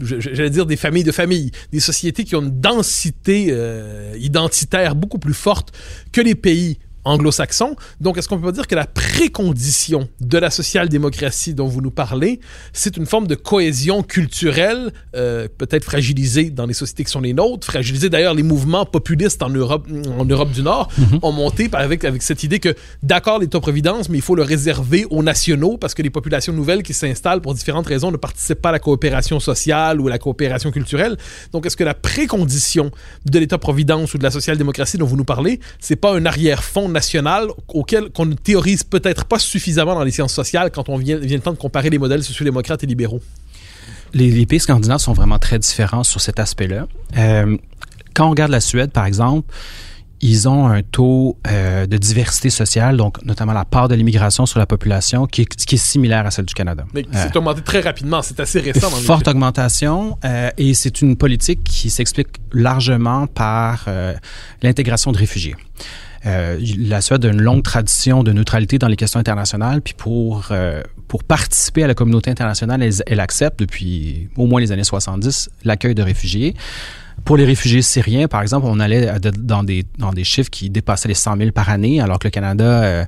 j'allais 0.01 0.51
dire, 0.51 0.67
des 0.67 0.77
familles 0.77 1.05
de 1.05 1.13
familles, 1.13 1.53
des 1.73 1.81
sociétés 1.81 2.25
qui 2.25 2.35
ont 2.35 2.43
une 2.43 2.61
densité 2.61 3.49
euh, 3.51 4.13
identitaire 4.19 4.97
beaucoup 4.97 5.19
plus 5.19 5.35
forte 5.35 5.73
que 6.11 6.21
les 6.21 6.35
pays 6.35 6.79
anglo-saxon. 7.05 7.77
Donc, 8.01 8.19
est-ce 8.19 8.29
qu'on 8.29 8.39
peut 8.39 8.53
dire 8.53 8.67
que 8.67 8.75
la 8.75 8.87
précondition 8.87 10.09
de 10.21 10.39
la 10.39 10.51
social-démocratie 10.51 11.55
dont 11.55 11.67
vous 11.67 11.81
nous 11.81 11.91
parlez, 11.91 12.41
c'est 12.73 12.97
une 12.97 13.07
forme 13.07 13.27
de 13.27 13.35
cohésion 13.35 14.03
culturelle, 14.03 14.93
euh, 15.17 15.49
peut-être 15.59 15.85
fragilisée 15.85 16.51
dans 16.51 16.67
les 16.67 16.75
sociétés 16.75 17.05
qui 17.05 17.11
sont 17.11 17.21
les 17.21 17.33
nôtres, 17.33 17.67
fragilisée 17.67 18.11
d'ailleurs 18.11 18.35
les 18.35 18.43
mouvements 18.43 18.87
populistes 18.87 19.43
en 19.43 19.51
Europe, 19.51 19.87
en 20.19 20.25
Europe 20.25 20.51
du 20.51 20.63
Nord 20.63 20.89
mhm. 20.99 21.21
ont 21.23 21.33
monté 21.33 21.69
avec, 21.73 22.05
avec 22.05 22.23
cette 22.23 22.43
idée 22.43 22.59
que, 22.59 22.75
d'accord, 23.03 23.39
l'État-providence, 23.39 24.09
mais 24.09 24.19
il 24.19 24.23
faut 24.23 24.35
le 24.35 24.43
réserver 24.43 25.07
aux 25.11 25.23
nationaux 25.23 25.79
parce 25.79 25.95
que 25.95 26.03
les 26.03 26.11
populations 26.11 26.53
nouvelles 26.53 26.83
qui 26.83 26.95
s'installent 26.95 27.41
pour 27.41 27.55
différentes 27.55 27.87
raisons 27.87 28.11
ne 28.11 28.17
participent 28.17 28.61
pas 28.61 28.71
à 28.71 28.73
la 28.73 28.79
coopération 28.79 29.41
sociale 29.41 30.01
ou 30.01 30.09
à 30.09 30.11
la 30.11 30.19
coopération 30.19 30.71
culturelle. 30.71 31.17
Donc, 31.53 31.67
est-ce 31.67 31.77
que 31.77 31.85
la 31.85 31.95
précondition 31.95 32.91
de 33.25 33.39
l'État-providence 33.39 34.15
ou 34.15 34.19
de 34.19 34.23
la 34.23 34.31
social-démocratie 34.31 34.99
dont 34.99 35.07
vous 35.07 35.17
nous 35.17 35.25
parlez, 35.25 35.61
c'est 35.79 35.97
pas 35.97 36.15
un 36.15 36.27
arrière-fond 36.27 36.90
national 36.91 37.49
auquel 37.69 38.11
qu'on 38.11 38.27
ne 38.27 38.35
théorise 38.35 38.85
peut-être 38.85 39.25
pas 39.25 39.39
suffisamment 39.39 39.95
dans 39.95 40.05
les 40.05 40.11
sciences 40.11 40.35
sociales 40.35 40.71
quand 40.71 40.89
on 40.89 40.97
vient, 40.97 41.17
vient 41.17 41.37
le 41.37 41.43
temps 41.43 41.53
de 41.53 41.59
comparer 41.59 41.91
les 41.91 41.99
modèles 41.99 42.23
sociodémocrates 42.23 42.85
et 42.85 42.87
libéraux. 42.87 43.21
Les, 44.13 44.47
pays 44.47 44.61
scandinaves 44.61 44.99
sont 44.99 45.13
vraiment 45.13 45.39
très 45.39 45.59
différents 45.59 46.05
sur 46.05 46.21
cet 46.21 46.41
aspect-là. 46.41 46.87
Euh, 47.17 47.57
quand 48.15 48.27
on 48.27 48.31
regarde 48.31 48.51
la 48.51 48.61
Suède, 48.61 48.91
par 48.91 49.07
exemple, 49.07 49.53
ils 50.21 50.49
ont 50.49 50.67
un 50.67 50.83
taux 50.83 51.39
euh, 51.47 51.87
de 51.87 51.97
diversité 51.97 52.51
sociale, 52.51 52.97
donc 52.97 53.25
notamment 53.25 53.53
la 53.53 53.65
part 53.65 53.89
de 53.89 53.95
l'immigration 53.95 54.45
sur 54.47 54.59
la 54.59 54.67
population, 54.67 55.27
qui 55.27 55.43
est, 55.43 55.47
qui 55.47 55.77
est, 55.77 55.79
similaire 55.79 56.27
à 56.27 56.31
celle 56.31 56.45
du 56.45 56.55
Canada. 56.55 56.85
Mais 56.93 57.07
c'est 57.13 57.35
euh, 57.35 57.39
augmenté 57.39 57.63
très 57.63 57.81
rapidement, 57.81 58.21
c'est 58.21 58.39
assez 58.41 58.61
récent. 58.61 58.91
Dans 58.91 58.97
forte 58.97 59.29
augmentation, 59.29 60.19
et 60.59 60.75
c'est 60.75 61.01
une 61.01 61.17
politique 61.17 61.63
qui 61.65 61.89
s'explique 61.89 62.29
largement 62.53 63.27
par 63.29 63.87
l'intégration 64.63 65.13
de 65.13 65.19
réfugiés. 65.19 65.57
Euh, 66.27 66.59
la 66.79 67.01
Suède 67.01 67.25
a 67.25 67.29
une 67.29 67.41
longue 67.41 67.63
tradition 67.63 68.23
de 68.23 68.33
neutralité 68.33 68.79
dans 68.79 68.89
les 68.89 68.97
questions 68.97 69.21
internationales, 69.21 69.81
puis 69.81 69.95
pour, 69.97 70.49
euh, 70.51 70.83
pour 71.09 71.25
participer 71.25 71.85
à 71.85 71.87
la 71.87 71.95
communauté 71.95 72.31
internationale, 72.31 72.83
elle, 73.07 73.21
accepte 73.21 73.59
depuis 73.59 74.29
au 74.37 74.47
moins 74.47 74.61
les 74.61 74.73
années 74.73 74.85
70 74.85 75.51
l'accueil 75.65 75.95
de 75.95 76.03
réfugiés. 76.03 76.55
Pour 77.25 77.37
les 77.37 77.45
réfugiés 77.45 77.83
syriens, 77.83 78.29
par 78.29 78.43
exemple, 78.43 78.67
on 78.69 78.81
allait 78.81 79.19
dans 79.19 79.63
des, 79.63 79.85
dans 79.99 80.13
des 80.13 80.25
chiffres 80.25 80.51
qui 80.51 80.71
dépassaient 80.71 81.09
les 81.09 81.15
100 81.15 81.37
000 81.37 81.51
par 81.53 81.69
année, 81.71 82.01
alors 82.01 82.19
que 82.19 82.27
le 82.27 82.33
Canada... 82.33 82.83
Euh, 82.83 83.05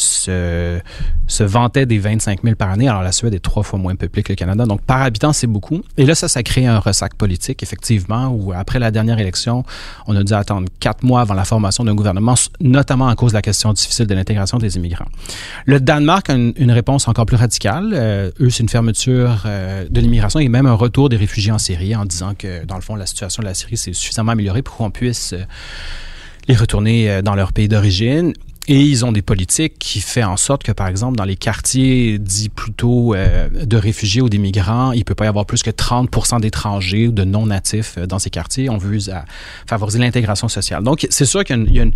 se, 0.00 0.80
se 1.26 1.44
vantait 1.44 1.86
des 1.86 1.98
25 1.98 2.42
000 2.42 2.56
par 2.56 2.70
année. 2.70 2.88
Alors, 2.88 3.02
la 3.02 3.12
Suède 3.12 3.34
est 3.34 3.40
trois 3.40 3.62
fois 3.62 3.78
moins 3.78 3.94
peuplée 3.94 4.22
que 4.22 4.32
le 4.32 4.36
Canada. 4.36 4.66
Donc, 4.66 4.82
par 4.82 5.02
habitant, 5.02 5.32
c'est 5.32 5.46
beaucoup. 5.46 5.82
Et 5.96 6.06
là, 6.06 6.14
ça, 6.14 6.28
ça 6.28 6.42
crée 6.42 6.66
un 6.66 6.78
ressac 6.78 7.14
politique, 7.14 7.62
effectivement, 7.62 8.28
où 8.28 8.52
après 8.52 8.78
la 8.78 8.90
dernière 8.90 9.18
élection, 9.18 9.64
on 10.06 10.16
a 10.16 10.22
dû 10.22 10.32
attendre 10.32 10.68
quatre 10.80 11.02
mois 11.02 11.20
avant 11.20 11.34
la 11.34 11.44
formation 11.44 11.84
d'un 11.84 11.94
gouvernement, 11.94 12.34
notamment 12.60 13.08
à 13.08 13.14
cause 13.14 13.32
de 13.32 13.36
la 13.36 13.42
question 13.42 13.72
difficile 13.72 14.06
de 14.06 14.14
l'intégration 14.14 14.58
des 14.58 14.76
immigrants. 14.76 15.08
Le 15.66 15.80
Danemark 15.80 16.30
a 16.30 16.34
une, 16.34 16.70
réponse 16.70 17.08
encore 17.08 17.26
plus 17.26 17.36
radicale. 17.36 17.92
Euh, 17.94 18.30
eux, 18.40 18.50
c'est 18.50 18.62
une 18.62 18.68
fermeture 18.68 19.42
euh, 19.46 19.86
de 19.90 20.00
l'immigration 20.00 20.38
et 20.38 20.48
même 20.48 20.66
un 20.66 20.74
retour 20.74 21.08
des 21.08 21.16
réfugiés 21.16 21.50
en 21.50 21.58
Syrie 21.58 21.96
en 21.96 22.04
disant 22.04 22.34
que, 22.38 22.64
dans 22.66 22.76
le 22.76 22.82
fond, 22.82 22.94
la 22.94 23.06
situation 23.06 23.42
de 23.42 23.48
la 23.48 23.54
Syrie 23.54 23.76
s'est 23.76 23.92
suffisamment 23.92 24.32
améliorée 24.32 24.62
pour 24.62 24.76
qu'on 24.76 24.90
puisse... 24.90 25.32
Euh, 25.32 25.44
les 26.48 26.56
retourner 26.56 27.20
dans 27.20 27.34
leur 27.34 27.52
pays 27.52 27.68
d'origine. 27.68 28.32
Et 28.70 28.82
ils 28.82 29.06
ont 29.06 29.12
des 29.12 29.22
politiques 29.22 29.78
qui 29.78 30.02
font 30.02 30.24
en 30.24 30.36
sorte 30.36 30.62
que, 30.62 30.72
par 30.72 30.88
exemple, 30.88 31.16
dans 31.16 31.24
les 31.24 31.36
quartiers 31.36 32.18
dits 32.18 32.50
plutôt 32.50 33.14
euh, 33.14 33.48
de 33.48 33.76
réfugiés 33.78 34.20
ou 34.20 34.28
d'immigrants, 34.28 34.92
il 34.92 35.06
peut 35.06 35.14
pas 35.14 35.24
y 35.24 35.28
avoir 35.28 35.46
plus 35.46 35.62
que 35.62 35.70
30% 35.70 36.42
d'étrangers 36.42 37.08
ou 37.08 37.12
de 37.12 37.24
non-natifs 37.24 37.96
euh, 37.96 38.06
dans 38.06 38.18
ces 38.18 38.28
quartiers. 38.28 38.68
On 38.68 38.76
veut 38.76 38.98
favoriser 39.66 39.98
l'intégration 39.98 40.48
sociale. 40.48 40.82
Donc, 40.82 41.06
c'est 41.08 41.24
sûr 41.24 41.44
qu'il 41.44 41.72
y 41.72 41.80
a 41.80 41.82
une, 41.82 41.92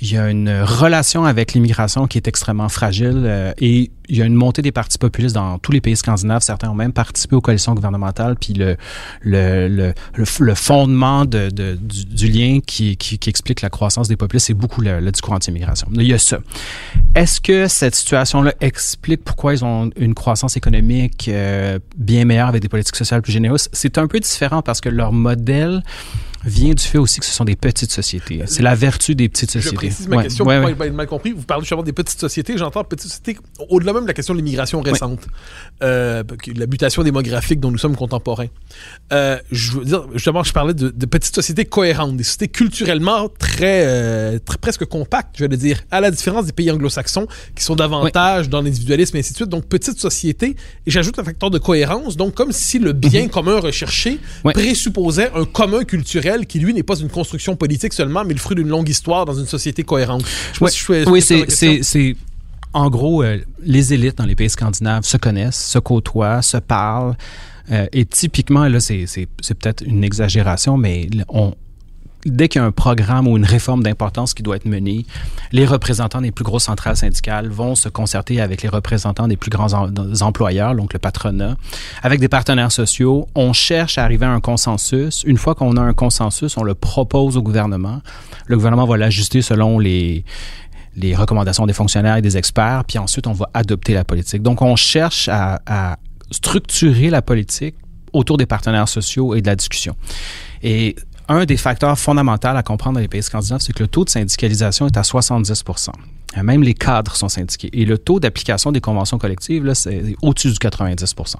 il 0.00 0.12
y 0.12 0.16
a 0.16 0.30
une 0.30 0.62
relation 0.62 1.24
avec 1.24 1.52
l'immigration 1.52 2.06
qui 2.06 2.16
est 2.16 2.26
extrêmement 2.26 2.68
fragile 2.68 3.22
euh, 3.24 3.52
et 3.58 3.90
il 4.08 4.16
y 4.16 4.22
a 4.22 4.24
une 4.24 4.34
montée 4.34 4.60
des 4.60 4.72
partis 4.72 4.98
populistes 4.98 5.34
dans 5.34 5.58
tous 5.58 5.70
les 5.72 5.80
pays 5.80 5.96
scandinaves. 5.96 6.42
Certains 6.42 6.68
ont 6.68 6.74
même 6.74 6.92
participé 6.92 7.36
aux 7.36 7.40
coalitions 7.40 7.74
gouvernementales. 7.74 8.34
Puis 8.34 8.54
le, 8.54 8.76
le, 9.20 9.68
le, 9.68 9.94
le 10.40 10.54
fondement 10.54 11.24
de, 11.24 11.48
de, 11.48 11.78
du, 11.80 12.28
lien 12.28 12.58
qui, 12.66 12.96
qui, 12.96 13.18
qui, 13.18 13.30
explique 13.30 13.60
la 13.60 13.70
croissance 13.70 14.08
des 14.08 14.16
populistes, 14.16 14.48
c'est 14.48 14.54
beaucoup 14.54 14.80
le, 14.80 15.10
discours 15.12 15.34
anti-immigration. 15.34 15.88
Il 15.94 16.02
y 16.02 16.12
a 16.12 16.18
ça. 16.18 16.38
Est-ce 17.14 17.40
que 17.40 17.68
cette 17.68 17.94
situation-là 17.94 18.52
explique 18.60 19.22
pourquoi 19.22 19.54
ils 19.54 19.64
ont 19.64 19.90
une 19.96 20.14
croissance 20.14 20.56
économique 20.56 21.28
euh, 21.28 21.78
bien 21.96 22.24
meilleure 22.24 22.48
avec 22.48 22.62
des 22.62 22.68
politiques 22.68 22.96
sociales 22.96 23.22
plus 23.22 23.32
généreuses? 23.32 23.68
C'est 23.72 23.96
un 23.96 24.08
peu 24.08 24.18
différent 24.18 24.62
parce 24.62 24.80
que 24.80 24.88
leur 24.88 25.12
modèle 25.12 25.82
vient 26.44 26.72
du 26.72 26.82
fait 26.82 26.98
aussi 26.98 27.20
que 27.20 27.26
ce 27.26 27.32
sont 27.32 27.44
des 27.44 27.56
petites 27.56 27.92
sociétés. 27.92 28.42
C'est 28.46 28.62
la 28.62 28.74
vertu 28.74 29.14
des 29.14 29.28
petites 29.28 29.50
sociétés. 29.50 29.70
Je 29.70 29.74
précise 29.74 30.08
ma 30.08 30.16
Ouais, 30.16 30.22
question 30.24 30.44
ouais, 30.46 30.60
pour 30.60 30.76
pas 30.76 30.86
être 30.86 30.94
mal 30.94 31.06
compris. 31.06 31.32
Vous 31.32 31.42
parlez 31.42 31.62
justement 31.64 31.82
des 31.82 31.92
petites 31.92 32.20
sociétés. 32.20 32.56
J'entends 32.56 32.84
petites 32.84 33.10
sociétés 33.10 33.38
au-delà 33.68 33.92
même 33.92 34.02
de 34.02 34.08
la 34.08 34.14
question 34.14 34.34
de 34.34 34.38
l'immigration 34.38 34.80
récente, 34.80 35.26
euh, 35.82 36.22
la 36.54 36.66
mutation 36.66 37.02
démographique 37.02 37.60
dont 37.60 37.70
nous 37.70 37.78
sommes 37.78 37.96
contemporains. 37.96 38.46
Euh, 39.12 39.38
je 39.50 39.72
veux 39.72 39.84
dire, 39.84 40.06
justement, 40.14 40.42
je 40.42 40.52
parlais 40.52 40.74
de, 40.74 40.88
de 40.88 41.06
petites 41.06 41.34
sociétés 41.34 41.64
cohérentes, 41.64 42.16
des 42.16 42.24
sociétés 42.24 42.48
culturellement 42.48 43.28
très, 43.28 43.84
euh, 43.86 44.38
très 44.38 44.58
presque 44.58 44.84
compactes, 44.86 45.36
je 45.36 45.44
vais 45.44 45.48
le 45.48 45.56
dire, 45.56 45.80
à 45.90 46.00
la 46.00 46.10
différence 46.10 46.46
des 46.46 46.52
pays 46.52 46.70
anglo-saxons 46.70 47.26
qui 47.54 47.64
sont 47.64 47.76
davantage 47.76 48.48
dans 48.48 48.62
l'individualisme 48.62 49.16
et 49.16 49.20
ainsi 49.20 49.32
de 49.32 49.36
suite. 49.36 49.48
Donc, 49.48 49.66
petites 49.66 49.98
sociétés. 49.98 50.56
Et 50.86 50.90
j'ajoute 50.90 51.18
un 51.18 51.24
facteur 51.24 51.50
de 51.50 51.58
cohérence. 51.58 52.16
Donc, 52.16 52.34
comme 52.34 52.52
si 52.52 52.78
le 52.78 52.92
bien 52.92 53.28
commun 53.28 53.60
recherché 53.60 54.18
présupposait 54.44 55.30
un 55.34 55.44
commun 55.44 55.84
culturel 55.84 56.29
qui, 56.46 56.58
lui, 56.58 56.74
n'est 56.74 56.82
pas 56.82 56.96
une 56.96 57.08
construction 57.08 57.56
politique 57.56 57.92
seulement, 57.92 58.24
mais 58.24 58.34
le 58.34 58.40
fruit 58.40 58.56
d'une 58.56 58.68
longue 58.68 58.88
histoire 58.88 59.24
dans 59.24 59.34
une 59.34 59.46
société 59.46 59.82
cohérente. 59.82 60.24
Je 60.52 60.64
Ouais. 60.64 60.70
si 60.70 60.78
je 60.78 61.08
Oui, 61.08 61.22
c'est, 61.22 62.16
en 62.72 62.88
gros, 62.88 63.22
euh, 63.22 63.38
les 63.62 63.92
élites 63.94 64.18
dans 64.18 64.26
les 64.26 64.36
pays 64.36 64.48
scandinaves 64.50 65.04
se 65.04 65.16
connaissent, 65.16 65.62
se 65.64 65.78
côtoient, 65.78 66.42
se 66.42 66.56
parlent. 66.58 67.16
euh, 67.72 67.86
et 67.92 68.04
typiquement, 68.04 68.66
là, 68.68 68.80
c'est 68.80 69.06
peut-être 69.58 69.82
une 69.84 70.04
exagération, 70.04 70.76
mais 70.76 71.08
on, 71.28 71.54
dès 72.24 72.48
qu'il 72.48 72.60
y 72.60 72.64
a 72.64 72.66
un 72.66 72.72
programme 72.72 73.26
ou 73.26 73.36
une 73.36 73.44
réforme 73.44 73.82
d'importance 73.82 74.34
qui 74.34 74.42
doit 74.42 74.56
être 74.56 74.66
menée, 74.66 75.06
les 75.52 75.66
représentants 75.66 76.20
des 76.20 76.30
plus 76.30 76.44
grosses 76.44 76.64
centrales 76.64 76.96
syndicales 76.96 77.48
vont 77.48 77.74
se 77.74 77.88
concerter 77.88 78.40
avec 78.40 78.62
les 78.62 78.68
représentants 78.68 79.28
des 79.28 79.36
plus 79.36 79.50
grands 79.50 79.72
em- 79.72 80.14
employeurs, 80.20 80.74
donc 80.74 80.92
le 80.92 80.98
patronat, 80.98 81.56
avec 82.02 82.20
des 82.20 82.28
partenaires 82.28 82.72
sociaux. 82.72 83.28
On 83.34 83.52
cherche 83.52 83.98
à 83.98 84.04
arriver 84.04 84.26
à 84.26 84.30
un 84.30 84.40
consensus. 84.40 85.22
Une 85.26 85.38
fois 85.38 85.54
qu'on 85.54 85.76
a 85.76 85.80
un 85.80 85.94
consensus, 85.94 86.56
on 86.56 86.62
le 86.62 86.74
propose 86.74 87.36
au 87.36 87.42
gouvernement. 87.42 88.02
Le 88.46 88.56
gouvernement 88.56 88.86
va 88.86 88.96
l'ajuster 88.96 89.42
selon 89.42 89.78
les 89.78 90.24
les 90.96 91.14
recommandations 91.14 91.66
des 91.66 91.72
fonctionnaires 91.72 92.16
et 92.16 92.22
des 92.22 92.36
experts, 92.36 92.82
puis 92.86 92.98
ensuite 92.98 93.28
on 93.28 93.32
va 93.32 93.48
adopter 93.54 93.94
la 93.94 94.04
politique. 94.04 94.42
Donc 94.42 94.60
on 94.60 94.74
cherche 94.74 95.28
à, 95.28 95.60
à 95.64 95.98
structurer 96.32 97.10
la 97.10 97.22
politique 97.22 97.76
autour 98.12 98.36
des 98.36 98.46
partenaires 98.46 98.88
sociaux 98.88 99.36
et 99.36 99.40
de 99.40 99.46
la 99.46 99.54
discussion. 99.54 99.94
Et 100.62 100.96
un 101.30 101.44
des 101.44 101.56
facteurs 101.56 101.98
fondamentaux 101.98 102.48
à 102.48 102.62
comprendre 102.62 102.94
dans 102.96 103.00
les 103.00 103.08
pays 103.08 103.22
scandinaves, 103.22 103.60
c'est 103.60 103.72
que 103.72 103.82
le 103.82 103.88
taux 103.88 104.04
de 104.04 104.10
syndicalisation 104.10 104.86
est 104.86 104.96
à 104.96 105.02
70% 105.02 105.90
Euh, 106.36 106.42
Même 106.42 106.62
les 106.62 106.74
cadres 106.74 107.16
sont 107.16 107.28
syndiqués. 107.28 107.70
Et 107.72 107.84
le 107.84 107.98
taux 107.98 108.20
d'application 108.20 108.72
des 108.72 108.80
conventions 108.80 109.18
collectives, 109.18 109.64
là, 109.64 109.74
c'est 109.74 110.16
au-dessus 110.22 110.50
du 110.50 110.58
90% 110.58 111.36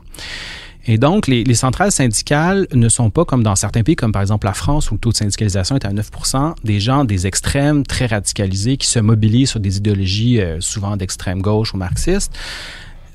et 0.87 0.97
donc, 0.97 1.27
les, 1.27 1.45
les 1.45 1.55
centrales 1.55 1.93
syndicales 1.93 2.67
ne 2.73 2.89
sont 2.89 3.11
pas 3.11 3.27
comme 3.27 3.43
dans 3.43 3.55
certains 3.55 3.83
pays, 3.83 3.97
comme 3.97 4.13
par 4.13 4.23
exemple 4.23 4.47
la 4.47 4.55
France, 4.55 4.91
où 4.91 4.95
le 4.95 4.99
taux 4.99 5.11
de 5.11 5.17
syndicalisation 5.17 5.77
est 5.77 5.85
à 5.85 5.93
9% 5.93 6.55
des 6.65 6.81
gens 6.81 7.05
des 7.05 7.27
extrêmes 7.27 7.85
très 7.85 8.07
radicalisés 8.07 8.79
qui 8.79 8.87
se 8.87 8.99
mobilisent 8.99 9.51
sur 9.51 9.61
des 9.61 9.77
idéologies 9.77 10.41
euh, 10.41 10.59
souvent 10.61 10.97
d'extrême 10.97 11.43
gauche 11.43 11.75
ou 11.75 11.77
marxistes. 11.77 12.33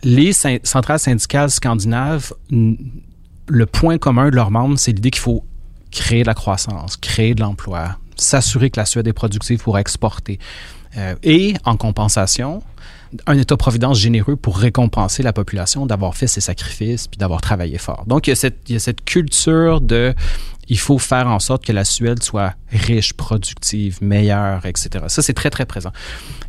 Les 0.04 0.32
centrales 0.32 1.00
syndicales 1.00 1.50
scandinaves, 1.50 2.34
le 2.52 3.66
point 3.66 3.98
commun 3.98 4.30
de 4.30 4.36
leurs 4.36 4.52
membres, 4.52 4.78
c'est 4.78 4.92
l'idée 4.92 5.10
qu'il 5.10 5.22
faut 5.22 5.44
créer 5.96 6.22
de 6.24 6.28
la 6.28 6.34
croissance, 6.34 6.98
créer 6.98 7.34
de 7.34 7.42
l'emploi, 7.42 7.98
s'assurer 8.18 8.70
que 8.70 8.80
la 8.80 8.86
Suède 8.86 9.08
est 9.08 9.14
productive 9.14 9.60
pour 9.60 9.80
exporter. 9.80 10.40
Euh, 10.98 11.16
et 11.24 11.56
en 11.64 11.78
compensation, 11.78 12.62
un 13.28 13.38
État-providence 13.38 13.98
généreux 13.98 14.36
pour 14.36 14.58
récompenser 14.58 15.24
la 15.24 15.32
population 15.32 15.86
d'avoir 15.86 16.16
fait 16.16 16.28
ses 16.28 16.42
sacrifices 16.42 17.08
puis 17.08 17.18
d'avoir 17.18 17.42
travaillé 17.42 17.78
fort. 17.78 18.04
Donc, 18.08 18.28
il 18.28 18.32
y, 18.32 18.34
a 18.34 18.36
cette, 18.36 18.58
il 18.68 18.74
y 18.74 18.76
a 18.76 18.80
cette 18.80 19.06
culture 19.06 19.80
de 19.80 20.14
il 20.68 20.80
faut 20.80 20.98
faire 20.98 21.28
en 21.28 21.40
sorte 21.40 21.66
que 21.66 21.72
la 21.72 21.86
Suède 21.86 22.24
soit 22.24 22.56
riche, 22.72 23.14
productive, 23.14 24.00
meilleure, 24.02 24.66
etc. 24.66 25.06
Ça, 25.08 25.22
c'est 25.22 25.34
très, 25.34 25.50
très 25.50 25.66
présent. 25.66 25.92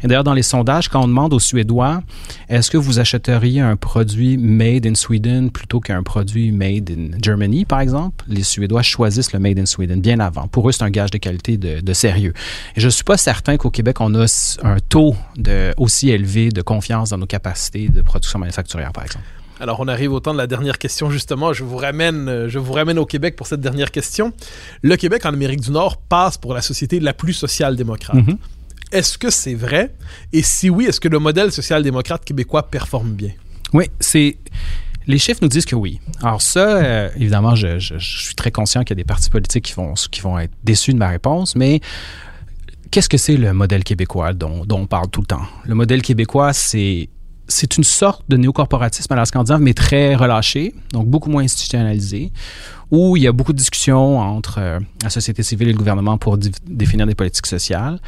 Et 0.03 0.07
d'ailleurs, 0.07 0.25
dans 0.25 0.33
les 0.33 0.43
sondages, 0.43 0.89
quand 0.89 1.03
on 1.03 1.09
demande 1.09 1.33
aux 1.33 1.39
Suédois, 1.39 2.03
est-ce 2.49 2.71
que 2.71 2.79
vous 2.79 2.99
achèteriez 2.99 3.61
un 3.61 3.77
produit 3.77 4.37
made 4.39 4.87
in 4.87 4.95
Sweden 4.95 5.51
plutôt 5.51 5.81
qu'un 5.81 6.03
produit 6.03 6.53
made 6.53 6.91
in 6.91 7.19
Germany, 7.23 7.65
par 7.65 7.81
exemple, 7.81 8.25
les 8.29 8.43
Suédois 8.43 8.83
choisissent 8.83 9.33
le 9.33 9.39
made 9.39 9.59
in 9.59 9.67
Sweden 9.67 10.01
bien 10.01 10.21
avant. 10.21 10.49
Pour 10.49 10.69
eux, 10.69 10.73
c'est 10.73 10.85
un 10.85 10.91
gage 10.91 11.11
de 11.11 11.19
qualité, 11.19 11.57
de, 11.57 11.93
sérieux. 11.93 12.35
Et 12.77 12.81
je 12.81 12.89
suis 12.89 13.05
pas 13.05 13.17
certain 13.17 13.57
qu'au 13.57 13.71
Québec, 13.71 14.01
on 14.01 14.15
a 14.15 14.27
un 14.63 14.79
taux 14.89 15.17
de, 15.37 15.73
aussi 15.77 16.11
élevé 16.11 16.51
de 16.51 16.63
confiance 16.63 17.11
dans 17.11 17.19
nos 17.19 17.27
capacités 17.27 17.89
de 17.89 18.03
production 18.03 18.39
manufacturière, 18.39 18.93
par 18.93 19.05
exemple. 19.05 19.25
Alors, 19.59 19.81
on 19.81 19.89
arrive 19.89 20.13
au 20.13 20.21
temps 20.21 20.33
de 20.33 20.39
la 20.39 20.47
dernière 20.47 20.77
question, 20.79 21.11
justement. 21.11 21.53
Je 21.53 21.65
vous 21.65 21.77
ramène, 21.77 22.29
euh, 22.29 22.49
je 22.49 22.59
vous 22.59 22.73
ramène 22.75 22.99
au 22.99 23.07
Québec 23.07 23.37
pour 23.37 23.47
cette 23.47 23.61
dernière 23.63 23.91
question. 23.91 24.33
Le 24.83 24.97
Québec, 24.97 25.25
en 25.25 25.31
Amérique 25.31 25.61
du 25.61 25.71
Nord, 25.71 25.97
passe 25.97 26.37
pour 26.37 26.53
la 26.53 26.61
société 26.61 27.01
la 27.01 27.15
plus 27.15 27.33
social-démocrate. 27.33 28.17
Mhm. 28.17 28.37
Est-ce 28.93 29.17
que 29.19 29.31
c'est 29.31 29.55
vrai? 29.55 29.95
Et 30.33 30.43
si 30.43 30.69
oui, 30.71 30.85
est-ce 30.85 31.01
que 31.01 31.09
le 31.09 31.19
modèle 31.19 31.51
social-démocrate 31.53 32.25
québécois 32.25 32.65
performe 32.71 33.13
bien? 33.13 33.31
Oui, 33.73 33.87
c'est. 33.99 34.37
Les 35.09 35.19
chiffres 35.19 35.39
nous 35.43 35.49
disent 35.49 35.65
que 35.65 35.75
oui. 35.77 36.01
Alors 36.23 36.43
ça, 36.43 36.77
euh, 36.77 37.09
évidemment, 37.17 37.55
je, 37.55 37.79
je- 37.79 37.97
je 37.99 38.19
suis 38.27 38.35
très 38.35 38.51
conscient 38.51 38.83
qu'il 38.83 38.91
y 38.91 38.99
a 38.99 39.03
des 39.03 39.05
partis 39.05 39.31
politiques 39.31 39.65
qui 39.67 39.73
vont, 39.75 39.95
qui 40.11 40.21
vont 40.21 40.39
être 40.39 40.53
déçus 40.65 40.93
de 40.93 40.99
ma 40.99 41.09
réponse, 41.09 41.55
mais 41.57 41.81
qu'est-ce 42.91 43.09
que 43.09 43.17
c'est 43.17 43.37
le 43.37 43.53
modèle 43.53 43.85
québécois 43.85 44.33
dont, 44.33 44.65
dont 44.65 44.81
on 44.81 44.87
parle 44.87 45.09
tout 45.09 45.21
le 45.21 45.27
temps? 45.27 45.43
Le 45.65 45.75
modèle 45.77 46.03
québécois, 46.03 46.53
c'est 46.53 47.09
c'est 47.49 47.77
une 47.77 47.85
sorte 47.85 48.23
de 48.29 48.37
néocorporatisme 48.37 49.13
à 49.13 49.17
la 49.17 49.25
scandinave, 49.25 49.61
mais 49.61 49.75
très 49.75 50.15
relâché, 50.15 50.75
donc 50.93 51.07
beaucoup 51.07 51.31
moins 51.31 51.45
institutionnalisé, 51.45 52.33
où 52.91 53.17
il 53.17 53.23
y 53.23 53.27
a 53.27 53.33
beaucoup 53.33 53.53
de 53.53 53.59
discussions 53.59 54.19
entre 54.19 54.59
euh, 54.59 54.81
la 55.03 55.11
société 55.11 55.43
civile 55.43 55.69
et 55.69 55.73
le 55.73 55.79
gouvernement 55.79 56.19
pour 56.19 56.39
définir 56.39 57.07
des 57.07 57.15
politiques 57.15 57.47
sociales. 57.47 58.01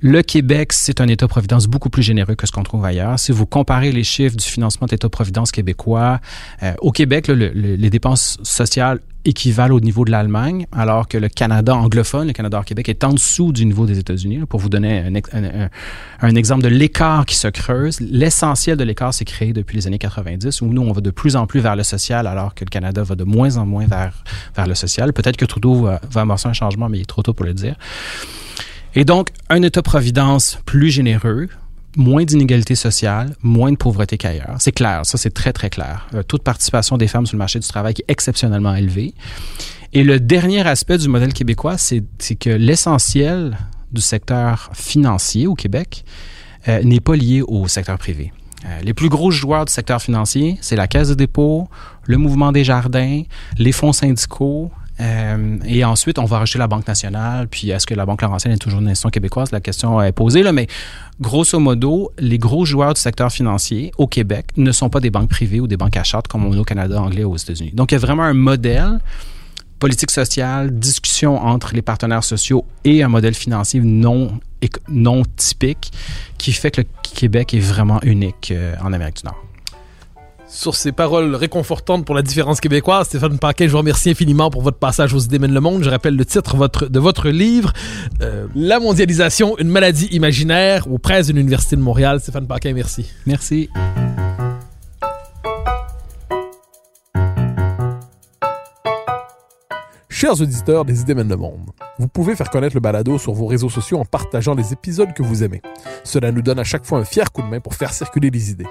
Le 0.00 0.22
Québec, 0.22 0.72
c'est 0.74 1.00
un 1.00 1.08
État-providence 1.08 1.66
beaucoup 1.68 1.88
plus 1.88 2.02
généreux 2.02 2.34
que 2.34 2.46
ce 2.46 2.52
qu'on 2.52 2.62
trouve 2.62 2.84
ailleurs. 2.84 3.18
Si 3.18 3.32
vous 3.32 3.46
comparez 3.46 3.92
les 3.92 4.04
chiffres 4.04 4.36
du 4.36 4.44
financement 4.44 4.86
d'État-providence 4.86 5.52
québécois, 5.52 6.20
euh, 6.62 6.74
au 6.80 6.92
Québec, 6.92 7.28
les 7.28 7.90
dépenses 7.90 8.36
sociales 8.42 9.00
équivalent 9.26 9.76
au 9.76 9.80
niveau 9.80 10.04
de 10.04 10.10
l'Allemagne, 10.10 10.66
alors 10.72 11.08
que 11.08 11.18
le 11.18 11.28
Canada 11.28 11.74
anglophone, 11.74 12.28
le 12.28 12.32
Canada 12.32 12.62
Québec, 12.64 12.88
est 12.88 13.04
en 13.04 13.12
dessous 13.12 13.52
du 13.52 13.66
niveau 13.66 13.84
des 13.84 13.98
États-Unis. 13.98 14.40
Pour 14.48 14.60
vous 14.60 14.68
donner 14.68 15.04
un 16.20 16.34
exemple 16.34 16.62
de 16.62 16.68
l'écart 16.68 17.26
qui 17.26 17.34
se 17.34 17.48
creuse, 17.48 18.00
l'essentiel 18.00 18.76
de 18.76 18.84
l'écart 18.84 19.12
s'est 19.12 19.24
créé 19.24 19.52
depuis 19.52 19.76
les 19.76 19.86
années 19.86 19.98
90, 19.98 20.62
où 20.62 20.66
nous, 20.66 20.82
on 20.82 20.92
va 20.92 21.00
de 21.00 21.10
plus 21.10 21.36
en 21.36 21.46
plus 21.46 21.60
vers 21.60 21.76
le 21.76 21.82
social, 21.82 22.26
alors 22.26 22.54
que 22.54 22.64
le 22.64 22.70
Canada 22.70 23.02
va 23.02 23.14
de 23.14 23.24
moins 23.24 23.56
en 23.56 23.66
moins 23.66 23.86
vers, 23.86 24.22
vers 24.54 24.66
le 24.66 24.74
social. 24.74 25.12
Peut-être 25.12 25.36
que 25.36 25.44
Trudeau 25.44 25.82
va, 25.82 26.00
va 26.10 26.20
amorcer 26.22 26.48
un 26.48 26.52
changement, 26.52 26.88
mais 26.88 26.98
il 26.98 27.02
est 27.02 27.06
trop 27.06 27.22
tôt 27.22 27.34
pour 27.34 27.44
le 27.44 27.54
dire. 27.54 27.76
Et 28.94 29.04
donc, 29.04 29.28
un 29.50 29.60
État-providence 29.62 30.58
plus 30.64 30.90
généreux, 30.90 31.48
moins 31.96 32.24
d'inégalités 32.24 32.74
sociales, 32.74 33.34
moins 33.42 33.72
de 33.72 33.76
pauvreté 33.76 34.18
qu'ailleurs. 34.18 34.56
C'est 34.58 34.72
clair, 34.72 35.04
ça 35.04 35.18
c'est 35.18 35.32
très 35.32 35.52
très 35.52 35.70
clair. 35.70 36.06
Euh, 36.14 36.22
taux 36.22 36.36
de 36.36 36.42
participation 36.42 36.96
des 36.96 37.08
femmes 37.08 37.26
sur 37.26 37.36
le 37.36 37.38
marché 37.38 37.58
du 37.58 37.66
travail 37.66 37.94
qui 37.94 38.02
est 38.02 38.10
exceptionnellement 38.10 38.74
élevé. 38.74 39.14
Et 39.92 40.04
le 40.04 40.20
dernier 40.20 40.66
aspect 40.66 40.98
du 40.98 41.08
modèle 41.08 41.32
québécois, 41.32 41.78
c'est 41.78 42.02
que 42.38 42.50
l'essentiel 42.50 43.56
du 43.92 44.00
secteur 44.00 44.70
financier 44.74 45.46
au 45.46 45.54
Québec 45.54 46.04
euh, 46.68 46.82
n'est 46.82 47.00
pas 47.00 47.16
lié 47.16 47.42
au 47.42 47.66
secteur 47.68 47.96
privé. 47.96 48.32
Euh, 48.64 48.80
les 48.82 48.94
plus 48.94 49.08
gros 49.08 49.30
joueurs 49.30 49.64
du 49.64 49.72
secteur 49.72 50.02
financier, 50.02 50.58
c'est 50.60 50.76
la 50.76 50.88
Caisse 50.88 51.08
de 51.08 51.14
dépôt, 51.14 51.68
le 52.04 52.18
Mouvement 52.18 52.52
des 52.52 52.64
Jardins, 52.64 53.22
les 53.58 53.72
fonds 53.72 53.92
syndicaux, 53.92 54.70
euh, 55.00 55.58
et 55.64 55.84
ensuite, 55.84 56.18
on 56.18 56.24
va 56.24 56.38
rajouter 56.38 56.58
la 56.58 56.68
Banque 56.68 56.86
nationale. 56.86 57.48
Puis, 57.48 57.70
est-ce 57.70 57.86
que 57.86 57.94
la 57.94 58.06
Banque 58.06 58.22
Laurentienne 58.22 58.52
est 58.52 58.58
toujours 58.58 58.80
une 58.80 58.88
institution 58.88 59.10
québécoise? 59.10 59.52
La 59.52 59.60
question 59.60 60.00
est 60.00 60.12
posée, 60.12 60.42
là. 60.42 60.52
Mais 60.52 60.66
grosso 61.20 61.58
modo, 61.58 62.12
les 62.18 62.38
gros 62.38 62.64
joueurs 62.64 62.94
du 62.94 63.00
secteur 63.00 63.30
financier 63.30 63.92
au 63.98 64.06
Québec 64.06 64.46
ne 64.56 64.72
sont 64.72 64.88
pas 64.88 65.00
des 65.00 65.10
banques 65.10 65.30
privées 65.30 65.60
ou 65.60 65.66
des 65.66 65.76
banques 65.76 65.96
à 65.96 66.04
charte 66.04 66.28
comme 66.28 66.44
on 66.44 66.52
a 66.52 66.58
au 66.58 66.64
Canada, 66.64 67.00
anglais 67.00 67.24
ou 67.24 67.32
aux 67.32 67.36
États-Unis. 67.36 67.72
Donc, 67.74 67.92
il 67.92 67.94
y 67.94 67.96
a 67.96 68.00
vraiment 68.00 68.24
un 68.24 68.34
modèle 68.34 69.00
politique 69.78 70.10
sociale, 70.10 70.78
discussion 70.78 71.36
entre 71.36 71.74
les 71.74 71.82
partenaires 71.82 72.24
sociaux 72.24 72.64
et 72.84 73.02
un 73.02 73.08
modèle 73.08 73.34
financier 73.34 73.80
non, 73.80 74.40
non 74.88 75.22
typique 75.36 75.92
qui 76.38 76.52
fait 76.52 76.70
que 76.70 76.80
le 76.80 76.86
Québec 77.02 77.52
est 77.52 77.60
vraiment 77.60 78.00
unique 78.02 78.52
euh, 78.52 78.74
en 78.82 78.92
Amérique 78.92 79.16
du 79.16 79.24
Nord. 79.24 79.45
Sur 80.48 80.76
ces 80.76 80.92
paroles 80.92 81.34
réconfortantes 81.34 82.04
pour 82.04 82.14
la 82.14 82.22
différence 82.22 82.60
québécoise, 82.60 83.06
Stéphane 83.08 83.38
Paquin, 83.38 83.66
je 83.66 83.72
vous 83.72 83.78
remercie 83.78 84.10
infiniment 84.10 84.48
pour 84.48 84.62
votre 84.62 84.78
passage 84.78 85.12
aux 85.12 85.18
idées 85.18 85.38
mènent 85.40 85.52
le 85.52 85.60
monde. 85.60 85.82
Je 85.82 85.90
rappelle 85.90 86.16
le 86.16 86.24
titre 86.24 86.56
votre- 86.56 86.86
de 86.86 87.00
votre 87.00 87.28
livre, 87.30 87.72
euh, 88.22 88.46
La 88.54 88.78
mondialisation, 88.78 89.58
une 89.58 89.68
maladie 89.68 90.06
imaginaire, 90.12 90.90
aux 90.90 90.98
presses 90.98 91.26
de 91.26 91.32
l'Université 91.32 91.74
de 91.76 91.80
Montréal. 91.82 92.20
Stéphane 92.20 92.46
Paquin, 92.46 92.72
merci. 92.74 93.10
Merci. 93.26 93.68
Chers 100.08 100.40
auditeurs 100.40 100.84
des 100.84 101.00
idées 101.00 101.14
mènent 101.14 101.28
le 101.28 101.36
monde, 101.36 101.70
vous 101.98 102.08
pouvez 102.08 102.34
faire 102.36 102.48
connaître 102.48 102.74
le 102.74 102.80
balado 102.80 103.18
sur 103.18 103.32
vos 103.34 103.46
réseaux 103.46 103.68
sociaux 103.68 103.98
en 103.98 104.04
partageant 104.04 104.54
les 104.54 104.72
épisodes 104.72 105.12
que 105.12 105.22
vous 105.22 105.42
aimez. 105.42 105.60
Cela 106.04 106.32
nous 106.32 106.40
donne 106.42 106.58
à 106.58 106.64
chaque 106.64 106.86
fois 106.86 106.98
un 106.98 107.04
fier 107.04 107.30
coup 107.32 107.42
de 107.42 107.48
main 107.48 107.60
pour 107.60 107.74
faire 107.74 107.92
circuler 107.92 108.30
les 108.30 108.50
idées. 108.50 108.66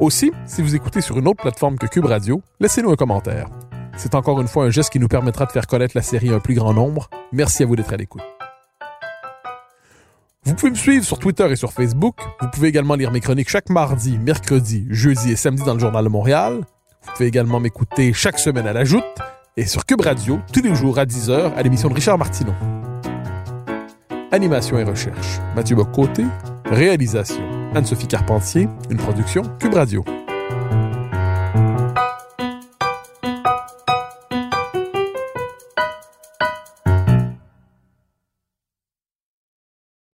Aussi, 0.00 0.32
si 0.46 0.62
vous 0.62 0.74
écoutez 0.76 1.00
sur 1.00 1.18
une 1.18 1.26
autre 1.26 1.42
plateforme 1.42 1.76
que 1.76 1.86
Cube 1.86 2.04
Radio, 2.04 2.40
laissez-nous 2.60 2.90
un 2.90 2.96
commentaire. 2.96 3.48
C'est 3.96 4.14
encore 4.14 4.40
une 4.40 4.46
fois 4.46 4.64
un 4.64 4.70
geste 4.70 4.90
qui 4.90 5.00
nous 5.00 5.08
permettra 5.08 5.44
de 5.44 5.50
faire 5.50 5.66
connaître 5.66 5.96
la 5.96 6.02
série 6.02 6.30
à 6.30 6.36
un 6.36 6.40
plus 6.40 6.54
grand 6.54 6.72
nombre. 6.72 7.10
Merci 7.32 7.64
à 7.64 7.66
vous 7.66 7.74
d'être 7.74 7.92
à 7.92 7.96
l'écoute. 7.96 8.22
Vous 10.44 10.54
pouvez 10.54 10.70
me 10.70 10.76
suivre 10.76 11.04
sur 11.04 11.18
Twitter 11.18 11.50
et 11.50 11.56
sur 11.56 11.72
Facebook. 11.72 12.16
Vous 12.40 12.48
pouvez 12.48 12.68
également 12.68 12.94
lire 12.94 13.10
mes 13.10 13.20
chroniques 13.20 13.50
chaque 13.50 13.70
mardi, 13.70 14.16
mercredi, 14.18 14.86
jeudi 14.88 15.32
et 15.32 15.36
samedi 15.36 15.64
dans 15.64 15.74
le 15.74 15.80
Journal 15.80 16.04
de 16.04 16.08
Montréal. 16.08 16.60
Vous 17.02 17.12
pouvez 17.12 17.26
également 17.26 17.58
m'écouter 17.58 18.12
chaque 18.12 18.38
semaine 18.38 18.66
à 18.66 18.72
la 18.72 18.84
Joute 18.84 19.04
et 19.56 19.66
sur 19.66 19.84
Cube 19.84 20.00
Radio 20.00 20.38
tous 20.52 20.62
les 20.62 20.74
jours 20.74 20.98
à 20.98 21.04
10h 21.04 21.54
à 21.54 21.62
l'émission 21.62 21.88
de 21.88 21.94
Richard 21.94 22.18
Martineau. 22.18 22.54
Animation 24.30 24.78
et 24.78 24.84
recherche, 24.84 25.40
Mathieu 25.56 25.74
Bocoté. 25.74 26.24
Réalisation, 26.66 27.42
Anne-Sophie 27.74 28.08
Carpentier. 28.08 28.68
Une 28.90 28.98
production 28.98 29.42
Cube 29.58 29.74
Radio. 29.74 30.04